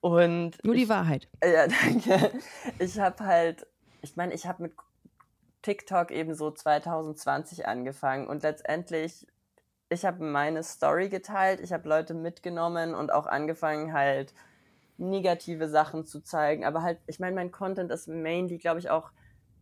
Und 0.01 0.63
Nur 0.65 0.75
die 0.75 0.83
ich, 0.83 0.89
Wahrheit. 0.89 1.29
Ja, 1.43 1.67
danke. 1.83 2.33
Ich 2.79 2.99
habe 2.99 3.25
halt, 3.25 3.67
ich 4.05 4.17
meine, 4.17 4.35
ich 4.35 4.47
habe 4.47 4.63
mit 4.65 4.73
TikTok 5.63 6.11
eben 6.11 6.35
so 6.35 6.51
2020 6.51 7.67
angefangen 7.67 8.27
und 8.27 8.43
letztendlich 8.43 9.27
ich 9.91 10.05
habe 10.05 10.25
meine 10.25 10.63
Story 10.63 11.09
geteilt, 11.09 11.61
ich 11.61 11.73
habe 11.73 11.89
Leute 11.89 12.15
mitgenommen 12.15 12.95
und 12.95 13.13
auch 13.13 13.27
angefangen 13.27 13.93
halt 13.93 14.35
negative 14.97 15.69
Sachen 15.69 16.05
zu 16.05 16.21
zeigen. 16.21 16.65
Aber 16.65 16.83
halt, 16.83 16.99
ich 17.07 17.21
meine, 17.21 17.35
mein 17.35 17.53
Content 17.53 17.91
ist 17.91 18.09
mainly, 18.09 18.59
glaube 18.59 18.81
ich, 18.81 18.91
auch 18.91 19.11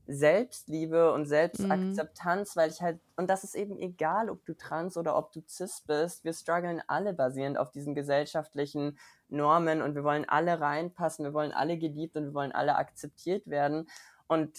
Selbstliebe 0.06 1.12
und 1.12 1.26
Selbstakzeptanz, 1.26 2.54
mhm. 2.54 2.60
weil 2.60 2.70
ich 2.70 2.82
halt, 2.82 3.00
und 3.16 3.30
das 3.30 3.44
ist 3.44 3.54
eben 3.54 3.78
egal, 3.78 4.30
ob 4.30 4.44
du 4.44 4.54
trans 4.54 4.96
oder 4.96 5.16
ob 5.16 5.32
du 5.32 5.42
cis 5.46 5.82
bist, 5.86 6.24
wir 6.24 6.32
strugglen 6.32 6.82
alle 6.88 7.12
basierend 7.14 7.56
auf 7.56 7.70
diesen 7.70 7.94
gesellschaftlichen 7.94 8.98
Normen 9.28 9.80
und 9.80 9.94
wir 9.94 10.04
wollen 10.04 10.28
alle 10.28 10.60
reinpassen, 10.60 11.24
wir 11.24 11.32
wollen 11.32 11.52
alle 11.52 11.78
geliebt 11.78 12.16
und 12.16 12.24
wir 12.24 12.34
wollen 12.34 12.52
alle 12.52 12.76
akzeptiert 12.76 13.46
werden. 13.46 13.88
Und 14.32 14.58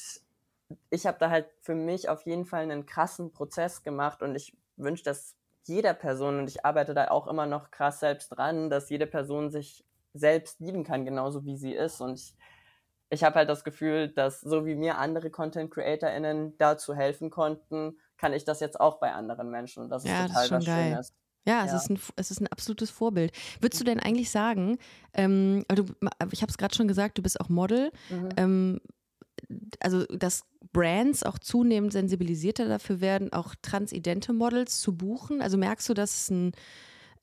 ich 0.89 1.05
habe 1.05 1.17
da 1.19 1.29
halt 1.29 1.47
für 1.61 1.75
mich 1.75 2.09
auf 2.09 2.25
jeden 2.25 2.45
Fall 2.45 2.63
einen 2.63 2.85
krassen 2.85 3.31
Prozess 3.31 3.83
gemacht 3.83 4.21
und 4.21 4.35
ich 4.35 4.55
wünsche, 4.75 5.03
dass 5.03 5.35
jeder 5.65 5.93
Person, 5.93 6.39
und 6.39 6.49
ich 6.49 6.65
arbeite 6.65 6.93
da 6.93 7.09
auch 7.09 7.27
immer 7.27 7.45
noch 7.45 7.71
krass 7.71 7.99
selbst 7.99 8.29
dran, 8.29 8.69
dass 8.69 8.89
jede 8.89 9.07
Person 9.07 9.49
sich 9.49 9.85
selbst 10.13 10.59
lieben 10.59 10.83
kann, 10.83 11.05
genauso 11.05 11.45
wie 11.45 11.57
sie 11.57 11.73
ist. 11.73 12.01
Und 12.01 12.15
ich, 12.15 12.35
ich 13.09 13.23
habe 13.23 13.35
halt 13.35 13.49
das 13.49 13.63
Gefühl, 13.63 14.09
dass 14.09 14.41
so 14.41 14.65
wie 14.65 14.75
mir 14.75 14.97
andere 14.97 15.29
Content 15.29 15.71
CreatorInnen 15.71 16.57
dazu 16.57 16.93
helfen 16.93 17.29
konnten, 17.29 17.97
kann 18.17 18.33
ich 18.33 18.43
das 18.43 18.59
jetzt 18.59 18.79
auch 18.79 18.99
bei 18.99 19.13
anderen 19.13 19.49
Menschen. 19.49 19.83
Und 19.83 19.89
das 19.89 20.03
ist 20.03 20.11
ja, 20.11 20.27
total 20.27 20.33
das 20.35 20.45
ist 20.45 20.51
was 20.51 20.65
geil. 20.65 20.91
Schönes. 20.91 21.13
Ja, 21.45 21.65
es, 21.65 21.71
ja. 21.71 21.77
Ist 21.77 21.89
ein, 21.89 21.99
es 22.15 22.31
ist 22.31 22.41
ein 22.41 22.47
absolutes 22.47 22.89
Vorbild. 22.89 23.31
Würdest 23.59 23.81
du 23.81 23.85
denn 23.85 23.99
eigentlich 23.99 24.31
sagen, 24.31 24.77
ähm, 25.13 25.65
du, 25.67 25.85
ich 26.31 26.41
habe 26.41 26.49
es 26.49 26.57
gerade 26.57 26.75
schon 26.75 26.87
gesagt, 26.87 27.17
du 27.17 27.21
bist 27.21 27.39
auch 27.39 27.49
Model, 27.49 27.91
mhm. 28.09 28.29
ähm, 28.37 28.81
also 29.79 30.05
dass 30.05 30.45
Brands 30.71 31.23
auch 31.23 31.39
zunehmend 31.39 31.93
sensibilisierter 31.93 32.67
dafür 32.67 33.01
werden, 33.01 33.31
auch 33.31 33.55
transidente 33.61 34.33
Models 34.33 34.79
zu 34.79 34.95
buchen? 34.95 35.41
Also 35.41 35.57
merkst 35.57 35.87
du, 35.89 35.93
dass 35.93 36.13
es 36.13 36.29
ein, 36.29 36.51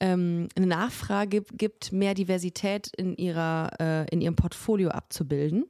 ähm, 0.01 0.49
eine 0.57 0.67
Nachfrage 0.67 1.43
gibt, 1.43 1.93
mehr 1.93 2.15
Diversität 2.15 2.89
in, 2.97 3.17
ihrer, 3.17 3.71
äh, 3.81 4.07
in 4.11 4.21
ihrem 4.21 4.37
Portfolio 4.37 4.91
abzubilden? 4.91 5.67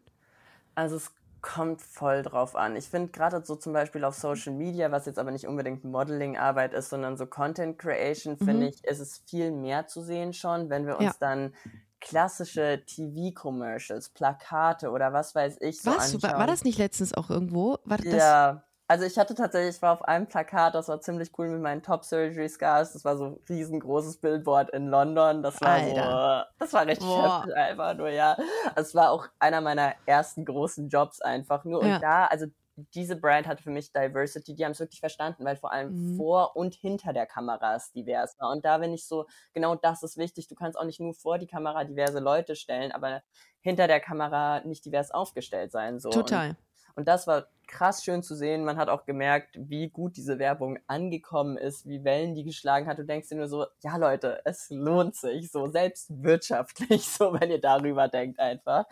Also 0.75 0.97
es 0.97 1.13
kommt 1.43 1.81
voll 1.81 2.23
drauf 2.23 2.55
an. 2.55 2.77
Ich 2.77 2.89
finde 2.89 3.11
gerade 3.11 3.43
so 3.45 3.57
zum 3.57 3.73
Beispiel 3.73 4.05
auf 4.05 4.15
Social 4.15 4.53
Media, 4.53 4.93
was 4.93 5.07
jetzt 5.07 5.19
aber 5.19 5.31
nicht 5.31 5.47
unbedingt 5.47 5.85
Modeling-Arbeit 5.85 6.75
ist, 6.75 6.91
sondern 6.91 7.17
so 7.17 7.27
Content 7.27 7.79
Creation, 7.79 8.37
finde 8.37 8.67
mhm. 8.67 8.73
ich, 8.75 8.85
ist 8.85 9.01
es 9.01 9.23
viel 9.27 9.51
mehr 9.51 9.87
zu 9.87 10.03
sehen 10.03 10.33
schon, 10.33 10.69
wenn 10.71 10.87
wir 10.87 10.97
uns 10.97 11.05
ja. 11.05 11.15
dann 11.19 11.55
klassische 12.01 12.83
TV-Commercials, 12.87 14.11
Plakate 14.11 14.91
oder 14.91 15.13
was 15.13 15.35
weiß 15.35 15.59
ich 15.61 15.81
so 15.81 15.91
was? 15.91 16.15
Anschauen. 16.15 16.39
War, 16.39 16.47
das 16.47 16.65
nicht 16.65 16.79
letztens 16.79 17.15
auch 17.15 17.31
irgendwo? 17.31 17.79
War 17.85 18.05
ja. 18.05 18.63
Also 18.89 19.05
ich 19.05 19.17
hatte 19.19 19.37
tatsächlich, 19.37 19.77
ich 19.77 19.83
war 19.83 19.93
auf 19.93 20.03
einem 20.03 20.27
Plakat, 20.27 20.75
das 20.75 20.89
war 20.89 21.01
ziemlich 21.01 21.31
cool 21.39 21.49
mit 21.49 21.61
meinen 21.61 21.81
Top 21.81 22.05
Surgery 22.05 22.49
Scars. 22.49 22.93
Das 22.93 23.05
war 23.05 23.17
so 23.17 23.25
ein 23.27 23.41
riesengroßes 23.49 24.17
Billboard 24.17 24.71
in 24.71 24.89
London. 24.89 25.45
Das 25.45 25.61
war 25.61 25.75
Alter. 25.75 26.49
so, 26.49 26.65
das 26.65 26.73
war 26.73 26.87
richtig 26.87 27.09
heftig 27.09 27.55
einfach 27.55 27.95
nur, 27.95 28.09
ja. 28.09 28.37
Es 28.75 28.93
war 28.97 29.13
auch 29.13 29.29
einer 29.39 29.61
meiner 29.61 29.95
ersten 30.07 30.45
großen 30.45 30.89
Jobs 30.89 31.21
einfach 31.21 31.63
nur. 31.63 31.85
Ja. 31.85 31.95
Und 31.95 32.03
da, 32.03 32.27
also 32.27 32.47
diese 32.95 33.17
Brand 33.17 33.47
hat 33.47 33.61
für 33.61 33.71
mich 33.71 33.93
Diversity, 33.93 34.55
die 34.55 34.65
haben 34.65 34.73
es 34.73 34.81
wirklich 34.81 35.01
verstanden, 35.01 35.45
weil 35.45 35.57
vor 35.57 35.73
allem 35.73 36.13
mhm. 36.13 36.17
vor 36.17 36.57
und 36.57 36.75
hinter 36.75 37.13
der 37.13 37.27
Kamera 37.27 37.77
ist 37.77 37.95
divers. 37.95 38.37
Ne? 38.39 38.49
Und 38.49 38.65
da 38.65 38.79
bin 38.79 38.93
ich 38.93 39.07
so, 39.07 39.27
genau 39.53 39.75
das 39.75 40.03
ist 40.03 40.17
wichtig. 40.17 40.49
Du 40.49 40.55
kannst 40.55 40.79
auch 40.79 40.85
nicht 40.85 41.01
nur 41.01 41.15
vor 41.15 41.39
die 41.39 41.47
Kamera 41.47 41.85
diverse 41.85 42.21
Leute 42.21 42.57
stellen, 42.57 42.93
aber 42.93 43.23
hinter 43.61 43.87
der 43.87 44.01
Kamera 44.01 44.61
nicht 44.61 44.85
divers 44.85 45.11
aufgestellt 45.11 45.73
sein. 45.73 46.01
So. 46.01 46.11
Total. 46.11 46.57
Und 46.95 47.09
das 47.09 47.27
war 47.27 47.47
krass 47.67 48.05
schön 48.05 48.23
zu 48.23 48.35
sehen. 48.35 48.65
Man 48.65 48.77
hat 48.77 48.89
auch 48.89 49.05
gemerkt, 49.07 49.57
wie 49.57 49.89
gut 49.89 50.17
diese 50.17 50.39
Werbung 50.39 50.79
angekommen 50.87 51.57
ist, 51.57 51.87
wie 51.87 52.05
Wellen 52.05 52.35
die 52.35 52.45
geschlagen 52.45 52.87
hat. 52.87 52.99
Du 52.99 53.05
denkst 53.05 53.29
dir 53.29 53.37
nur 53.37 53.49
so, 53.49 53.67
ja 53.81 53.97
Leute, 53.97 54.41
es 54.45 54.69
lohnt 54.71 55.15
sich, 55.15 55.51
so 55.51 55.69
selbst 55.69 56.11
wirtschaftlich, 56.23 57.07
so 57.09 57.33
wenn 57.33 57.51
ihr 57.51 57.61
darüber 57.61 58.09
denkt 58.09 58.41
einfach. 58.41 58.87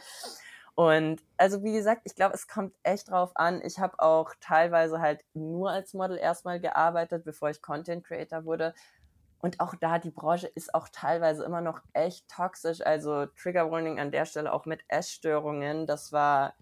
Und 0.78 1.20
also 1.36 1.64
wie 1.64 1.72
gesagt, 1.72 2.02
ich 2.04 2.14
glaube, 2.14 2.36
es 2.36 2.46
kommt 2.46 2.72
echt 2.84 3.10
drauf 3.10 3.32
an. 3.34 3.60
Ich 3.64 3.80
habe 3.80 3.98
auch 3.98 4.32
teilweise 4.38 5.00
halt 5.00 5.24
nur 5.34 5.72
als 5.72 5.92
Model 5.92 6.16
erstmal 6.16 6.60
gearbeitet, 6.60 7.24
bevor 7.24 7.50
ich 7.50 7.60
Content 7.60 8.06
Creator 8.06 8.44
wurde. 8.44 8.74
Und 9.40 9.58
auch 9.58 9.74
da, 9.74 9.98
die 9.98 10.12
Branche 10.12 10.46
ist 10.46 10.72
auch 10.76 10.88
teilweise 10.88 11.42
immer 11.42 11.62
noch 11.62 11.80
echt 11.94 12.28
toxisch. 12.28 12.80
Also 12.80 13.26
Trigger 13.26 13.72
Warning 13.72 13.98
an 13.98 14.12
der 14.12 14.24
Stelle 14.24 14.52
auch 14.52 14.66
mit 14.66 14.84
Essstörungen. 14.86 15.88
Das 15.88 16.12
war 16.12 16.54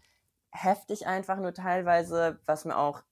heftig 0.51 1.07
einfach 1.07 1.37
nur 1.37 1.53
teilweise, 1.53 2.41
was 2.47 2.65
mir 2.65 2.79
auch 2.79 3.03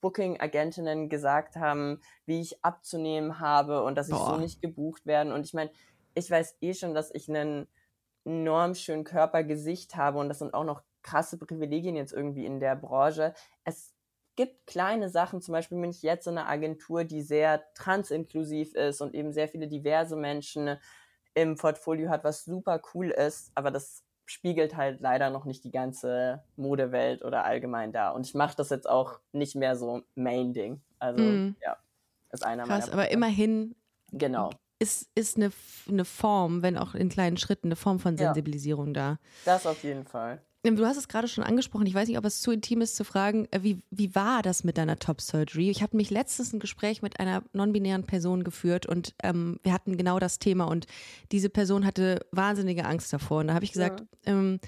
Booking-Agentinnen 0.00 1.08
gesagt 1.08 1.54
haben, 1.54 2.00
wie 2.26 2.40
ich 2.40 2.64
abzunehmen 2.64 3.38
habe 3.38 3.84
und 3.84 3.94
dass 3.94 4.08
ich 4.08 4.16
Boah. 4.16 4.34
so 4.34 4.36
nicht 4.38 4.60
gebucht 4.60 5.06
werden. 5.06 5.32
Und 5.32 5.46
ich 5.46 5.54
meine, 5.54 5.70
ich 6.14 6.28
weiß 6.28 6.56
eh 6.62 6.74
schon, 6.74 6.94
dass 6.94 7.14
ich 7.14 7.28
einen 7.28 7.68
enorm 8.28 8.74
schönen 8.74 9.04
Körpergesicht 9.04 9.96
habe 9.96 10.18
und 10.18 10.28
das 10.28 10.38
sind 10.38 10.54
auch 10.54 10.64
noch 10.64 10.82
krasse 11.02 11.38
Privilegien 11.38 11.96
jetzt 11.96 12.12
irgendwie 12.12 12.44
in 12.44 12.60
der 12.60 12.76
Branche. 12.76 13.34
Es 13.64 13.94
gibt 14.36 14.66
kleine 14.66 15.08
Sachen, 15.08 15.40
zum 15.40 15.52
Beispiel 15.52 15.80
bin 15.80 15.90
ich 15.90 16.02
jetzt 16.02 16.26
in 16.26 16.38
einer 16.38 16.48
Agentur, 16.48 17.04
die 17.04 17.22
sehr 17.22 17.64
transinklusiv 17.74 18.74
ist 18.74 19.00
und 19.00 19.14
eben 19.14 19.32
sehr 19.32 19.48
viele 19.48 19.66
diverse 19.66 20.16
Menschen 20.16 20.76
im 21.34 21.56
Portfolio 21.56 22.10
hat, 22.10 22.24
was 22.24 22.44
super 22.44 22.80
cool 22.94 23.10
ist, 23.10 23.50
aber 23.54 23.70
das 23.70 24.04
spiegelt 24.26 24.76
halt 24.76 25.00
leider 25.00 25.30
noch 25.30 25.46
nicht 25.46 25.64
die 25.64 25.70
ganze 25.70 26.44
Modewelt 26.56 27.24
oder 27.24 27.44
allgemein 27.44 27.92
da. 27.92 28.10
Und 28.10 28.26
ich 28.26 28.34
mache 28.34 28.56
das 28.56 28.68
jetzt 28.68 28.88
auch 28.88 29.20
nicht 29.32 29.56
mehr 29.56 29.74
so 29.74 30.02
Main-Ding. 30.16 30.82
Also 30.98 31.22
mm. 31.22 31.56
ja, 31.62 31.78
ist 32.30 32.44
einer 32.44 32.64
Krass, 32.64 32.86
meiner. 32.88 32.92
aber 32.92 33.10
immerhin 33.10 33.74
genau. 34.12 34.50
Ist, 34.78 35.08
ist 35.14 35.36
eine, 35.36 35.50
eine 35.88 36.04
Form, 36.04 36.62
wenn 36.62 36.76
auch 36.76 36.94
in 36.94 37.08
kleinen 37.08 37.36
Schritten, 37.36 37.68
eine 37.68 37.76
Form 37.76 37.98
von 37.98 38.16
Sensibilisierung 38.16 38.88
ja, 38.88 38.92
da. 38.92 39.18
Das 39.44 39.66
auf 39.66 39.82
jeden 39.82 40.04
Fall. 40.04 40.40
Ähm, 40.64 40.76
du 40.76 40.86
hast 40.86 40.96
es 40.96 41.08
gerade 41.08 41.28
schon 41.28 41.44
angesprochen. 41.44 41.86
Ich 41.86 41.94
weiß 41.94 42.08
nicht, 42.08 42.18
ob 42.18 42.24
es 42.24 42.40
zu 42.40 42.50
intim 42.50 42.80
ist 42.80 42.96
zu 42.96 43.04
fragen, 43.04 43.46
äh, 43.50 43.62
wie, 43.62 43.82
wie 43.90 44.14
war 44.14 44.42
das 44.42 44.64
mit 44.64 44.78
deiner 44.78 44.98
Top 44.98 45.20
Surgery? 45.20 45.70
Ich 45.70 45.82
habe 45.82 45.96
mich 45.96 46.10
letztens 46.10 46.52
ein 46.52 46.60
Gespräch 46.60 47.02
mit 47.02 47.20
einer 47.20 47.42
non-binären 47.52 48.04
Person 48.04 48.44
geführt 48.44 48.86
und 48.86 49.14
ähm, 49.22 49.58
wir 49.62 49.72
hatten 49.72 49.96
genau 49.96 50.18
das 50.18 50.38
Thema 50.38 50.64
und 50.64 50.86
diese 51.32 51.50
Person 51.50 51.84
hatte 51.84 52.26
wahnsinnige 52.32 52.84
Angst 52.84 53.12
davor. 53.12 53.40
Und 53.40 53.48
da 53.48 53.54
habe 53.54 53.64
ich 53.64 53.72
gesagt, 53.72 54.00
ja. 54.00 54.32
ähm, 54.32 54.60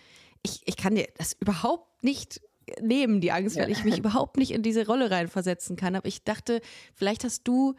ich, 0.43 0.63
ich 0.65 0.77
kann 0.77 0.95
dir 0.95 1.09
das 1.19 1.35
überhaupt 1.35 2.03
nicht 2.03 2.41
nehmen, 2.81 3.21
die 3.21 3.33
Angst, 3.33 3.57
ja. 3.57 3.63
weil 3.63 3.71
ich 3.71 3.85
mich 3.85 3.99
überhaupt 3.99 4.37
nicht 4.37 4.53
in 4.53 4.63
diese 4.63 4.87
Rolle 4.87 5.11
reinversetzen 5.11 5.77
kann. 5.77 5.97
Aber 5.97 6.07
ich 6.07 6.25
dachte, 6.25 6.61
vielleicht 6.95 7.25
hast 7.25 7.47
du 7.49 7.75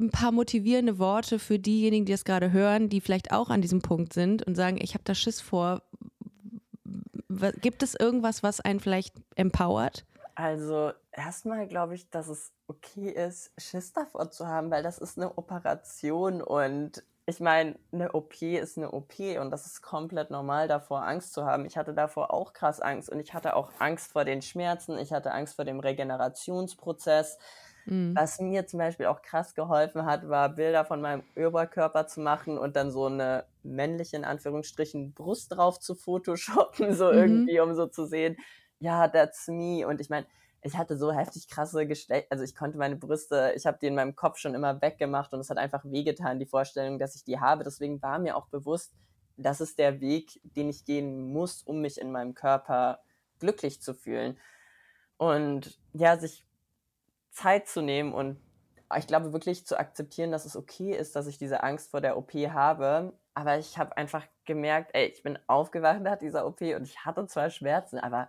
ein 0.00 0.10
paar 0.10 0.32
motivierende 0.32 0.98
Worte 0.98 1.38
für 1.38 1.58
diejenigen, 1.58 2.04
die 2.04 2.12
das 2.12 2.24
gerade 2.24 2.52
hören, 2.52 2.88
die 2.88 3.00
vielleicht 3.00 3.32
auch 3.32 3.48
an 3.48 3.62
diesem 3.62 3.80
Punkt 3.80 4.12
sind 4.12 4.42
und 4.42 4.54
sagen, 4.56 4.78
ich 4.80 4.94
habe 4.94 5.04
da 5.04 5.14
Schiss 5.14 5.40
vor, 5.40 5.82
Gibt 7.60 7.82
es 7.82 7.94
irgendwas, 7.94 8.42
was 8.42 8.60
einen 8.60 8.80
vielleicht 8.80 9.14
empowert? 9.34 10.04
Also 10.34 10.92
erstmal 11.12 11.66
glaube 11.66 11.94
ich, 11.94 12.10
dass 12.10 12.28
es 12.28 12.52
okay 12.66 13.10
ist, 13.10 13.52
Schiss 13.58 13.92
davor 13.92 14.30
zu 14.30 14.46
haben, 14.46 14.70
weil 14.70 14.82
das 14.82 14.98
ist 14.98 15.16
eine 15.16 15.36
Operation 15.38 16.42
und 16.42 17.02
ich 17.26 17.40
meine, 17.40 17.78
eine 17.90 18.12
OP 18.12 18.42
ist 18.42 18.76
eine 18.76 18.90
OP 18.90 19.18
und 19.40 19.50
das 19.50 19.64
ist 19.64 19.80
komplett 19.80 20.30
normal, 20.30 20.68
davor 20.68 21.06
Angst 21.06 21.32
zu 21.32 21.46
haben. 21.46 21.64
Ich 21.64 21.78
hatte 21.78 21.94
davor 21.94 22.34
auch 22.34 22.52
krass 22.52 22.80
Angst 22.80 23.08
und 23.08 23.18
ich 23.18 23.32
hatte 23.32 23.56
auch 23.56 23.70
Angst 23.78 24.12
vor 24.12 24.24
den 24.24 24.42
Schmerzen, 24.42 24.98
ich 24.98 25.12
hatte 25.12 25.32
Angst 25.32 25.56
vor 25.56 25.64
dem 25.64 25.80
Regenerationsprozess. 25.80 27.38
Mhm. 27.86 28.14
Was 28.16 28.40
mir 28.40 28.66
zum 28.66 28.78
Beispiel 28.78 29.06
auch 29.06 29.22
krass 29.22 29.54
geholfen 29.54 30.06
hat, 30.06 30.28
war 30.28 30.48
Bilder 30.48 30.84
von 30.84 31.00
meinem 31.00 31.22
Oberkörper 31.36 32.06
zu 32.06 32.20
machen 32.20 32.58
und 32.58 32.76
dann 32.76 32.90
so 32.90 33.06
eine 33.06 33.44
männliche, 33.62 34.16
in 34.16 34.24
Anführungsstrichen, 34.24 35.12
Brust 35.12 35.52
drauf 35.52 35.80
zu 35.80 35.94
photoshoppen, 35.94 36.94
so 36.94 37.10
mhm. 37.10 37.18
irgendwie, 37.18 37.60
um 37.60 37.74
so 37.74 37.86
zu 37.86 38.06
sehen, 38.06 38.36
ja, 38.78 39.08
that's 39.08 39.48
me. 39.48 39.86
Und 39.86 40.00
ich 40.00 40.10
meine, 40.10 40.26
ich 40.62 40.78
hatte 40.78 40.96
so 40.96 41.12
heftig 41.12 41.48
krasse 41.48 41.86
Geschlecht, 41.86 42.28
also 42.30 42.42
ich 42.42 42.56
konnte 42.56 42.78
meine 42.78 42.96
Brüste, 42.96 43.52
ich 43.54 43.66
habe 43.66 43.78
die 43.80 43.86
in 43.86 43.94
meinem 43.94 44.16
Kopf 44.16 44.38
schon 44.38 44.54
immer 44.54 44.80
weggemacht 44.80 45.32
und 45.34 45.40
es 45.40 45.50
hat 45.50 45.58
einfach 45.58 45.84
wehgetan, 45.84 46.38
die 46.38 46.46
Vorstellung, 46.46 46.98
dass 46.98 47.14
ich 47.14 47.24
die 47.24 47.38
habe. 47.38 47.64
Deswegen 47.64 48.00
war 48.00 48.18
mir 48.18 48.34
auch 48.34 48.46
bewusst, 48.46 48.94
das 49.36 49.60
ist 49.60 49.78
der 49.78 50.00
Weg, 50.00 50.40
den 50.42 50.70
ich 50.70 50.84
gehen 50.84 51.32
muss, 51.32 51.62
um 51.62 51.80
mich 51.80 52.00
in 52.00 52.12
meinem 52.12 52.34
Körper 52.34 53.00
glücklich 53.40 53.82
zu 53.82 53.92
fühlen. 53.94 54.38
Und 55.18 55.78
ja, 55.92 56.16
sich 56.18 56.46
Zeit 57.34 57.68
zu 57.68 57.82
nehmen 57.82 58.14
und 58.14 58.38
ich 58.96 59.06
glaube 59.06 59.32
wirklich 59.32 59.66
zu 59.66 59.78
akzeptieren, 59.78 60.30
dass 60.30 60.44
es 60.44 60.56
okay 60.56 60.92
ist, 60.92 61.16
dass 61.16 61.26
ich 61.26 61.36
diese 61.36 61.62
Angst 61.62 61.90
vor 61.90 62.00
der 62.00 62.16
OP 62.16 62.32
habe. 62.32 63.12
Aber 63.34 63.58
ich 63.58 63.76
habe 63.76 63.96
einfach 63.96 64.24
gemerkt, 64.44 64.90
ey, 64.94 65.06
ich 65.06 65.22
bin 65.22 65.38
aufgewacht 65.48 66.00
nach 66.00 66.16
dieser 66.18 66.46
OP 66.46 66.60
und 66.60 66.84
ich 66.84 67.04
hatte 67.04 67.26
zwar 67.26 67.50
Schmerzen, 67.50 67.98
aber 67.98 68.28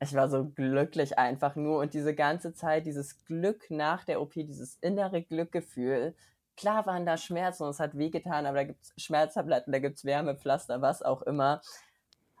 ich 0.00 0.14
war 0.14 0.28
so 0.28 0.44
glücklich 0.44 1.18
einfach 1.18 1.54
nur. 1.54 1.78
Und 1.78 1.94
diese 1.94 2.14
ganze 2.14 2.52
Zeit, 2.52 2.86
dieses 2.86 3.24
Glück 3.24 3.70
nach 3.70 4.04
der 4.04 4.20
OP, 4.20 4.32
dieses 4.32 4.76
innere 4.80 5.22
Glückgefühl, 5.22 6.16
klar 6.56 6.86
waren 6.86 7.06
da 7.06 7.16
Schmerzen 7.16 7.62
und 7.62 7.70
es 7.70 7.80
hat 7.80 7.96
wehgetan, 7.96 8.46
aber 8.46 8.58
da 8.58 8.64
gibt 8.64 8.82
es 8.82 8.92
Schmerztabletten, 9.02 9.72
da 9.72 9.78
gibt 9.78 9.98
es 9.98 10.04
Wärmepflaster, 10.04 10.82
was 10.82 11.02
auch 11.02 11.22
immer. 11.22 11.60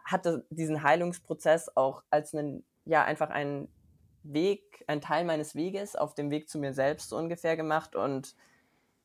Hatte 0.04 0.44
diesen 0.50 0.82
Heilungsprozess 0.82 1.76
auch 1.76 2.02
als 2.10 2.34
einen, 2.34 2.64
ja, 2.84 3.04
einfach 3.04 3.30
einen 3.30 3.68
Weg, 4.24 4.84
ein 4.86 5.00
Teil 5.00 5.24
meines 5.24 5.54
Weges 5.54 5.96
auf 5.96 6.14
dem 6.14 6.30
Weg 6.30 6.48
zu 6.48 6.58
mir 6.58 6.72
selbst 6.72 7.10
so 7.10 7.16
ungefähr 7.16 7.56
gemacht 7.56 7.96
und 7.96 8.34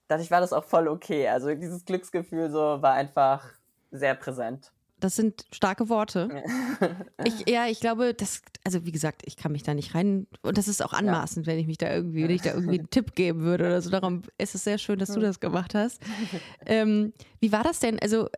dadurch 0.08 0.32
war 0.32 0.42
das 0.42 0.54
auch 0.54 0.64
voll 0.64 0.88
okay. 0.88 1.28
Also 1.28 1.54
dieses 1.56 1.86
Glücksgefühl 1.86 2.50
so 2.50 2.82
war 2.82 2.94
einfach 2.94 3.54
sehr 3.92 4.16
präsent. 4.16 4.72
Das 5.00 5.16
sind 5.16 5.46
starke 5.52 5.90
Worte. 5.90 6.44
ich, 7.24 7.48
ja, 7.48 7.68
ich 7.68 7.80
glaube, 7.80 8.14
das, 8.14 8.42
also 8.64 8.86
wie 8.86 8.92
gesagt, 8.92 9.22
ich 9.26 9.38
kann 9.38 9.52
mich 9.52 9.64
da 9.64 9.74
nicht 9.74 9.94
rein. 9.94 10.28
Und 10.42 10.58
das 10.58 10.68
ist 10.68 10.84
auch 10.84 10.94
anmaßend, 10.94 11.46
ja. 11.46 11.54
wenn 11.54 11.60
ich 11.60 11.68
mich 11.68 11.78
da 11.78 11.94
irgendwie, 11.94 12.24
wenn 12.24 12.32
ich 12.32 12.42
da 12.42 12.54
irgendwie 12.54 12.80
einen 12.80 12.90
Tipp 12.90 13.14
geben 13.16 13.42
würde 13.42 13.66
oder 13.66 13.82
so. 13.82 13.90
Darum 13.90 14.24
ist 14.38 14.56
es 14.56 14.64
sehr 14.64 14.78
schön, 14.78 14.98
dass 15.00 15.14
du 15.14 15.20
das 15.20 15.40
gemacht 15.40 15.76
hast. 15.76 16.02
Ähm, 16.66 17.14
wie 17.40 17.52
war 17.52 17.64
das 17.64 17.80
denn? 17.80 18.00
Also, 18.00 18.30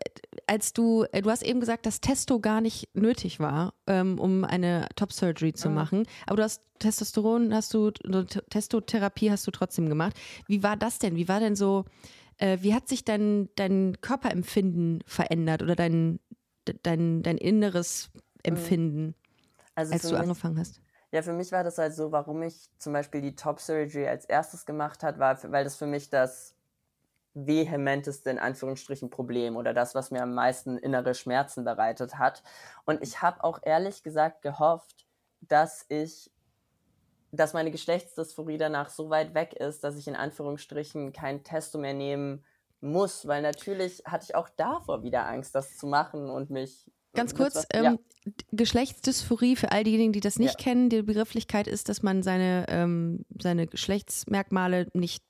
als 0.46 0.74
du, 0.74 1.06
äh, 1.12 1.22
du 1.22 1.30
hast 1.30 1.42
eben 1.42 1.60
gesagt, 1.60 1.86
dass 1.86 2.02
Testo 2.02 2.40
gar 2.40 2.62
nicht 2.62 2.90
nötig 2.94 3.40
war, 3.40 3.74
ähm, 3.88 4.20
um 4.20 4.44
eine 4.44 4.88
Top-Surgery 4.96 5.54
zu 5.54 5.70
machen. 5.70 6.04
Aber 6.28 6.38
du 6.38 6.44
hast 6.44 6.62
Testosteron, 6.80 7.54
hast 7.54 7.74
du, 7.74 7.92
Testotherapie 7.92 9.32
hast 9.32 9.46
du 9.48 9.52
trotzdem 9.52 9.90
gemacht. 9.90 10.16
Wie 10.48 10.64
war 10.64 10.78
das 10.78 11.00
denn? 11.00 11.16
Wie 11.16 11.28
war 11.28 11.40
denn 11.40 11.56
so, 11.56 11.86
äh, 12.38 12.58
wie 12.62 12.74
hat 12.74 12.88
sich 12.88 13.04
dein, 13.04 13.50
dein 13.56 13.98
Körperempfinden 14.02 15.04
verändert 15.06 15.62
oder 15.62 15.76
dein, 15.76 16.20
dein, 16.84 17.24
dein 17.24 17.38
inneres 17.38 18.10
mhm. 18.14 18.22
Empfinden, 18.44 19.16
also 19.76 19.94
als 19.94 20.02
du 20.04 20.10
mich, 20.10 20.20
angefangen 20.20 20.60
hast? 20.60 20.82
Ja, 21.12 21.22
für 21.22 21.34
mich 21.34 21.52
war 21.52 21.64
das 21.64 21.78
halt 21.78 21.94
so, 21.94 22.12
warum 22.12 22.44
ich 22.44 22.70
zum 22.78 22.94
Beispiel 22.94 23.22
die 23.22 23.36
Top 23.36 23.60
Surgery 23.60 24.08
als 24.08 24.26
erstes 24.26 24.66
gemacht 24.66 25.04
hat, 25.04 25.18
war, 25.20 25.38
weil 25.52 25.64
das 25.64 25.76
für 25.76 25.88
mich 25.88 26.10
das 26.10 26.56
vehementeste 27.34 28.30
in 28.30 28.40
Anführungsstrichen 28.40 29.10
Problem 29.10 29.56
oder 29.56 29.74
das, 29.74 29.96
was 29.96 30.12
mir 30.12 30.22
am 30.24 30.34
meisten 30.34 30.78
innere 30.78 31.14
Schmerzen 31.14 31.64
bereitet 31.64 32.18
hat. 32.18 32.44
Und 32.86 33.02
ich 33.02 33.22
habe 33.22 33.44
auch 33.44 33.60
ehrlich 33.64 34.04
gesagt 34.04 34.42
gehofft, 34.42 35.08
dass 35.42 35.86
ich, 35.90 36.32
dass 37.32 37.54
meine 37.54 37.72
Geschlechtsdysphorie 37.72 38.58
danach 38.58 38.90
so 38.90 39.10
weit 39.10 39.34
weg 39.34 39.54
ist, 39.54 39.84
dass 39.84 39.96
ich 39.96 40.08
in 40.08 40.16
Anführungsstrichen 40.16 41.14
kein 41.14 41.44
Testo 41.44 41.78
mehr 41.78 41.94
nehmen 41.94 42.44
muss, 42.82 43.28
weil 43.28 43.42
natürlich 43.42 44.04
hatte 44.06 44.26
ich 44.30 44.36
auch 44.36 44.50
davor 44.50 45.04
wieder 45.04 45.28
Angst, 45.28 45.56
das 45.56 45.78
zu 45.78 45.88
machen 45.88 46.30
und 46.30 46.50
mich. 46.50 46.90
Ganz 47.14 47.36
kurz, 47.36 47.56
was, 47.56 47.68
ähm, 47.74 47.84
ja. 47.84 47.96
Geschlechtsdysphorie 48.52 49.56
für 49.56 49.72
all 49.72 49.84
diejenigen, 49.84 50.14
die 50.14 50.20
das 50.20 50.38
nicht 50.38 50.60
ja. 50.60 50.64
kennen, 50.64 50.90
die 50.90 51.02
Begrifflichkeit 51.02 51.68
ist, 51.68 51.90
dass 51.90 52.04
man 52.04 52.22
seine, 52.22 52.66
ähm, 52.70 53.26
seine 53.42 53.66
Geschlechtsmerkmale 53.68 54.88
nicht 54.94 55.24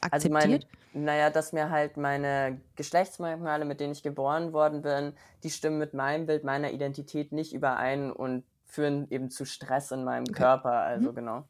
akzeptiert. 0.00 0.34
Also 0.34 0.48
mein, 0.92 1.04
naja, 1.04 1.30
dass 1.30 1.52
mir 1.52 1.70
halt 1.70 1.96
meine 1.96 2.60
Geschlechtsmerkmale, 2.76 3.64
mit 3.64 3.80
denen 3.80 3.92
ich 3.92 4.02
geboren 4.02 4.52
worden 4.52 4.82
bin, 4.82 5.12
die 5.42 5.50
stimmen 5.50 5.78
mit 5.78 5.94
meinem 5.94 6.26
Bild 6.26 6.42
meiner 6.42 6.72
Identität 6.72 7.32
nicht 7.32 7.52
überein 7.52 8.10
und 8.10 8.44
führen 8.64 9.06
eben 9.10 9.30
zu 9.30 9.44
Stress 9.44 9.90
in 9.90 10.04
meinem 10.04 10.24
okay. 10.28 10.42
Körper, 10.42 10.72
also 10.72 11.10
mhm. 11.10 11.14
genau. 11.14 11.48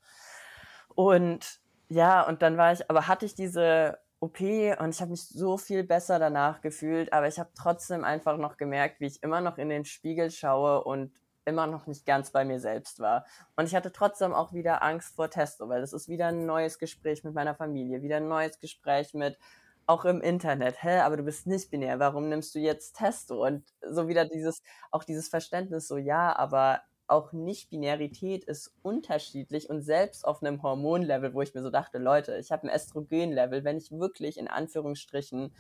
Und 0.95 1.61
ja, 1.89 2.27
und 2.27 2.43
dann 2.43 2.57
war 2.57 2.73
ich, 2.73 2.89
aber 2.91 3.09
hatte 3.09 3.27
ich 3.27 3.35
diese 3.35 3.99
OP 4.21 4.41
und 4.41 4.91
ich 4.95 5.01
habe 5.01 5.11
mich 5.11 5.27
so 5.27 5.57
viel 5.57 5.83
besser 5.83 6.19
danach 6.19 6.61
gefühlt, 6.61 7.13
aber 7.13 7.27
ich 7.27 7.39
habe 7.39 7.51
trotzdem 7.55 8.05
einfach 8.05 8.37
noch 8.37 8.59
gemerkt, 8.59 9.01
wie 9.01 9.07
ich 9.07 9.23
immer 9.23 9.41
noch 9.41 9.57
in 9.59 9.71
den 9.71 9.85
Spiegel 9.87 10.31
schaue 10.31 10.85
und 10.85 11.13
immer 11.47 11.67
noch 11.67 11.87
nicht 11.87 12.05
ganz 12.05 12.31
bei 12.31 12.45
mir 12.45 12.61
selbst 12.61 13.01
war. 13.01 13.25
Und 13.57 13.67
ich 13.67 13.75
hatte 13.75 13.93
trotzdem 13.93 14.35
auch 14.35 14.53
wieder 14.53 14.83
Angst 14.83 15.17
vor 15.17 15.31
Testo, 15.31 15.69
weil 15.69 15.81
das 15.81 15.95
ist 15.95 16.09
wieder 16.09 16.29
ein 16.29 16.45
neues 16.47 16.79
Gespräch 16.79 17.25
mit 17.25 17.35
meiner 17.35 17.55
Familie, 17.55 18.03
wieder 18.03 18.19
ein 18.19 18.29
neues 18.29 18.59
Gespräch 18.61 19.15
mit 19.15 19.39
auch 19.87 20.05
im 20.05 20.21
Internet, 20.21 20.83
hä, 20.83 21.01
aber 21.01 21.17
du 21.17 21.25
bist 21.25 21.47
nicht 21.49 21.71
binär, 21.71 21.99
warum 21.99 22.29
nimmst 22.29 22.55
du 22.55 22.61
jetzt 22.61 22.97
Testo? 22.97 23.45
Und 23.45 23.65
so 23.81 24.07
wieder 24.07 24.25
dieses, 24.25 24.63
auch 24.93 25.03
dieses 25.03 25.29
Verständnis, 25.29 25.89
so 25.89 25.97
ja, 25.97 26.37
aber 26.37 26.83
auch 27.11 27.33
Nicht-Binarität 27.33 28.45
ist 28.45 28.75
unterschiedlich 28.83 29.69
und 29.69 29.83
selbst 29.83 30.27
auf 30.27 30.43
einem 30.43 30.63
Hormonlevel, 30.63 31.35
wo 31.35 31.43
ich 31.43 31.55
mir 31.55 31.63
so 31.63 31.71
dachte, 31.71 31.99
Leute, 31.99 32.37
ich 32.39 32.53
habe 32.53 32.69
ein 32.69 32.75
Östrogenlevel, 32.75 33.65
wenn 33.65 33.77
ich 33.77 33.91
wirklich 33.91 34.39
in 34.39 34.49
Anführungsstrichen 34.49 35.53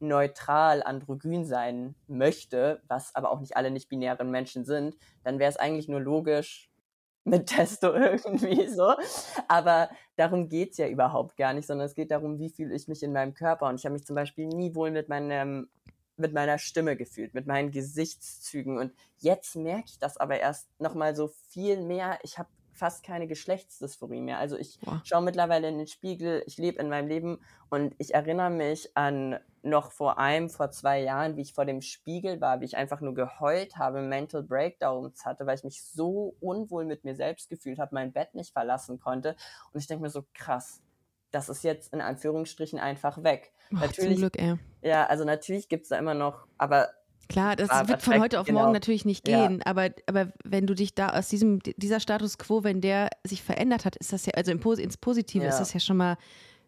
neutral 0.00 0.82
androgyn 0.82 1.44
sein 1.44 1.94
möchte, 2.08 2.82
was 2.88 3.14
aber 3.14 3.30
auch 3.30 3.40
nicht 3.40 3.56
alle 3.56 3.70
nicht-binären 3.70 4.30
Menschen 4.30 4.64
sind, 4.64 4.96
dann 5.22 5.38
wäre 5.38 5.50
es 5.50 5.56
eigentlich 5.56 5.88
nur 5.88 6.00
logisch, 6.00 6.72
mit 7.24 7.46
Testo 7.46 7.92
irgendwie 7.94 8.66
so. 8.68 8.94
Aber 9.48 9.90
darum 10.16 10.48
geht's 10.48 10.78
ja 10.78 10.88
überhaupt 10.88 11.36
gar 11.36 11.52
nicht, 11.52 11.66
sondern 11.66 11.86
es 11.86 11.94
geht 11.94 12.10
darum, 12.10 12.38
wie 12.38 12.50
fühle 12.50 12.74
ich 12.74 12.88
mich 12.88 13.02
in 13.02 13.12
meinem 13.12 13.34
Körper. 13.34 13.68
Und 13.68 13.76
ich 13.76 13.84
habe 13.84 13.94
mich 13.94 14.04
zum 14.04 14.16
Beispiel 14.16 14.46
nie 14.46 14.74
wohl 14.74 14.90
mit 14.90 15.08
meinem 15.08 15.68
mit 16.16 16.32
meiner 16.32 16.58
Stimme 16.58 16.96
gefühlt, 16.96 17.34
mit 17.34 17.46
meinen 17.46 17.70
Gesichtszügen. 17.70 18.78
Und 18.78 18.92
jetzt 19.18 19.56
merke 19.56 19.86
ich 19.86 19.98
das 19.98 20.16
aber 20.16 20.38
erst 20.38 20.68
nochmal 20.80 21.16
so 21.16 21.28
viel 21.48 21.80
mehr. 21.80 22.18
Ich 22.22 22.38
habe 22.38 22.48
fast 22.72 23.04
keine 23.04 23.26
Geschlechtsdysphorie 23.26 24.20
mehr. 24.20 24.38
Also 24.38 24.56
ich 24.56 24.78
wow. 24.82 25.00
schaue 25.04 25.22
mittlerweile 25.22 25.68
in 25.68 25.78
den 25.78 25.86
Spiegel, 25.86 26.42
ich 26.46 26.58
lebe 26.58 26.80
in 26.80 26.88
meinem 26.88 27.08
Leben 27.08 27.38
und 27.70 27.94
ich 27.98 28.14
erinnere 28.14 28.50
mich 28.50 28.96
an 28.96 29.38
noch 29.62 29.92
vor 29.92 30.18
einem, 30.18 30.50
vor 30.50 30.70
zwei 30.70 31.00
Jahren, 31.00 31.36
wie 31.36 31.42
ich 31.42 31.54
vor 31.54 31.64
dem 31.64 31.80
Spiegel 31.82 32.40
war, 32.40 32.60
wie 32.60 32.64
ich 32.64 32.76
einfach 32.76 33.00
nur 33.00 33.14
geheult 33.14 33.76
habe, 33.76 34.02
Mental 34.02 34.42
Breakdowns 34.42 35.24
hatte, 35.24 35.46
weil 35.46 35.56
ich 35.56 35.64
mich 35.64 35.84
so 35.84 36.34
unwohl 36.40 36.84
mit 36.84 37.04
mir 37.04 37.14
selbst 37.14 37.48
gefühlt 37.48 37.78
habe, 37.78 37.94
mein 37.94 38.12
Bett 38.12 38.34
nicht 38.34 38.52
verlassen 38.52 38.98
konnte. 38.98 39.36
Und 39.72 39.80
ich 39.80 39.86
denke 39.86 40.02
mir 40.02 40.10
so, 40.10 40.24
krass, 40.34 40.81
das 41.32 41.48
ist 41.48 41.64
jetzt 41.64 41.92
in 41.92 42.00
Anführungsstrichen 42.00 42.78
einfach 42.78 43.22
weg. 43.24 43.52
Oh, 43.72 43.76
natürlich, 43.78 44.18
Glück, 44.18 44.38
ey. 44.38 44.54
Ja, 44.82 45.06
also 45.06 45.24
natürlich 45.24 45.68
gibt 45.68 45.84
es 45.84 45.88
da 45.88 45.98
immer 45.98 46.14
noch, 46.14 46.46
aber 46.58 46.90
Klar, 47.28 47.56
das 47.56 47.70
ah, 47.70 47.88
wird 47.88 48.02
von 48.02 48.20
heute 48.20 48.40
auf 48.40 48.46
genau. 48.46 48.60
morgen 48.60 48.72
natürlich 48.72 49.04
nicht 49.06 49.24
gehen, 49.24 49.58
ja. 49.58 49.66
aber, 49.66 49.90
aber 50.06 50.32
wenn 50.44 50.66
du 50.66 50.74
dich 50.74 50.94
da 50.94 51.10
aus 51.10 51.28
diesem, 51.28 51.60
dieser 51.60 51.98
Status 51.98 52.36
quo, 52.36 52.62
wenn 52.62 52.82
der 52.82 53.08
sich 53.24 53.42
verändert 53.42 53.86
hat, 53.86 53.96
ist 53.96 54.12
das 54.12 54.26
ja, 54.26 54.34
also 54.34 54.52
ins 54.52 54.96
Positive 54.98 55.44
ja. 55.44 55.48
ist 55.48 55.58
das 55.58 55.72
ja 55.72 55.80
schon 55.80 55.96
mal 55.96 56.18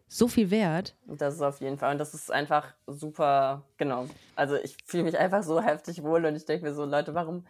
so 0.07 0.27
viel 0.27 0.49
wert. 0.49 0.95
Das 1.05 1.35
ist 1.35 1.41
auf 1.41 1.61
jeden 1.61 1.77
Fall. 1.77 1.91
Und 1.91 1.97
das 1.99 2.13
ist 2.13 2.31
einfach 2.31 2.73
super, 2.87 3.63
genau. 3.77 4.07
Also 4.35 4.55
ich 4.55 4.77
fühle 4.85 5.03
mich 5.03 5.17
einfach 5.17 5.43
so 5.43 5.61
heftig 5.61 6.03
wohl 6.03 6.25
und 6.25 6.35
ich 6.35 6.45
denke 6.45 6.65
mir 6.65 6.73
so, 6.73 6.85
Leute, 6.85 7.13
warum, 7.13 7.45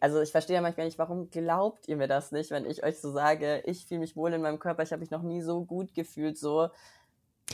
also 0.00 0.20
ich 0.20 0.30
verstehe 0.30 0.56
ja 0.56 0.62
manchmal 0.62 0.86
nicht, 0.86 0.98
warum 0.98 1.30
glaubt 1.30 1.88
ihr 1.88 1.96
mir 1.96 2.08
das 2.08 2.32
nicht, 2.32 2.50
wenn 2.50 2.64
ich 2.64 2.84
euch 2.84 2.98
so 2.98 3.10
sage, 3.12 3.62
ich 3.66 3.86
fühle 3.86 4.00
mich 4.00 4.16
wohl 4.16 4.32
in 4.32 4.42
meinem 4.42 4.58
Körper, 4.58 4.82
ich 4.82 4.92
habe 4.92 5.00
mich 5.00 5.10
noch 5.10 5.22
nie 5.22 5.42
so 5.42 5.64
gut 5.64 5.94
gefühlt, 5.94 6.38
so. 6.38 6.68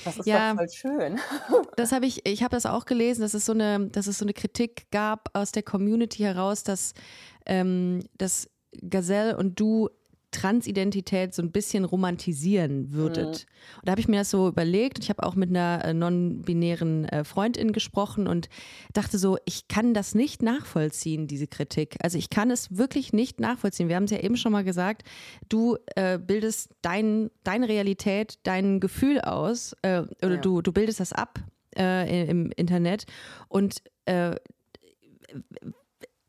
Das 0.04 0.18
ist 0.18 0.26
ja, 0.26 0.50
doch 0.50 0.58
voll 0.58 0.68
schön. 0.70 1.20
Das 1.76 1.92
habe 1.92 2.06
ich, 2.06 2.26
ich 2.26 2.42
habe 2.42 2.54
das 2.54 2.66
auch 2.66 2.84
gelesen, 2.84 3.22
dass 3.22 3.34
es 3.34 3.46
so 3.46 3.52
eine, 3.52 3.88
dass 3.88 4.06
es 4.06 4.18
so 4.18 4.24
eine 4.24 4.32
Kritik 4.32 4.90
gab 4.90 5.28
aus 5.32 5.52
der 5.52 5.62
Community 5.62 6.18
heraus, 6.18 6.64
dass, 6.64 6.94
ähm, 7.46 8.00
dass 8.18 8.50
Gazelle 8.88 9.36
und 9.36 9.60
du 9.60 9.88
Transidentität 10.34 11.34
so 11.34 11.42
ein 11.42 11.52
bisschen 11.52 11.84
romantisieren 11.84 12.92
würdet. 12.92 13.24
Mhm. 13.24 13.78
Und 13.78 13.84
da 13.84 13.92
habe 13.92 14.00
ich 14.00 14.08
mir 14.08 14.18
das 14.18 14.30
so 14.30 14.48
überlegt. 14.48 14.98
Ich 14.98 15.08
habe 15.08 15.22
auch 15.22 15.34
mit 15.34 15.50
einer 15.50 15.84
äh, 15.84 15.94
non-binären 15.94 17.04
äh, 17.06 17.24
Freundin 17.24 17.72
gesprochen 17.72 18.26
und 18.26 18.48
dachte 18.92 19.18
so, 19.18 19.38
ich 19.44 19.68
kann 19.68 19.94
das 19.94 20.14
nicht 20.14 20.42
nachvollziehen, 20.42 21.26
diese 21.26 21.46
Kritik. 21.46 21.96
Also 22.02 22.18
ich 22.18 22.30
kann 22.30 22.50
es 22.50 22.76
wirklich 22.76 23.12
nicht 23.12 23.40
nachvollziehen. 23.40 23.88
Wir 23.88 23.96
haben 23.96 24.04
es 24.04 24.10
ja 24.10 24.18
eben 24.18 24.36
schon 24.36 24.52
mal 24.52 24.64
gesagt, 24.64 25.04
du 25.48 25.76
äh, 25.94 26.18
bildest 26.18 26.70
dein, 26.82 27.30
deine 27.44 27.68
Realität, 27.68 28.38
dein 28.42 28.80
Gefühl 28.80 29.20
aus 29.20 29.74
äh, 29.82 30.02
oder 30.22 30.34
ja. 30.34 30.40
du, 30.40 30.62
du 30.62 30.72
bildest 30.72 31.00
das 31.00 31.12
ab 31.12 31.38
äh, 31.76 32.28
im 32.28 32.50
Internet 32.56 33.04
und 33.48 33.82
äh, 34.06 34.34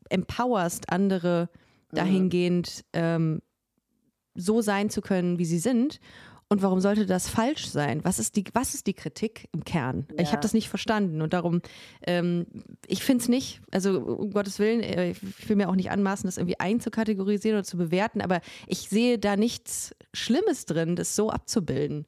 empowerst 0.08 0.90
andere 0.90 1.48
mhm. 1.90 1.96
dahingehend, 1.96 2.84
ähm, 2.92 3.42
so 4.36 4.60
sein 4.60 4.90
zu 4.90 5.00
können, 5.00 5.38
wie 5.38 5.44
sie 5.44 5.58
sind. 5.58 6.00
Und 6.48 6.62
warum 6.62 6.80
sollte 6.80 7.06
das 7.06 7.28
falsch 7.28 7.66
sein? 7.66 8.04
Was 8.04 8.20
ist 8.20 8.36
die, 8.36 8.44
was 8.52 8.74
ist 8.74 8.86
die 8.86 8.94
Kritik 8.94 9.48
im 9.52 9.64
Kern? 9.64 10.06
Ja. 10.12 10.22
Ich 10.22 10.30
habe 10.30 10.40
das 10.40 10.54
nicht 10.54 10.68
verstanden 10.68 11.20
und 11.20 11.32
darum, 11.32 11.60
ähm, 12.06 12.46
ich 12.86 13.02
finde 13.02 13.22
es 13.22 13.28
nicht, 13.28 13.60
also 13.72 13.98
um 14.00 14.30
Gottes 14.30 14.60
Willen, 14.60 14.80
äh, 14.80 15.10
ich 15.10 15.48
will 15.48 15.56
mir 15.56 15.68
auch 15.68 15.74
nicht 15.74 15.90
anmaßen, 15.90 16.28
das 16.28 16.36
irgendwie 16.36 16.60
einzukategorisieren 16.60 17.58
oder 17.58 17.64
zu 17.64 17.76
bewerten, 17.76 18.20
aber 18.20 18.40
ich 18.68 18.88
sehe 18.88 19.18
da 19.18 19.36
nichts 19.36 19.96
Schlimmes 20.14 20.66
drin, 20.66 20.94
das 20.94 21.16
so 21.16 21.30
abzubilden. 21.30 22.06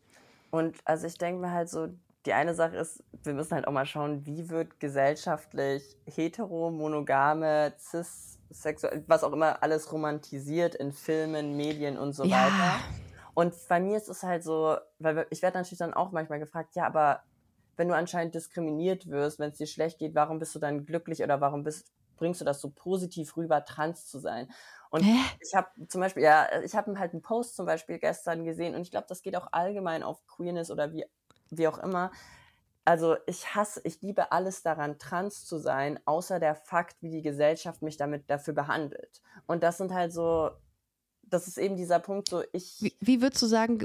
Und 0.50 0.76
also 0.84 1.08
ich 1.08 1.18
denke 1.18 1.40
mir 1.40 1.50
halt 1.50 1.68
so, 1.68 1.88
die 2.28 2.34
eine 2.34 2.52
Sache 2.54 2.76
ist, 2.76 3.02
wir 3.22 3.32
müssen 3.32 3.54
halt 3.54 3.66
auch 3.66 3.72
mal 3.72 3.86
schauen, 3.86 4.26
wie 4.26 4.50
wird 4.50 4.80
gesellschaftlich 4.80 5.96
hetero, 6.04 6.70
monogame, 6.70 7.72
cis 7.78 8.38
sexuell, 8.50 9.02
was 9.06 9.24
auch 9.24 9.32
immer, 9.32 9.62
alles 9.62 9.90
romantisiert 9.92 10.74
in 10.74 10.92
Filmen, 10.92 11.56
Medien 11.56 11.96
und 11.96 12.12
so 12.12 12.24
ja. 12.24 12.44
weiter. 12.44 12.80
Und 13.32 13.54
bei 13.68 13.80
mir 13.80 13.96
ist 13.96 14.08
es 14.08 14.22
halt 14.22 14.44
so, 14.44 14.76
weil 14.98 15.26
ich 15.30 15.40
werde 15.40 15.56
natürlich 15.56 15.78
dann 15.78 15.94
auch 15.94 16.12
manchmal 16.12 16.38
gefragt, 16.38 16.76
ja, 16.76 16.86
aber 16.86 17.22
wenn 17.76 17.88
du 17.88 17.94
anscheinend 17.94 18.34
diskriminiert 18.34 19.08
wirst, 19.08 19.38
wenn 19.38 19.50
es 19.50 19.56
dir 19.56 19.66
schlecht 19.66 19.98
geht, 19.98 20.14
warum 20.14 20.38
bist 20.38 20.54
du 20.54 20.58
dann 20.58 20.84
glücklich 20.84 21.22
oder 21.22 21.40
warum 21.40 21.62
bist, 21.62 21.92
bringst 22.16 22.42
du 22.42 22.44
das 22.44 22.60
so 22.60 22.68
positiv 22.68 23.38
rüber, 23.38 23.64
trans 23.64 24.06
zu 24.06 24.18
sein? 24.18 24.50
Und 24.90 25.02
Hä? 25.02 25.16
ich 25.40 25.54
habe 25.54 25.68
zum 25.88 26.02
Beispiel, 26.02 26.24
ja, 26.24 26.46
ich 26.62 26.74
habe 26.74 26.98
halt 26.98 27.12
einen 27.12 27.22
Post 27.22 27.56
zum 27.56 27.64
Beispiel 27.64 27.98
gestern 27.98 28.44
gesehen 28.44 28.74
und 28.74 28.82
ich 28.82 28.90
glaube, 28.90 29.06
das 29.08 29.22
geht 29.22 29.36
auch 29.36 29.48
allgemein 29.52 30.02
auf 30.02 30.26
Queerness 30.26 30.70
oder 30.70 30.92
wie, 30.92 31.06
wie 31.50 31.68
auch 31.68 31.78
immer 31.78 32.10
also 32.88 33.16
ich 33.26 33.54
hasse, 33.54 33.82
ich 33.84 34.00
liebe 34.00 34.32
alles 34.32 34.62
daran, 34.62 34.98
trans 34.98 35.44
zu 35.44 35.58
sein, 35.58 36.00
außer 36.06 36.40
der 36.40 36.54
Fakt, 36.54 36.96
wie 37.02 37.10
die 37.10 37.20
Gesellschaft 37.20 37.82
mich 37.82 37.98
damit 37.98 38.30
dafür 38.30 38.54
behandelt. 38.54 39.20
Und 39.46 39.62
das 39.62 39.76
sind 39.76 39.92
halt 39.92 40.10
so, 40.10 40.52
das 41.22 41.46
ist 41.46 41.58
eben 41.58 41.76
dieser 41.76 41.98
Punkt, 41.98 42.30
so 42.30 42.42
ich. 42.52 42.78
Wie, 42.80 42.96
wie 43.00 43.20
würdest 43.20 43.42
du 43.42 43.46
sagen, 43.46 43.80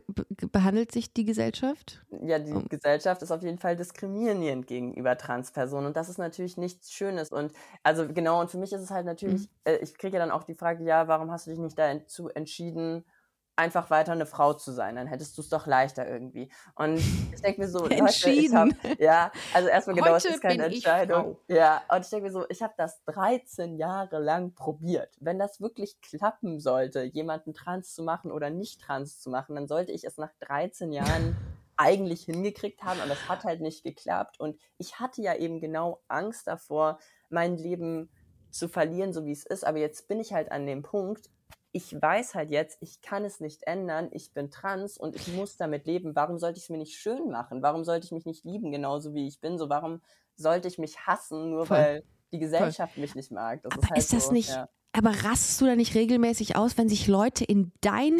behandelt 0.53 0.93
sich 0.93 1.11
die 1.11 1.25
Gesellschaft? 1.25 2.01
Ja, 2.25 2.39
die 2.39 2.53
oh. 2.53 2.63
Gesellschaft 2.69 3.21
ist 3.21 3.31
auf 3.31 3.43
jeden 3.43 3.57
Fall 3.57 3.75
diskriminierend 3.75 4.67
gegenüber 4.67 5.17
Transpersonen 5.17 5.87
und 5.87 5.97
das 5.97 6.07
ist 6.07 6.17
natürlich 6.17 6.55
nichts 6.55 6.93
Schönes. 6.93 7.33
Und 7.33 7.51
also 7.83 8.07
genau, 8.07 8.39
und 8.39 8.51
für 8.51 8.57
mich 8.57 8.71
ist 8.71 8.83
es 8.83 8.89
halt 8.89 9.05
natürlich, 9.05 9.41
mhm. 9.41 9.47
äh, 9.65 9.75
ich 9.79 9.97
kriege 9.97 10.15
ja 10.17 10.25
dann 10.25 10.31
auch 10.31 10.43
die 10.43 10.55
Frage, 10.55 10.85
ja, 10.85 11.09
warum 11.09 11.29
hast 11.29 11.45
du 11.45 11.51
dich 11.51 11.59
nicht 11.59 11.77
dazu 11.77 12.29
entschieden, 12.29 13.03
einfach 13.55 13.89
weiter 13.89 14.13
eine 14.13 14.25
Frau 14.25 14.53
zu 14.53 14.71
sein, 14.71 14.95
dann 14.95 15.07
hättest 15.07 15.37
du 15.37 15.41
es 15.41 15.49
doch 15.49 15.67
leichter 15.67 16.07
irgendwie. 16.07 16.51
Und 16.75 16.97
ich 16.97 17.41
denke 17.41 17.61
mir 17.61 17.67
so, 17.67 17.85
Entschieden. 17.85 18.69
Leute, 18.81 18.87
ich 18.87 18.91
hab, 18.91 18.99
ja, 18.99 19.31
also 19.53 19.69
erstmal 19.69 19.95
genau, 19.95 20.15
es 20.15 20.25
ist 20.25 20.41
keine 20.41 20.65
Entscheidung. 20.65 21.37
Ja, 21.47 21.81
und 21.89 22.01
ich 22.01 22.09
denke 22.09 22.25
mir 22.25 22.31
so, 22.31 22.45
ich 22.49 22.63
habe 22.63 22.73
das 22.77 23.03
13 23.05 23.77
Jahre 23.77 24.19
lang 24.19 24.53
probiert. 24.53 25.15
Wenn 25.19 25.37
das 25.37 25.61
wirklich 25.61 26.01
klappen 26.01 26.59
sollte, 26.59 27.03
jemanden 27.03 27.53
trans 27.53 27.93
zu 27.93 28.03
machen 28.03 28.31
oder 28.31 28.49
nicht 28.49 28.81
trans 28.81 29.19
zu 29.19 29.29
machen, 29.29 29.55
dann 29.55 29.67
sollte 29.67 29.91
ich 29.91 30.03
es 30.03 30.17
nach 30.17 30.31
13 30.39 30.91
Jahren 30.91 31.37
eigentlich 31.77 32.23
hingekriegt 32.25 32.83
haben, 32.83 32.99
und 33.01 33.09
das 33.09 33.27
hat 33.27 33.43
halt 33.43 33.61
nicht 33.61 33.83
geklappt. 33.83 34.39
Und 34.39 34.59
ich 34.77 34.99
hatte 34.99 35.21
ja 35.21 35.35
eben 35.35 35.59
genau 35.59 36.01
Angst 36.07 36.47
davor, 36.47 36.99
mein 37.29 37.57
Leben 37.57 38.09
zu 38.51 38.67
verlieren, 38.67 39.13
so 39.13 39.25
wie 39.25 39.31
es 39.31 39.45
ist. 39.45 39.65
Aber 39.65 39.79
jetzt 39.79 40.07
bin 40.07 40.19
ich 40.19 40.33
halt 40.33 40.51
an 40.51 40.67
dem 40.67 40.83
Punkt, 40.83 41.31
ich 41.75 41.99
weiß 41.99 42.35
halt 42.35 42.51
jetzt, 42.51 42.77
ich 42.81 43.01
kann 43.01 43.25
es 43.25 43.39
nicht 43.39 43.63
ändern, 43.63 44.07
ich 44.11 44.31
bin 44.31 44.51
trans 44.51 44.95
und 44.97 45.15
ich 45.15 45.27
muss 45.29 45.57
damit 45.57 45.87
leben. 45.87 46.15
Warum 46.15 46.37
sollte 46.37 46.57
ich 46.57 46.65
es 46.65 46.69
mir 46.69 46.77
nicht 46.77 46.95
schön 46.95 47.31
machen? 47.31 47.63
Warum 47.63 47.83
sollte 47.83 48.05
ich 48.05 48.11
mich 48.11 48.25
nicht 48.25 48.45
lieben, 48.45 48.71
genauso 48.71 49.15
wie 49.15 49.27
ich 49.27 49.41
bin? 49.41 49.57
So, 49.57 49.69
warum 49.69 49.99
sollte 50.35 50.67
ich 50.67 50.77
mich 50.77 50.99
hassen, 50.99 51.49
nur 51.49 51.65
Voll. 51.65 51.77
weil 51.77 52.03
die 52.31 52.37
Gesellschaft 52.37 52.93
Voll. 52.93 53.01
mich 53.01 53.15
nicht 53.15 53.31
mag? 53.31 53.63
Das 53.63 53.73
aber 53.73 53.81
ist, 53.81 53.89
halt 53.89 53.99
ist 53.99 54.13
das 54.13 54.25
so, 54.27 54.33
nicht, 54.33 54.49
ja. 54.49 54.69
aber 54.91 55.09
rastest 55.09 55.59
du 55.61 55.65
da 55.65 55.75
nicht 55.75 55.95
regelmäßig 55.95 56.55
aus, 56.55 56.77
wenn 56.77 56.89
sich 56.89 57.07
Leute 57.07 57.43
in 57.43 57.71
dein 57.81 58.19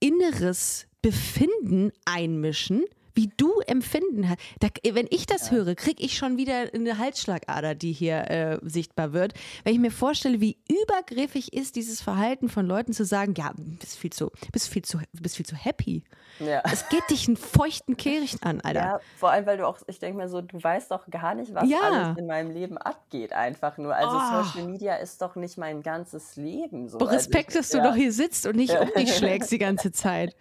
inneres 0.00 0.88
Befinden 1.02 1.92
einmischen? 2.06 2.84
Wie 3.14 3.30
du 3.36 3.60
Empfinden 3.66 4.28
hast. 4.28 4.38
Da, 4.60 4.68
wenn 4.92 5.06
ich 5.10 5.26
das 5.26 5.50
ja. 5.50 5.56
höre, 5.56 5.74
kriege 5.74 6.02
ich 6.02 6.16
schon 6.16 6.36
wieder 6.36 6.72
eine 6.74 6.98
Halsschlagader, 6.98 7.74
die 7.74 7.92
hier 7.92 8.30
äh, 8.30 8.58
sichtbar 8.62 9.12
wird. 9.12 9.34
Wenn 9.64 9.74
ich 9.74 9.80
mir 9.80 9.90
vorstelle, 9.90 10.40
wie 10.40 10.58
übergriffig 10.68 11.52
ist 11.52 11.76
dieses 11.76 12.00
Verhalten 12.00 12.48
von 12.48 12.66
Leuten 12.66 12.92
zu 12.92 13.04
sagen, 13.04 13.34
ja, 13.36 13.52
bist 13.56 13.98
viel 13.98 14.12
zu, 14.12 14.30
bist 14.52 14.68
viel 14.68 14.82
zu, 14.82 14.98
bist 15.12 15.36
viel 15.36 15.46
zu 15.46 15.56
happy. 15.56 16.04
Ja. 16.38 16.62
Es 16.70 16.88
geht 16.88 17.08
dich 17.10 17.28
einen 17.28 17.36
feuchten 17.36 17.96
Kehricht 17.96 18.42
an, 18.44 18.60
Alter. 18.60 18.80
Ja, 18.80 19.00
vor 19.18 19.30
allem, 19.30 19.46
weil 19.46 19.58
du 19.58 19.66
auch, 19.66 19.78
ich 19.86 19.98
denke 19.98 20.18
mir 20.18 20.28
so, 20.28 20.40
du 20.40 20.62
weißt 20.62 20.90
doch 20.90 21.08
gar 21.10 21.34
nicht, 21.34 21.54
was 21.54 21.68
ja. 21.68 21.78
alles 21.80 22.18
in 22.18 22.26
meinem 22.26 22.50
Leben 22.50 22.78
abgeht, 22.78 23.32
einfach 23.32 23.76
nur. 23.78 23.94
Also 23.94 24.16
oh. 24.16 24.42
Social 24.42 24.68
Media 24.68 24.96
ist 24.96 25.20
doch 25.20 25.36
nicht 25.36 25.58
mein 25.58 25.82
ganzes 25.82 26.36
Leben. 26.36 26.88
So. 26.88 26.98
Respekt, 26.98 27.48
also 27.48 27.60
ich, 27.60 27.70
dass 27.70 27.70
du 27.70 27.82
doch 27.82 27.94
hier 27.94 28.12
sitzt 28.12 28.46
und 28.46 28.56
nicht 28.56 28.78
um 28.78 28.90
dich 28.96 29.14
schlägst 29.14 29.50
die 29.50 29.58
ganze 29.58 29.92
Zeit. 29.92 30.34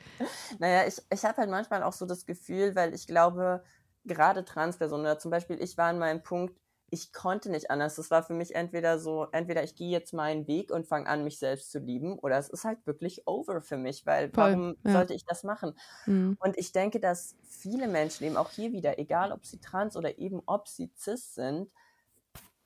Naja, 0.59 0.88
ich, 0.88 1.01
ich 1.11 1.24
habe 1.26 1.38
halt 1.38 1.49
manchmal 1.49 1.84
auch 1.84 1.93
so 1.93 2.05
das 2.05 2.26
Gefühl, 2.26 2.61
weil 2.76 2.93
ich 2.93 3.07
glaube, 3.07 3.64
gerade 4.05 4.45
Transpersonen, 4.45 5.05
oder 5.05 5.20
zum 5.20 5.32
Beispiel 5.32 5.62
ich 5.62 5.78
war 5.78 5.89
an 5.89 5.99
meinem 5.99 6.24
Punkt, 6.24 6.57
ich 6.93 7.14
konnte 7.14 7.49
nicht 7.49 7.72
anders. 7.72 7.95
Das 7.95 8.12
war 8.12 8.22
für 8.22 8.34
mich 8.34 8.53
entweder 8.53 8.99
so, 8.99 9.28
entweder 9.32 9.64
ich 9.64 9.76
gehe 9.76 9.89
jetzt 9.89 10.14
meinen 10.14 10.45
Weg 10.47 10.72
und 10.72 10.86
fange 10.88 11.07
an, 11.07 11.24
mich 11.24 11.39
selbst 11.39 11.72
zu 11.72 11.80
lieben, 11.80 12.20
oder 12.20 12.38
es 12.38 12.49
ist 12.49 12.66
halt 12.66 12.86
wirklich 12.86 13.26
over 13.28 13.62
für 13.62 13.78
mich, 13.78 14.05
weil 14.05 14.30
Voll, 14.30 14.51
warum 14.51 14.76
ja. 14.84 14.91
sollte 14.91 15.14
ich 15.14 15.24
das 15.26 15.43
machen? 15.43 15.74
Mhm. 16.05 16.38
Und 16.39 16.57
ich 16.57 16.74
denke, 16.74 16.99
dass 16.99 17.38
viele 17.43 17.88
Menschen 17.88 18.26
eben 18.26 18.38
auch 18.38 18.49
hier 18.49 18.74
wieder, 18.74 18.99
egal 18.99 19.32
ob 19.32 19.45
sie 19.45 19.59
trans 19.59 19.95
oder 19.95 20.20
eben 20.20 20.41
ob 20.45 20.68
sie 20.68 20.91
cis 20.97 21.34
sind, 21.34 21.72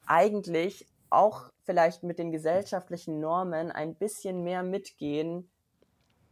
eigentlich 0.07 0.87
auch 1.11 1.51
vielleicht 1.63 2.03
mit 2.03 2.17
den 2.17 2.31
gesellschaftlichen 2.31 3.19
Normen 3.19 3.71
ein 3.71 3.95
bisschen 3.95 4.43
mehr 4.43 4.63
mitgehen, 4.63 5.51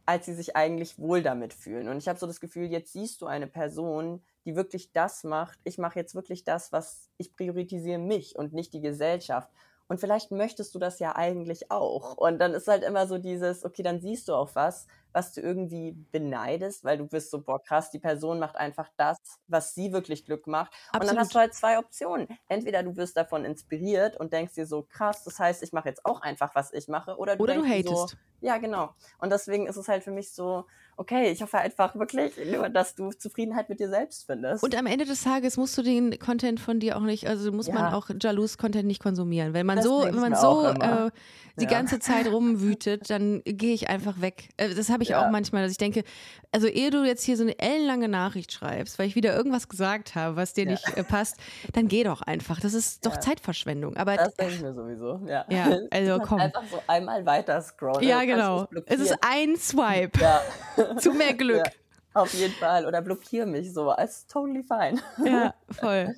als 0.06 0.26
sie 0.26 0.34
sich 0.34 0.56
eigentlich 0.56 0.98
wohl 0.98 1.22
damit 1.22 1.54
fühlen. 1.54 1.88
Und 1.88 1.98
ich 1.98 2.08
habe 2.08 2.18
so 2.18 2.26
das 2.26 2.40
Gefühl, 2.40 2.66
jetzt 2.66 2.92
siehst 2.92 3.22
du 3.22 3.26
eine 3.26 3.46
Person, 3.46 4.22
die 4.44 4.56
wirklich 4.56 4.92
das 4.92 5.24
macht. 5.24 5.58
Ich 5.64 5.78
mache 5.78 5.98
jetzt 5.98 6.14
wirklich 6.14 6.44
das, 6.44 6.72
was 6.72 7.08
ich 7.16 7.32
priorisiere 7.32 7.98
mich 7.98 8.36
und 8.36 8.52
nicht 8.52 8.74
die 8.74 8.82
Gesellschaft. 8.82 9.50
Und 9.86 10.00
vielleicht 10.00 10.30
möchtest 10.30 10.74
du 10.74 10.78
das 10.78 10.98
ja 10.98 11.14
eigentlich 11.14 11.70
auch. 11.70 12.16
Und 12.16 12.38
dann 12.38 12.54
ist 12.54 12.68
halt 12.68 12.82
immer 12.82 13.06
so 13.06 13.18
dieses, 13.18 13.64
okay, 13.64 13.82
dann 13.82 14.00
siehst 14.00 14.28
du 14.28 14.34
auch 14.34 14.54
was, 14.54 14.86
was 15.12 15.32
du 15.32 15.40
irgendwie 15.40 15.92
beneidest, 16.10 16.84
weil 16.84 16.98
du 16.98 17.06
bist 17.06 17.30
so, 17.30 17.40
boah, 17.40 17.62
krass, 17.62 17.90
die 17.90 17.98
Person 17.98 18.38
macht 18.38 18.56
einfach 18.56 18.88
das, 18.96 19.18
was 19.46 19.74
sie 19.74 19.92
wirklich 19.92 20.24
Glück 20.24 20.46
macht. 20.46 20.72
Absolut. 20.88 21.02
Und 21.02 21.08
dann 21.08 21.18
hast 21.18 21.34
du 21.34 21.38
halt 21.38 21.54
zwei 21.54 21.78
Optionen. 21.78 22.28
Entweder 22.48 22.82
du 22.82 22.96
wirst 22.96 23.16
davon 23.16 23.44
inspiriert 23.44 24.16
und 24.16 24.32
denkst 24.32 24.54
dir 24.54 24.66
so, 24.66 24.82
krass, 24.82 25.22
das 25.22 25.38
heißt, 25.38 25.62
ich 25.62 25.72
mache 25.72 25.88
jetzt 25.88 26.04
auch 26.04 26.22
einfach, 26.22 26.54
was 26.54 26.72
ich 26.72 26.88
mache. 26.88 27.16
Oder 27.16 27.36
du, 27.36 27.44
oder 27.44 27.54
du 27.56 27.64
hatest. 27.64 27.86
So, 27.88 28.06
ja, 28.40 28.56
genau. 28.58 28.94
Und 29.18 29.30
deswegen 29.30 29.66
ist 29.66 29.76
es 29.76 29.88
halt 29.88 30.02
für 30.02 30.10
mich 30.10 30.32
so, 30.32 30.66
okay, 30.96 31.30
ich 31.30 31.42
hoffe 31.42 31.58
einfach 31.58 31.94
wirklich 31.96 32.32
nur, 32.50 32.68
dass 32.68 32.94
du 32.94 33.10
Zufriedenheit 33.10 33.68
mit 33.68 33.80
dir 33.80 33.88
selbst 33.88 34.26
findest. 34.26 34.62
Und 34.62 34.76
am 34.76 34.86
Ende 34.86 35.04
des 35.04 35.22
Tages 35.22 35.56
musst 35.56 35.76
du 35.76 35.82
den 35.82 36.18
Content 36.18 36.60
von 36.60 36.80
dir 36.80 36.96
auch 36.96 37.02
nicht, 37.02 37.26
also 37.28 37.50
muss 37.52 37.66
ja. 37.66 37.74
man 37.74 37.92
auch 37.92 38.10
jalous 38.20 38.58
Content 38.58 38.86
nicht 38.86 39.02
konsumieren. 39.02 39.54
Wenn 39.54 39.66
man 39.66 39.76
das 39.76 39.84
so, 39.84 40.04
wenn 40.04 40.14
man 40.14 40.34
so 40.34 40.66
äh, 40.66 41.10
die 41.56 41.64
ja. 41.64 41.70
ganze 41.70 41.98
Zeit 41.98 42.26
rumwütet, 42.32 43.10
dann 43.10 43.42
gehe 43.44 43.74
ich 43.74 43.88
einfach 43.88 44.20
weg. 44.20 44.48
Äh, 44.56 44.74
das 44.74 44.90
habe 44.90 45.02
ich 45.02 45.10
ja. 45.10 45.24
auch 45.24 45.30
manchmal, 45.30 45.62
dass 45.62 45.72
ich 45.72 45.78
denke, 45.78 46.04
also 46.52 46.66
ehe 46.66 46.90
du 46.90 47.04
jetzt 47.04 47.24
hier 47.24 47.36
so 47.36 47.42
eine 47.42 47.58
ellenlange 47.58 48.08
Nachricht 48.08 48.52
schreibst, 48.52 48.98
weil 48.98 49.06
ich 49.06 49.16
wieder 49.16 49.36
irgendwas 49.36 49.68
gesagt 49.68 50.14
habe, 50.14 50.36
was 50.36 50.54
dir 50.54 50.66
nicht 50.66 50.96
äh, 50.96 51.04
passt, 51.04 51.36
dann 51.72 51.88
geh 51.88 52.04
doch 52.04 52.22
einfach. 52.22 52.60
Das 52.60 52.74
ist 52.74 53.04
doch 53.06 53.18
Zeitverschwendung. 53.18 53.96
Aber 53.96 54.16
das 54.16 54.34
denke 54.34 54.54
ich 54.54 54.62
mir 54.62 54.72
sowieso. 54.72 55.20
Ja, 55.26 55.44
ja 55.48 55.78
also 55.90 56.18
komm. 56.20 56.40
Einfach 56.40 56.64
so 56.70 56.80
einmal 56.86 57.24
weiter 57.26 57.60
scrollen. 57.60 58.06
Ja, 58.06 58.24
genau. 58.24 58.66
Es 58.86 59.00
ist 59.00 59.16
ein 59.20 59.56
Swipe. 59.56 60.20
Ja. 60.20 60.40
Zu 60.98 61.12
mehr 61.12 61.34
Glück. 61.34 61.66
Ja. 61.66 61.72
Auf 62.14 62.32
jeden 62.32 62.54
Fall. 62.54 62.86
Oder 62.86 63.02
blockiere 63.02 63.44
mich 63.44 63.72
so. 63.72 63.92
Ist 63.92 64.30
totally 64.30 64.62
fine. 64.62 65.00
Ja, 65.24 65.52
voll. 65.70 66.14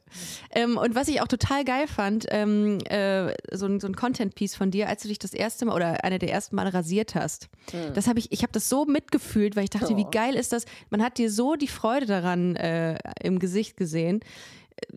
ähm, 0.50 0.76
und 0.76 0.94
was 0.94 1.08
ich 1.08 1.22
auch 1.22 1.26
total 1.26 1.64
geil 1.64 1.86
fand, 1.86 2.26
ähm, 2.28 2.78
äh, 2.80 3.32
so, 3.50 3.64
ein, 3.64 3.80
so 3.80 3.86
ein 3.86 3.96
Content-Piece 3.96 4.56
von 4.56 4.70
dir, 4.70 4.90
als 4.90 5.02
du 5.02 5.08
dich 5.08 5.18
das 5.18 5.32
erste 5.32 5.64
Mal 5.64 5.74
oder 5.74 6.04
eine 6.04 6.18
der 6.18 6.30
ersten 6.30 6.54
Mal 6.54 6.68
rasiert 6.68 7.14
hast. 7.14 7.48
Hm. 7.70 7.94
Das 7.94 8.08
habe 8.08 8.18
ich, 8.18 8.30
ich 8.30 8.42
habe 8.42 8.52
das 8.52 8.68
so 8.68 8.84
mitgefühlt, 8.84 9.56
weil 9.56 9.64
ich 9.64 9.70
dachte, 9.70 9.94
oh. 9.94 9.96
wie 9.96 10.06
geil 10.10 10.34
ist 10.34 10.52
das? 10.52 10.66
Man 10.90 11.02
hat 11.02 11.16
dir 11.16 11.30
so 11.30 11.54
die 11.54 11.66
Freude 11.66 12.04
daran 12.04 12.56
äh, 12.56 12.98
im 13.22 13.38
Gesicht 13.38 13.78
gesehen 13.78 14.20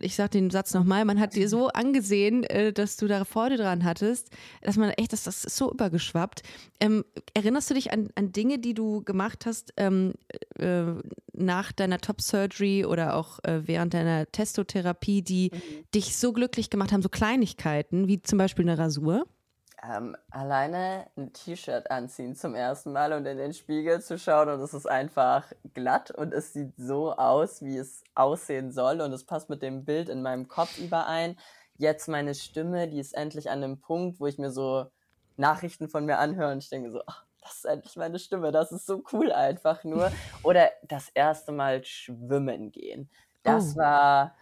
ich 0.00 0.14
sag 0.14 0.30
den 0.30 0.50
Satz 0.50 0.74
nochmal, 0.74 1.04
man 1.04 1.20
hat 1.20 1.34
dir 1.34 1.48
so 1.48 1.68
angesehen, 1.68 2.44
äh, 2.44 2.72
dass 2.72 2.96
du 2.96 3.06
da 3.06 3.24
Freude 3.24 3.56
dran 3.56 3.84
hattest, 3.84 4.30
dass 4.62 4.76
man 4.76 4.90
echt, 4.90 5.12
dass 5.12 5.24
das 5.24 5.44
ist 5.44 5.56
so 5.56 5.70
übergeschwappt. 5.72 6.42
Ähm, 6.80 7.04
erinnerst 7.34 7.70
du 7.70 7.74
dich 7.74 7.92
an, 7.92 8.10
an 8.14 8.32
Dinge, 8.32 8.58
die 8.58 8.74
du 8.74 9.02
gemacht 9.02 9.46
hast 9.46 9.72
ähm, 9.76 10.14
äh, 10.58 10.84
nach 11.32 11.72
deiner 11.72 11.98
Top-Surgery 11.98 12.84
oder 12.84 13.16
auch 13.16 13.38
äh, 13.44 13.66
während 13.66 13.94
deiner 13.94 14.30
Testotherapie, 14.30 15.22
die 15.22 15.50
mhm. 15.52 15.84
dich 15.94 16.16
so 16.16 16.32
glücklich 16.32 16.70
gemacht 16.70 16.92
haben, 16.92 17.02
so 17.02 17.08
Kleinigkeiten, 17.08 18.08
wie 18.08 18.22
zum 18.22 18.38
Beispiel 18.38 18.68
eine 18.68 18.78
Rasur? 18.78 19.26
Ähm, 19.82 20.16
alleine 20.30 21.06
ein 21.16 21.32
T-Shirt 21.32 21.90
anziehen 21.90 22.34
zum 22.34 22.54
ersten 22.54 22.92
Mal 22.92 23.12
und 23.12 23.26
in 23.26 23.38
den 23.38 23.54
Spiegel 23.54 24.00
zu 24.00 24.18
schauen 24.18 24.48
und 24.48 24.60
es 24.60 24.74
ist 24.74 24.86
einfach 24.86 25.44
glatt 25.74 26.10
und 26.10 26.34
es 26.34 26.52
sieht 26.52 26.74
so 26.76 27.12
aus, 27.14 27.62
wie 27.62 27.76
es 27.76 28.04
aussehen 28.14 28.72
soll 28.72 29.00
und 29.00 29.12
es 29.12 29.24
passt 29.24 29.48
mit 29.48 29.62
dem 29.62 29.84
Bild 29.84 30.08
in 30.08 30.22
meinem 30.22 30.48
Kopf 30.48 30.78
überein. 30.78 31.36
Jetzt 31.76 32.08
meine 32.08 32.34
Stimme, 32.34 32.88
die 32.88 33.00
ist 33.00 33.14
endlich 33.14 33.50
an 33.50 33.64
einem 33.64 33.80
Punkt, 33.80 34.20
wo 34.20 34.26
ich 34.26 34.38
mir 34.38 34.50
so 34.50 34.86
Nachrichten 35.36 35.88
von 35.88 36.04
mir 36.04 36.18
anhöre 36.18 36.52
und 36.52 36.62
ich 36.62 36.68
denke 36.68 36.90
so, 36.90 37.00
ach, 37.06 37.24
das 37.40 37.56
ist 37.56 37.64
endlich 37.64 37.96
meine 37.96 38.18
Stimme, 38.18 38.52
das 38.52 38.72
ist 38.72 38.86
so 38.86 39.02
cool 39.12 39.32
einfach 39.32 39.82
nur. 39.84 40.12
Oder 40.42 40.70
das 40.82 41.08
erste 41.08 41.52
Mal 41.52 41.84
schwimmen 41.84 42.70
gehen. 42.70 43.08
Das 43.42 43.74
oh. 43.74 43.80
war 43.80 44.36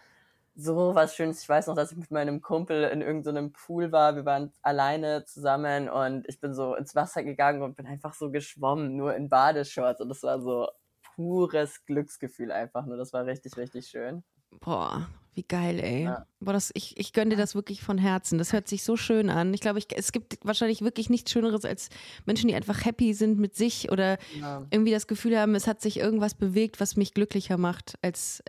so 0.59 0.93
was 0.93 1.15
Schönes. 1.15 1.41
Ich 1.41 1.49
weiß 1.49 1.67
noch, 1.67 1.75
dass 1.75 1.91
ich 1.91 1.97
mit 1.97 2.11
meinem 2.11 2.41
Kumpel 2.41 2.83
in 2.85 3.01
irgendeinem 3.01 3.53
Pool 3.53 3.91
war. 3.91 4.15
Wir 4.15 4.25
waren 4.25 4.51
alleine 4.61 5.23
zusammen 5.25 5.89
und 5.89 6.27
ich 6.27 6.39
bin 6.39 6.53
so 6.53 6.75
ins 6.75 6.95
Wasser 6.95 7.23
gegangen 7.23 7.61
und 7.61 7.77
bin 7.77 7.87
einfach 7.87 8.13
so 8.13 8.29
geschwommen, 8.29 8.97
nur 8.97 9.15
in 9.15 9.29
Badeshorts. 9.29 10.01
Und 10.01 10.09
das 10.09 10.21
war 10.23 10.41
so 10.41 10.67
pures 11.15 11.85
Glücksgefühl 11.85 12.51
einfach 12.51 12.85
nur. 12.85 12.97
Das 12.97 13.13
war 13.13 13.25
richtig, 13.25 13.55
richtig 13.57 13.87
schön. 13.87 14.23
Boah, 14.59 15.07
wie 15.33 15.43
geil, 15.43 15.79
ey. 15.79 16.03
Ja. 16.03 16.25
Boah, 16.41 16.53
das, 16.53 16.71
ich, 16.73 16.99
ich 16.99 17.13
gönne 17.13 17.31
dir 17.31 17.41
das 17.41 17.55
wirklich 17.55 17.81
von 17.81 17.97
Herzen. 17.97 18.37
Das 18.37 18.51
hört 18.51 18.67
sich 18.67 18.83
so 18.83 18.97
schön 18.97 19.29
an. 19.29 19.53
Ich 19.53 19.61
glaube, 19.61 19.79
ich, 19.79 19.87
es 19.95 20.11
gibt 20.11 20.45
wahrscheinlich 20.45 20.81
wirklich 20.81 21.09
nichts 21.09 21.31
Schöneres 21.31 21.63
als 21.63 21.89
Menschen, 22.25 22.49
die 22.49 22.55
einfach 22.55 22.83
happy 22.83 23.13
sind 23.13 23.39
mit 23.39 23.55
sich 23.55 23.91
oder 23.91 24.17
ja. 24.37 24.65
irgendwie 24.71 24.91
das 24.91 25.07
Gefühl 25.07 25.39
haben, 25.39 25.55
es 25.55 25.67
hat 25.67 25.81
sich 25.81 25.99
irgendwas 25.99 26.33
bewegt, 26.33 26.81
was 26.81 26.97
mich 26.97 27.13
glücklicher 27.13 27.57
macht 27.57 27.97
als 28.01 28.43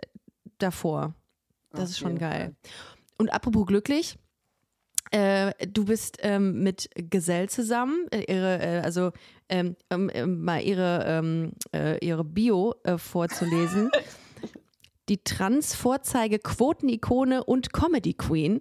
davor. 0.57 1.13
Das 1.71 1.81
Auf 1.81 1.89
ist 1.89 1.99
schon 1.99 2.17
geil. 2.17 2.39
Fall. 2.39 2.55
Und 3.17 3.33
apropos 3.33 3.65
glücklich, 3.65 4.17
äh, 5.11 5.53
du 5.67 5.85
bist 5.85 6.17
ähm, 6.21 6.63
mit 6.63 6.89
Gesell 6.95 7.47
zusammen, 7.49 8.07
äh, 8.11 8.31
ihre, 8.31 8.59
äh, 8.61 8.81
also 8.81 9.11
ähm, 9.49 9.75
ähm, 9.89 10.43
mal 10.43 10.61
ihre, 10.61 11.03
ähm, 11.05 11.51
äh, 11.73 11.97
ihre 12.05 12.23
Bio 12.23 12.75
äh, 12.83 12.97
vorzulesen. 12.97 13.91
Die 15.09 15.23
Trans-Vorzeige-Quoten-Ikone 15.23 17.43
und 17.43 17.73
Comedy-Queen. 17.73 18.59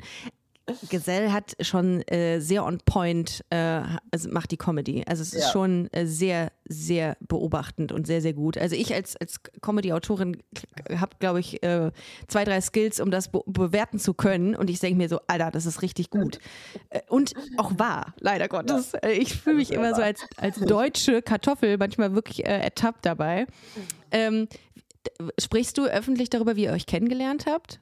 Gesell 0.88 1.32
hat 1.32 1.56
schon 1.60 2.02
äh, 2.02 2.40
sehr 2.40 2.64
on 2.64 2.78
point, 2.84 3.44
äh, 3.50 3.82
also 4.10 4.30
macht 4.30 4.50
die 4.50 4.56
Comedy. 4.56 5.04
Also 5.06 5.22
es 5.22 5.32
ja. 5.32 5.40
ist 5.40 5.52
schon 5.52 5.92
äh, 5.92 6.06
sehr, 6.06 6.52
sehr 6.64 7.16
beobachtend 7.20 7.92
und 7.92 8.06
sehr, 8.06 8.20
sehr 8.20 8.32
gut. 8.32 8.56
Also 8.58 8.76
ich 8.76 8.94
als, 8.94 9.16
als 9.16 9.40
Comedy-Autorin 9.60 10.38
habe, 10.96 11.16
glaube 11.18 11.40
ich, 11.40 11.62
äh, 11.62 11.90
zwei, 12.28 12.44
drei 12.44 12.60
Skills, 12.60 13.00
um 13.00 13.10
das 13.10 13.28
be 13.28 13.40
bewerten 13.46 13.98
zu 13.98 14.14
können. 14.14 14.54
Und 14.54 14.70
ich 14.70 14.80
denke 14.80 14.96
mir 14.96 15.08
so, 15.08 15.20
Alter, 15.26 15.50
das 15.50 15.66
ist 15.66 15.82
richtig 15.82 16.10
gut. 16.10 16.38
Äh, 16.90 17.00
und 17.08 17.34
auch 17.56 17.78
wahr, 17.78 18.14
leider 18.20 18.48
Gottes. 18.48 18.92
Ja. 18.92 19.08
Äh, 19.08 19.12
ich 19.12 19.34
fühle 19.34 19.56
mich 19.56 19.72
immer 19.72 19.94
so 19.94 20.02
als, 20.02 20.20
als 20.36 20.58
deutsche 20.60 21.22
Kartoffel 21.22 21.78
manchmal 21.78 22.14
wirklich 22.14 22.44
ertappt 22.44 23.04
dabei. 23.06 23.46
Ähm, 24.10 24.48
sprichst 25.38 25.78
du 25.78 25.84
öffentlich 25.84 26.30
darüber, 26.30 26.56
wie 26.56 26.64
ihr 26.64 26.72
euch 26.72 26.86
kennengelernt 26.86 27.46
habt? 27.46 27.80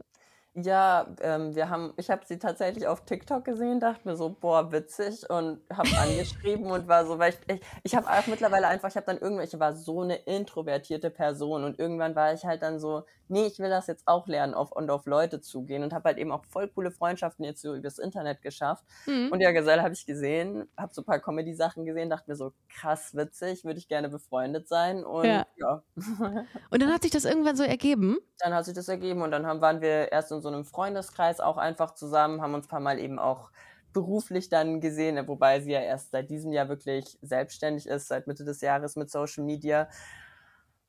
Ja, 0.55 1.15
ähm, 1.21 1.55
wir 1.55 1.71
haben, 1.71 1.93
ich 1.97 2.11
habe 2.11 2.23
sie 2.27 2.39
tatsächlich 2.39 2.87
auf 2.87 3.05
TikTok 3.05 3.45
gesehen, 3.45 3.79
dachte 3.79 4.09
mir 4.09 4.17
so, 4.17 4.31
boah, 4.31 4.73
witzig 4.73 5.29
und 5.31 5.61
habe 5.73 5.89
angeschrieben 5.99 6.71
und 6.71 6.89
war 6.89 7.07
so, 7.07 7.19
weil 7.19 7.33
ich, 7.33 7.55
ich, 7.55 7.61
ich 7.85 7.95
habe 7.95 8.09
auch 8.09 8.27
mittlerweile 8.27 8.67
einfach, 8.67 8.89
ich 8.89 8.97
habe 8.97 9.07
dann 9.07 9.19
irgendwelche, 9.19 9.61
war 9.61 9.75
so 9.75 10.01
eine 10.01 10.17
introvertierte 10.17 11.11
Person 11.11 11.65
und 11.65 11.79
irgendwann 11.79 12.17
war 12.17 12.33
ich 12.33 12.45
halt 12.45 12.63
dann 12.63 12.81
so, 12.81 13.05
nee, 13.29 13.47
ich 13.47 13.59
will 13.59 13.71
das 13.71 13.87
jetzt 13.87 14.07
auch 14.07 14.27
lernen 14.27 14.55
auf, 14.55 14.73
und 14.73 14.91
auf 14.91 15.07
Leute 15.07 15.41
zugehen 15.41 15.83
und 15.83 15.93
habe 15.93 16.09
halt 16.09 16.19
eben 16.19 16.33
auch 16.33 16.45
voll 16.45 16.69
coole 16.69 16.91
Freundschaften 16.91 17.45
jetzt 17.45 17.63
so 17.63 17.75
übers 17.75 17.99
Internet 17.99 18.43
geschafft. 18.43 18.85
Mhm. 19.07 19.31
Und 19.31 19.41
ja, 19.41 19.53
Gesell 19.53 19.81
habe 19.81 19.93
ich 19.93 20.07
gesehen, 20.07 20.69
habe 20.77 20.93
so 20.93 21.03
ein 21.03 21.05
paar 21.05 21.21
Comedy-Sachen 21.21 21.85
gesehen, 21.85 22.11
dachte 22.11 22.31
mir 22.31 22.37
so, 22.37 22.53
krass 22.69 23.15
witzig, 23.15 23.65
würde 23.65 23.79
ich 23.79 23.89
gerne 23.89 24.09
befreundet 24.09 24.69
sein 24.69 25.05
und 25.05 25.25
ja. 25.25 25.47
ja. 25.57 25.83
Und 26.71 26.83
dann 26.83 26.93
hat 26.93 27.03
sich 27.03 27.11
das 27.11 27.25
irgendwann 27.25 27.57
so 27.57 27.63
ergeben? 27.63 28.19
Dann 28.39 28.55
hat 28.55 28.65
sich 28.65 28.75
das 28.75 28.89
ergeben 28.89 29.23
und 29.23 29.31
dann 29.31 29.47
haben, 29.47 29.61
waren 29.61 29.81
wir 29.81 30.13
erst 30.13 30.33
in 30.33 30.38
so 30.41 30.49
einem 30.49 30.65
Freundeskreis 30.65 31.41
auch 31.41 31.57
einfach 31.57 31.95
zusammen, 31.95 32.41
haben 32.41 32.55
uns 32.55 32.67
ein 32.67 32.71
paar 32.71 32.81
Mal 32.81 32.99
eben 32.99 33.19
auch 33.19 33.51
beruflich 33.93 34.49
dann 34.49 34.81
gesehen, 34.81 35.27
wobei 35.27 35.61
sie 35.61 35.73
ja 35.73 35.81
erst 35.81 36.11
seit 36.11 36.31
diesem 36.31 36.53
Jahr 36.53 36.69
wirklich 36.69 37.19
selbstständig 37.23 37.87
ist, 37.87 38.09
seit 38.09 38.27
Mitte 38.27 38.45
des 38.45 38.61
Jahres 38.61 38.97
mit 38.97 39.11
Social 39.11 39.45
Media. 39.45 39.89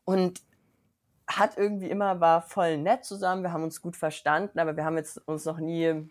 Und 0.05 0.41
hat 1.27 1.57
irgendwie 1.57 1.89
immer, 1.89 2.19
war 2.19 2.41
voll 2.41 2.77
nett 2.77 3.05
zusammen, 3.05 3.43
wir 3.43 3.53
haben 3.53 3.63
uns 3.63 3.81
gut 3.81 3.95
verstanden, 3.95 4.59
aber 4.59 4.75
wir 4.75 4.83
haben 4.83 4.97
jetzt 4.97 5.17
uns 5.27 5.45
noch 5.45 5.59
nie 5.59 6.09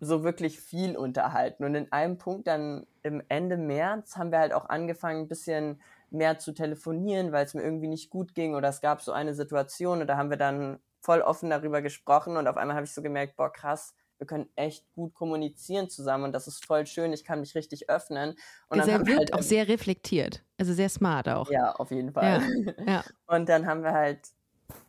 so 0.00 0.22
wirklich 0.22 0.60
viel 0.60 0.96
unterhalten. 0.96 1.64
Und 1.64 1.74
in 1.74 1.90
einem 1.92 2.18
Punkt 2.18 2.46
dann 2.46 2.86
im 3.02 3.22
Ende 3.28 3.56
März 3.56 4.16
haben 4.16 4.30
wir 4.30 4.38
halt 4.38 4.52
auch 4.52 4.68
angefangen, 4.68 5.22
ein 5.22 5.28
bisschen 5.28 5.80
mehr 6.10 6.38
zu 6.38 6.52
telefonieren, 6.52 7.32
weil 7.32 7.44
es 7.44 7.54
mir 7.54 7.62
irgendwie 7.62 7.88
nicht 7.88 8.10
gut 8.10 8.34
ging 8.34 8.54
oder 8.54 8.68
es 8.68 8.80
gab 8.80 9.00
so 9.00 9.12
eine 9.12 9.34
Situation 9.34 10.00
und 10.00 10.06
da 10.06 10.16
haben 10.16 10.30
wir 10.30 10.36
dann 10.36 10.78
voll 11.04 11.20
offen 11.20 11.50
darüber 11.50 11.82
gesprochen 11.82 12.36
und 12.36 12.48
auf 12.48 12.56
einmal 12.56 12.76
habe 12.76 12.86
ich 12.86 12.94
so 12.94 13.02
gemerkt, 13.02 13.36
boah, 13.36 13.52
krass, 13.52 13.94
wir 14.18 14.26
können 14.26 14.48
echt 14.56 14.90
gut 14.94 15.12
kommunizieren 15.12 15.90
zusammen 15.90 16.24
und 16.24 16.32
das 16.32 16.46
ist 16.46 16.64
voll 16.64 16.86
schön, 16.86 17.12
ich 17.12 17.24
kann 17.24 17.40
mich 17.40 17.54
richtig 17.54 17.90
öffnen. 17.90 18.36
Und 18.68 18.78
dann 18.78 18.90
haben 18.90 19.06
wir 19.06 19.18
halt 19.18 19.34
auch 19.34 19.42
sehr 19.42 19.68
reflektiert, 19.68 20.42
also 20.58 20.72
sehr 20.72 20.88
smart 20.88 21.28
auch. 21.28 21.50
Ja, 21.50 21.72
auf 21.72 21.90
jeden 21.90 22.12
Fall. 22.12 22.40
Ja, 22.78 22.84
ja. 22.86 23.04
Und 23.26 23.48
dann 23.48 23.66
haben 23.66 23.82
wir 23.82 23.92
halt 23.92 24.20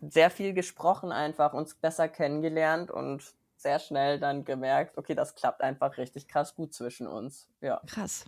sehr 0.01 0.29
viel 0.29 0.53
gesprochen, 0.53 1.11
einfach 1.11 1.53
uns 1.53 1.75
besser 1.75 2.07
kennengelernt 2.07 2.91
und 2.91 3.23
sehr 3.57 3.79
schnell 3.79 4.19
dann 4.19 4.45
gemerkt, 4.45 4.97
okay, 4.97 5.15
das 5.15 5.35
klappt 5.35 5.61
einfach 5.61 5.97
richtig 5.97 6.29
krass 6.29 6.55
gut 6.55 6.73
zwischen 6.73 7.07
uns. 7.07 7.49
Ja. 7.59 7.81
Krass. 7.87 8.25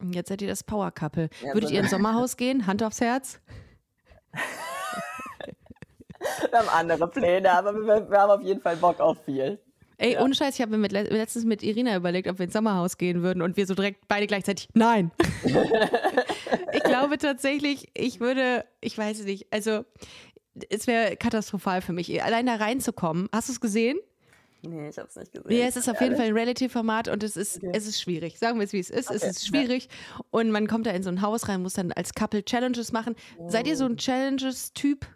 Und 0.00 0.14
jetzt 0.14 0.28
seid 0.28 0.42
ihr 0.42 0.48
das 0.48 0.64
Power 0.64 0.90
Couple. 0.90 1.30
Ja, 1.40 1.54
Würdet 1.54 1.68
so 1.68 1.74
ihr 1.74 1.80
ins 1.82 1.90
Sommerhaus 1.90 2.36
gehen? 2.36 2.66
Hand 2.66 2.82
aufs 2.82 3.00
Herz? 3.00 3.40
wir 6.50 6.58
haben 6.58 6.68
andere 6.68 7.08
Pläne, 7.08 7.50
aber 7.52 7.74
wir, 7.74 8.10
wir, 8.10 8.18
haben 8.18 8.30
auf 8.30 8.42
jeden 8.42 8.60
Fall 8.60 8.76
Bock 8.76 9.00
auf 9.00 9.18
viel. 9.24 9.58
Ey, 10.00 10.12
Ja. 10.14 10.22
ohne 10.22 10.34
Scheiß, 10.34 10.54
ich 10.54 10.60
habe 10.60 10.70
mir 10.72 10.78
mit, 10.78 10.92
letztens 10.92 11.44
mit 11.44 11.62
Irina 11.64 11.96
überlegt, 11.96 12.28
ob 12.28 12.38
wir 12.38 12.44
ins 12.44 12.52
Sommerhaus 12.52 12.98
gehen 12.98 13.22
würden 13.22 13.42
und 13.42 13.56
wir 13.56 13.66
so 13.66 13.74
direkt 13.74 14.06
beide 14.06 14.26
gleichzeitig, 14.28 14.68
nein. 14.74 15.10
ich 16.72 16.82
glaube 16.84 17.18
tatsächlich, 17.18 17.88
ich 17.94 18.20
würde, 18.20 18.64
ich 18.80 18.96
weiß 18.96 19.20
es 19.20 19.24
nicht, 19.26 19.46
also 19.52 19.84
es 20.70 20.86
wäre 20.86 21.16
katastrophal 21.16 21.80
für 21.82 21.92
mich, 21.92 22.22
allein 22.22 22.46
da 22.46 22.54
reinzukommen. 22.56 23.28
Hast 23.32 23.48
du 23.48 23.52
es 23.52 23.60
gesehen? 23.60 23.98
Nee, 24.62 24.88
ich 24.88 24.98
hab's 24.98 25.14
nicht 25.14 25.30
gesehen. 25.32 25.46
Nee, 25.48 25.62
es 25.62 25.76
ist 25.76 25.88
auf 25.88 26.00
jeden 26.00 26.14
Ehrlich? 26.14 26.18
Fall 26.18 26.26
ein 26.28 26.38
Relative-Format 26.38 27.06
und 27.08 27.22
es 27.22 27.36
ist, 27.36 27.58
Okay. 27.58 27.70
es 27.74 27.86
ist 27.86 28.00
schwierig. 28.00 28.38
Sagen 28.40 28.58
wir 28.58 28.64
es, 28.64 28.72
wie 28.72 28.80
es 28.80 28.90
ist. 28.90 29.08
Es 29.08 29.22
Okay, 29.22 29.30
ist 29.30 29.46
schwierig. 29.46 29.88
Und 30.30 30.50
man 30.50 30.66
kommt 30.66 30.86
da 30.86 30.90
in 30.90 31.04
so 31.04 31.10
ein 31.10 31.22
Haus 31.22 31.48
rein, 31.48 31.62
muss 31.62 31.74
dann 31.74 31.92
als 31.92 32.12
Couple 32.12 32.44
Challenges 32.44 32.90
machen. 32.90 33.14
Seid 33.46 33.68
ihr 33.68 33.76
so 33.76 33.84
Oh. 33.84 33.88
ein 33.88 33.96
Challenges-Typ? 33.98 35.06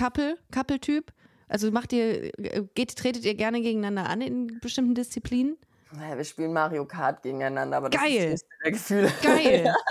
Couple? 0.00 0.38
Couple-Typ? 0.50 1.12
Also 1.48 1.70
macht 1.70 1.92
ihr, 1.92 2.30
geht, 2.74 2.96
tretet 2.96 3.24
ihr 3.24 3.34
gerne 3.34 3.60
gegeneinander 3.60 4.08
an 4.08 4.22
in 4.22 4.58
bestimmten 4.60 4.94
Disziplinen? 4.94 5.58
Naja, 5.92 6.16
wir 6.16 6.24
spielen 6.24 6.52
Mario 6.52 6.86
Kart 6.86 7.22
gegeneinander, 7.22 7.76
aber 7.76 7.90
das 7.90 8.00
Geil. 8.00 8.32
ist 8.32 8.46
der 8.64 8.72
Gefühl. 8.72 9.12
Geil. 9.22 9.74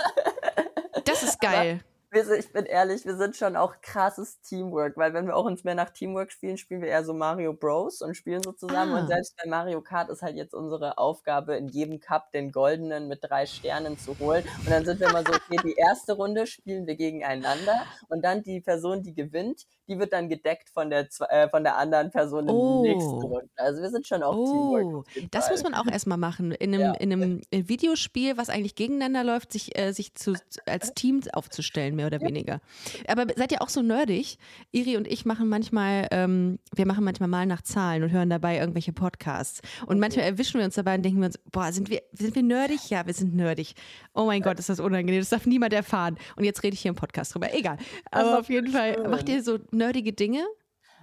Das 1.04 1.22
ist 1.22 1.40
geil. 1.40 1.80
Wir 2.12 2.28
ich 2.32 2.52
bin 2.52 2.64
ehrlich, 2.66 3.04
wir 3.04 3.16
sind 3.16 3.36
schon 3.36 3.54
auch 3.54 3.80
krasses 3.82 4.40
Teamwork, 4.40 4.96
weil 4.96 5.14
wenn 5.14 5.26
wir 5.26 5.36
auch 5.36 5.44
uns 5.44 5.62
mehr 5.62 5.76
nach 5.76 5.90
Teamwork 5.90 6.32
spielen, 6.32 6.56
spielen 6.56 6.82
wir 6.82 6.88
eher 6.88 7.04
so 7.04 7.14
Mario 7.14 7.52
Bros. 7.52 8.02
und 8.02 8.16
spielen 8.16 8.42
so 8.42 8.50
zusammen. 8.50 8.94
Ah. 8.94 9.00
Und 9.02 9.06
selbst 9.06 9.36
bei 9.40 9.48
Mario 9.48 9.80
Kart 9.80 10.10
ist 10.10 10.20
halt 10.20 10.34
jetzt 10.34 10.52
unsere 10.52 10.98
Aufgabe, 10.98 11.54
in 11.56 11.68
jedem 11.68 12.00
Cup 12.00 12.32
den 12.32 12.50
goldenen 12.50 13.06
mit 13.06 13.20
drei 13.22 13.46
Sternen 13.46 13.96
zu 13.96 14.18
holen. 14.18 14.42
Und 14.64 14.70
dann 14.70 14.84
sind 14.84 14.98
wir 14.98 15.08
immer 15.08 15.22
so, 15.22 15.32
okay, 15.32 15.58
die 15.64 15.74
erste 15.76 16.14
Runde 16.14 16.48
spielen 16.48 16.88
wir 16.88 16.96
gegeneinander 16.96 17.86
und 18.08 18.24
dann 18.24 18.42
die 18.42 18.60
Person, 18.60 19.04
die 19.04 19.14
gewinnt, 19.14 19.66
die 19.86 19.98
wird 20.00 20.12
dann 20.12 20.28
gedeckt 20.28 20.68
von 20.70 20.90
der, 20.90 21.06
äh, 21.28 21.48
von 21.48 21.62
der 21.62 21.76
anderen 21.76 22.10
Person 22.10 22.48
in 22.48 22.54
Oh. 22.54 22.82
der 22.82 22.92
nächsten 22.92 23.22
Runde. 23.22 23.48
Also 23.56 23.82
wir 23.82 23.90
sind 23.90 24.08
schon 24.08 24.24
auch 24.24 24.34
Teamwork. 24.34 24.84
Oh, 24.84 25.04
jeden 25.14 25.30
das 25.30 25.44
Fall. 25.46 25.54
muss 25.54 25.62
man 25.62 25.74
auch 25.74 25.86
erstmal 25.86 26.18
machen. 26.18 26.50
In 26.50 26.74
einem, 26.74 26.80
Ja. 26.80 26.92
in 26.94 27.12
einem 27.12 27.40
Videospiel, 27.52 28.36
was 28.36 28.50
eigentlich 28.50 28.74
gegeneinander 28.74 29.22
läuft, 29.22 29.52
sich, 29.52 29.78
äh, 29.78 29.92
sich 29.92 30.14
zu, 30.16 30.34
als 30.66 30.92
Team 30.94 31.20
aufzustellen, 31.32 31.99
mehr 32.00 32.06
oder 32.06 32.20
weniger. 32.20 32.60
Aber 33.08 33.26
seid 33.36 33.52
ihr 33.52 33.62
auch 33.62 33.68
so 33.68 33.82
nerdig? 33.82 34.38
Iri 34.72 34.96
und 34.96 35.06
ich 35.06 35.24
machen 35.24 35.48
manchmal, 35.48 36.06
ähm, 36.10 36.58
wir 36.74 36.86
machen 36.86 37.04
manchmal 37.04 37.28
mal 37.28 37.46
nach 37.46 37.62
Zahlen 37.62 38.02
und 38.02 38.10
hören 38.10 38.30
dabei 38.30 38.58
irgendwelche 38.58 38.92
Podcasts. 38.92 39.60
Und 39.86 39.98
manchmal 40.00 40.24
erwischen 40.24 40.58
wir 40.58 40.64
uns 40.64 40.74
dabei 40.74 40.94
und 40.94 41.02
denken 41.02 41.20
wir 41.20 41.26
uns, 41.26 41.38
boah, 41.50 41.70
sind 41.72 41.90
wir, 41.90 42.02
sind 42.12 42.34
wir 42.34 42.42
nerdig? 42.42 42.88
Ja, 42.90 43.06
wir 43.06 43.14
sind 43.14 43.34
nerdig. 43.34 43.74
Oh 44.14 44.24
mein 44.24 44.42
Gott, 44.42 44.58
ist 44.58 44.68
das 44.68 44.80
unangenehm. 44.80 45.20
Das 45.20 45.28
darf 45.30 45.46
niemand 45.46 45.72
erfahren. 45.72 46.16
Und 46.36 46.44
jetzt 46.44 46.62
rede 46.62 46.74
ich 46.74 46.80
hier 46.80 46.90
im 46.90 46.96
Podcast 46.96 47.34
drüber. 47.34 47.52
Egal. 47.52 47.76
Aber 48.10 48.38
auf 48.40 48.48
jeden 48.48 48.68
Fall, 48.68 48.94
schön. 48.94 49.10
macht 49.10 49.28
ihr 49.28 49.42
so 49.42 49.58
nerdige 49.70 50.12
Dinge? 50.12 50.44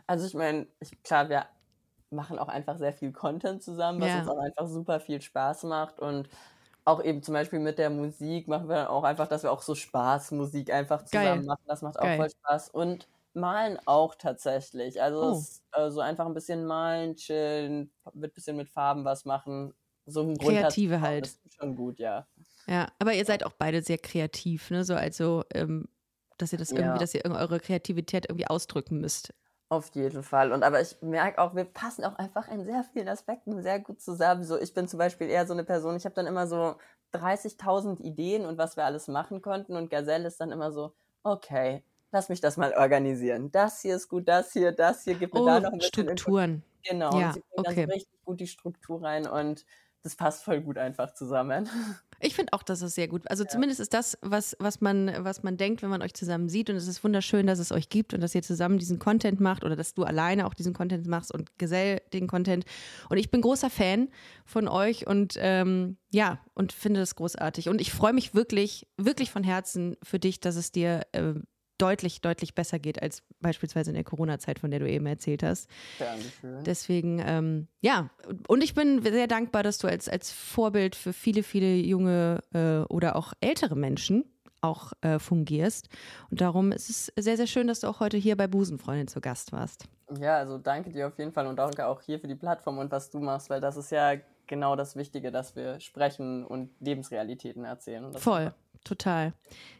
Also 0.08 0.26
ich 0.26 0.34
meine, 0.34 0.68
klar, 1.04 1.30
wir 1.30 1.46
machen 2.10 2.40
auch 2.40 2.48
einfach 2.48 2.78
sehr 2.78 2.94
viel 2.94 3.12
Content 3.12 3.62
zusammen, 3.62 4.00
was 4.02 4.10
Ja. 4.10 4.20
uns 4.20 4.30
auch 4.30 4.38
einfach 4.40 4.68
super 4.68 5.00
viel 5.00 5.22
Spaß 5.22 5.64
macht 5.64 6.00
und 6.00 6.30
auch 6.88 7.04
eben 7.04 7.22
zum 7.24 7.34
Beispiel 7.34 7.60
mit 7.60 7.78
der 7.80 7.90
Musik 7.90 8.48
machen 8.48 8.70
wir 8.70 8.76
dann 8.78 8.88
auch 8.88 9.04
einfach, 9.04 9.28
dass 9.28 9.44
wir 9.44 9.52
auch 9.52 9.62
so 9.62 9.76
Spaßmusik 9.76 10.72
einfach 10.72 11.06
Geil. 11.12 11.16
zusammen 11.16 11.46
machen. 11.46 11.64
Das 11.68 11.82
macht 11.82 12.00
auch 12.00 12.14
Geil. 12.14 12.16
voll 12.16 12.30
Spaß 12.30 12.70
und 12.70 13.08
malen 13.34 13.80
auch 13.86 14.16
tatsächlich. 14.16 15.02
Also 15.02 15.30
Oh. 15.30 15.32
es, 15.32 15.64
äh, 15.74 15.90
so 15.92 16.00
einfach 16.02 16.26
ein 16.26 16.34
bisschen 16.34 16.66
malen, 16.66 17.16
chillen, 17.16 17.94
mit 18.14 18.34
bisschen 18.34 18.58
mit 18.58 18.70
Farben 18.70 19.06
was 19.06 19.26
machen. 19.26 19.74
So 20.06 20.22
ein 20.24 20.40
Kreative 20.40 21.02
halt. 21.02 21.26
Das 21.26 21.46
ist 21.46 21.56
schon 21.56 21.76
gut, 21.76 22.00
ja. 22.00 22.28
Ja, 22.68 22.90
aber 23.00 23.14
ihr 23.14 23.26
seid 23.26 23.44
auch 23.46 23.54
beide 23.54 23.82
sehr 23.82 23.98
kreativ, 23.98 24.70
ne? 24.72 24.84
So 24.84 24.96
also, 24.96 25.44
ähm, 25.54 25.88
dass 26.38 26.52
ihr 26.52 26.58
das 26.60 26.72
Ja. 26.72 26.74
irgendwie, 26.74 27.00
dass 27.00 27.14
ihr 27.14 27.24
eure 27.26 27.60
Kreativität 27.60 28.26
irgendwie 28.30 28.48
ausdrücken 28.48 29.00
müsst. 29.00 29.34
Auf 29.72 29.94
jeden 29.96 30.24
Fall. 30.24 30.54
Und 30.54 30.64
aber 30.64 30.80
ich 30.82 31.02
merke 31.02 31.40
auch, 31.42 31.54
wir 31.54 31.66
passen 31.66 32.06
auch 32.06 32.16
einfach 32.16 32.48
in 32.48 32.64
sehr 32.64 32.86
vielen 32.86 33.10
Aspekten 33.10 33.62
sehr 33.62 33.80
gut 33.82 34.00
zusammen. 34.02 34.46
So, 34.46 34.58
ich 34.58 34.74
bin 34.74 34.88
zum 34.88 34.98
Beispiel 34.98 35.28
eher 35.30 35.46
so 35.46 35.52
eine 35.54 35.66
Person, 35.66 35.98
ich 35.98 36.06
habe 36.06 36.16
dann 36.16 36.26
immer 36.26 36.48
so 36.48 36.78
30.000 37.12 38.00
Ideen 38.00 38.46
und 38.46 38.58
was 38.58 38.78
wir 38.78 38.86
alles 38.86 39.10
machen 39.10 39.42
konnten. 39.42 39.76
Und 39.76 39.90
Gazelle 39.90 40.26
ist 40.28 40.40
dann 40.40 40.52
immer 40.54 40.72
so, 40.72 40.96
okay, 41.24 41.84
lass 42.14 42.30
mich 42.30 42.40
das 42.40 42.56
mal 42.56 42.74
organisieren. 42.78 43.52
Das 43.52 43.82
hier 43.82 43.98
ist 43.98 44.08
gut, 44.08 44.30
das 44.30 44.54
hier, 44.54 44.72
das 44.72 45.04
hier, 45.04 45.16
gib 45.16 45.34
mir 45.34 45.42
Oh, 45.42 45.44
da 45.44 45.60
noch 45.60 45.74
ein. 45.74 45.82
Strukturen. 45.82 46.64
Genau, 46.84 47.18
Ja, 47.18 47.26
und 47.26 47.34
sie 47.34 47.42
bringt 47.54 47.68
okay. 47.68 47.88
richtig 47.88 48.24
gut 48.26 48.40
die 48.40 48.48
Struktur 48.48 49.04
rein 49.04 49.28
und 49.28 49.66
das 50.04 50.16
passt 50.16 50.44
voll 50.44 50.62
gut 50.62 50.78
einfach 50.78 51.14
zusammen. 51.14 51.70
Ich 52.20 52.36
finde 52.36 52.54
auch, 52.54 52.64
dass 52.64 52.82
es 52.82 52.96
sehr 52.96 53.08
gut. 53.08 53.30
Also 53.30 53.44
zumindest 53.44 53.80
ist 53.80 53.94
das, 53.94 54.18
was, 54.22 54.56
was, 54.60 54.82
man, 54.82 55.12
was 55.20 55.44
man 55.44 55.58
denkt, 55.58 55.82
wenn 55.82 55.90
man 55.90 56.02
euch 56.02 56.14
zusammen 56.14 56.50
sieht. 56.50 56.70
Und 56.70 56.76
es 56.76 56.88
ist 56.88 57.04
wunderschön, 57.04 57.48
dass 57.48 57.60
es 57.60 57.72
euch 57.72 57.90
gibt 57.90 58.14
und 58.14 58.22
dass 58.22 58.34
ihr 58.34 58.42
zusammen 58.42 58.80
diesen 58.80 59.00
Content 59.00 59.40
macht 59.40 59.64
oder 59.64 59.76
dass 59.76 59.94
du 59.94 60.04
alleine 60.04 60.48
auch 60.48 60.54
diesen 60.54 60.74
Content 60.74 61.08
machst 61.08 61.32
und 61.34 61.58
Gesell 61.60 62.02
den 62.14 62.28
Content. 62.28 62.66
Und 63.10 63.18
ich 63.18 63.30
bin 63.30 63.42
großer 63.42 63.70
Fan 63.70 64.10
von 64.46 64.68
euch 64.68 65.06
und 65.06 65.36
ähm, 65.38 65.98
ja, 66.12 66.40
und 66.54 66.74
finde 66.74 67.00
das 67.00 67.16
großartig. 67.16 67.70
Und 67.70 67.82
ich 67.82 67.92
freue 67.92 68.14
mich 68.14 68.34
wirklich, 68.34 68.88
wirklich 68.98 69.32
von 69.32 69.44
Herzen 69.44 69.98
für 70.02 70.20
dich, 70.20 70.40
dass 70.40 70.56
es 70.56 70.72
dir 70.72 71.06
äh, 71.12 71.34
deutlich, 71.78 72.22
deutlich 72.22 72.56
besser 72.56 72.80
geht 72.80 73.02
als 73.02 73.24
beispielsweise 73.40 73.92
in 73.92 73.96
der 73.96 74.04
Corona-Zeit, 74.04 74.60
von 74.60 74.72
der 74.72 74.80
du 74.80 74.90
eben 74.90 75.06
erzählt 75.06 75.44
hast. 75.44 75.70
Dankeschön. 76.00 76.64
Deswegen, 76.64 77.22
ähm, 77.26 77.68
ja, 77.82 78.10
und 78.48 78.64
ich 78.64 78.74
bin 78.74 79.02
sehr 79.02 79.28
dankbar, 79.28 79.64
dass 79.64 79.78
du 79.78 79.88
als, 79.88 80.10
als 80.10 80.32
Vorbild 80.32 80.96
für 80.96 81.14
viele, 81.14 81.44
viele 81.44 81.76
junge 81.76 82.40
äh, 82.54 82.80
oder 82.92 83.16
auch 83.16 83.34
ältere 83.42 83.76
Menschen 83.76 84.26
auch 84.62 84.94
äh, 85.02 85.20
fungierst. 85.20 85.90
Und 86.30 86.42
darum 86.42 86.72
ist 86.72 86.90
es 86.90 87.12
sehr, 87.16 87.38
sehr 87.38 87.48
schön, 87.48 87.68
dass 87.68 87.82
du 87.82 87.88
auch 87.88 88.00
heute 88.00 88.18
hier 88.18 88.36
bei 88.36 88.48
Busenfreundin 88.48 89.08
zu 89.08 89.22
Gast 89.22 89.52
warst. 89.52 89.86
Ja, 90.20 90.38
also 90.38 90.58
danke 90.58 90.92
dir 90.92 91.08
auf 91.08 91.18
jeden 91.18 91.32
Fall 91.32 91.48
und 91.48 91.58
danke 91.58 91.86
auch 91.86 92.02
hier 92.02 92.20
für 92.20 92.28
die 92.28 92.36
Plattform 92.36 92.78
und 92.78 92.92
was 92.92 93.10
du 93.10 93.20
machst, 93.20 93.50
weil 93.50 93.62
das 93.62 93.78
ist 93.78 93.92
ja 93.92 94.16
genau 94.48 94.76
das 94.76 94.96
Wichtige, 94.96 95.32
dass 95.32 95.56
wir 95.56 95.80
sprechen 95.80 96.46
und 96.46 96.70
Lebensrealitäten 96.80 97.66
erzählen. 97.66 98.06
Und 98.06 98.16
das 98.16 98.24
Voll, 98.24 98.54
total. 98.84 99.34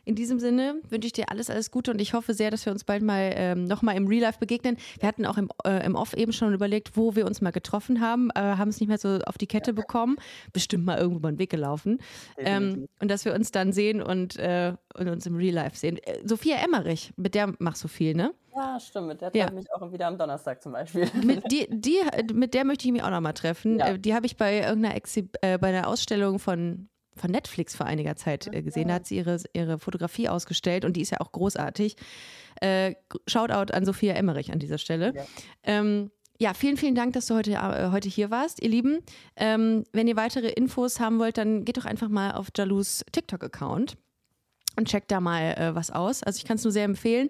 In 0.06 0.16
diesem 0.16 0.40
Sinne 0.40 0.82
wünsche 0.90 1.08
ich 1.08 1.12
dir 1.14 1.30
alles, 1.30 1.50
alles 1.50 1.70
Gute 1.70 1.92
und 1.92 2.00
ich 2.00 2.14
hoffe 2.14 2.34
sehr, 2.34 2.50
dass 2.50 2.66
wir 2.66 2.72
uns 2.72 2.86
bald 2.86 3.04
mal 3.04 3.32
ähm, 3.36 3.66
nochmal 3.66 3.98
im 3.98 4.08
Real 4.08 4.22
Life 4.22 4.40
begegnen. 4.40 4.78
Wir 5.00 5.08
hatten 5.10 5.26
auch 5.26 5.38
im, 5.38 5.50
äh, 5.66 5.86
im 5.86 5.96
Off 5.96 6.14
eben 6.14 6.32
schon 6.32 6.54
überlegt, 6.54 6.96
wo 6.96 7.16
wir 7.18 7.26
uns 7.26 7.42
mal 7.42 7.52
getroffen 7.52 8.00
haben, 8.00 8.30
äh, 8.34 8.40
haben 8.40 8.70
es 8.70 8.80
nicht 8.80 8.88
mehr 8.88 8.98
so 8.98 9.20
auf 9.26 9.38
die 9.38 9.48
Kette 9.48 9.74
bekommen. 9.74 10.16
Bestimmt 10.54 10.86
mal 10.86 10.98
irgendwo 10.98 11.18
über 11.20 11.32
den 11.32 11.40
Weg 11.40 11.50
gelaufen. 11.50 12.00
Ähm, 12.38 12.88
und 13.02 13.12
dass 13.12 13.26
wir 13.26 13.34
uns 13.34 13.52
dann 13.52 13.74
sehen 13.74 14.02
und, 14.02 14.38
äh, 14.38 14.74
und 14.96 15.10
uns 15.10 15.26
im 15.26 15.36
Real 15.36 15.56
Life 15.56 15.76
sehen. 15.76 15.98
Äh, 15.98 16.20
Sophia 16.26 16.56
Emmerich, 16.64 17.12
mit 17.18 17.36
der 17.36 17.54
machst 17.60 17.84
du 17.84 17.90
viel, 17.90 18.14
ne? 18.16 18.34
Ja, 18.56 18.80
stimmt. 18.80 19.08
Mit 19.08 19.22
der 19.22 19.32
Ja. 19.34 19.48
treffe 19.48 19.60
ich 19.60 19.66
mich 19.66 19.74
auch 19.74 19.92
wieder 19.92 20.08
am 20.08 20.18
Donnerstag 20.18 20.64
zum 20.64 20.72
Beispiel. 20.72 21.08
Mit, 21.22 21.52
die, 21.52 21.68
die, 21.70 22.00
mit 22.34 22.54
der 22.54 22.64
möchte 22.66 22.88
ich 22.88 22.94
mich 22.94 23.04
auch 23.04 23.12
nochmal 23.12 23.34
treffen. 23.34 23.78
Ja. 23.80 23.88
Äh, 23.90 24.00
Die 24.00 24.16
habe 24.16 24.26
ich 24.26 24.38
bei 24.38 24.62
irgendeiner 24.62 24.96
Exhi 24.96 25.30
äh, 25.42 25.58
bei 25.60 25.68
einer 25.68 25.88
Ausstellung 25.88 26.40
von, 26.40 26.88
von 27.18 27.32
Netflix 27.32 27.76
vor 27.76 27.86
einiger 27.86 28.16
Zeit 28.16 28.48
äh, 28.54 28.62
gesehen. 28.62 28.88
Da 28.88 28.96
hat 28.96 29.08
sie 29.08 29.18
ihre, 29.18 29.42
ihre 29.54 29.80
Fotografie 29.80 30.30
ausgestellt 30.30 30.86
und 30.86 30.94
die 30.94 31.02
ist 31.02 31.12
ja 31.12 31.20
auch 31.20 31.32
großartig. 31.32 31.96
Äh, 32.62 32.96
Shoutout 33.28 33.74
an 33.74 33.86
Sophia 33.86 34.14
Emmerich 34.14 34.52
an 34.52 34.60
dieser 34.60 34.78
Stelle. 34.78 35.14
Ja. 35.16 35.26
Ähm, 35.64 36.12
ja, 36.40 36.54
vielen, 36.54 36.78
vielen 36.78 36.96
Dank, 36.96 37.14
dass 37.14 37.28
du 37.28 37.36
heute, 37.36 37.54
äh, 37.54 37.90
heute 37.92 38.10
hier 38.10 38.30
warst, 38.30 38.62
ihr 38.62 38.70
Lieben. 38.70 39.00
Ähm, 39.36 39.84
wenn 39.92 40.08
ihr 40.08 40.16
weitere 40.16 40.50
Infos 40.50 41.00
haben 41.00 41.20
wollt, 41.20 41.38
dann 41.38 41.66
geht 41.66 41.78
doch 41.78 41.86
einfach 41.86 42.10
mal 42.10 42.34
auf 42.34 42.50
Jalus 42.56 43.04
TikTok-Account 43.12 43.98
und 44.78 44.88
checkt 44.88 45.12
da 45.12 45.20
mal 45.20 45.54
äh, 45.58 45.76
was 45.76 45.90
aus. 45.90 46.24
Also 46.24 46.38
ich 46.38 46.46
kann 46.46 46.58
es 46.58 46.64
nur 46.64 46.72
sehr 46.72 46.86
empfehlen. 46.86 47.30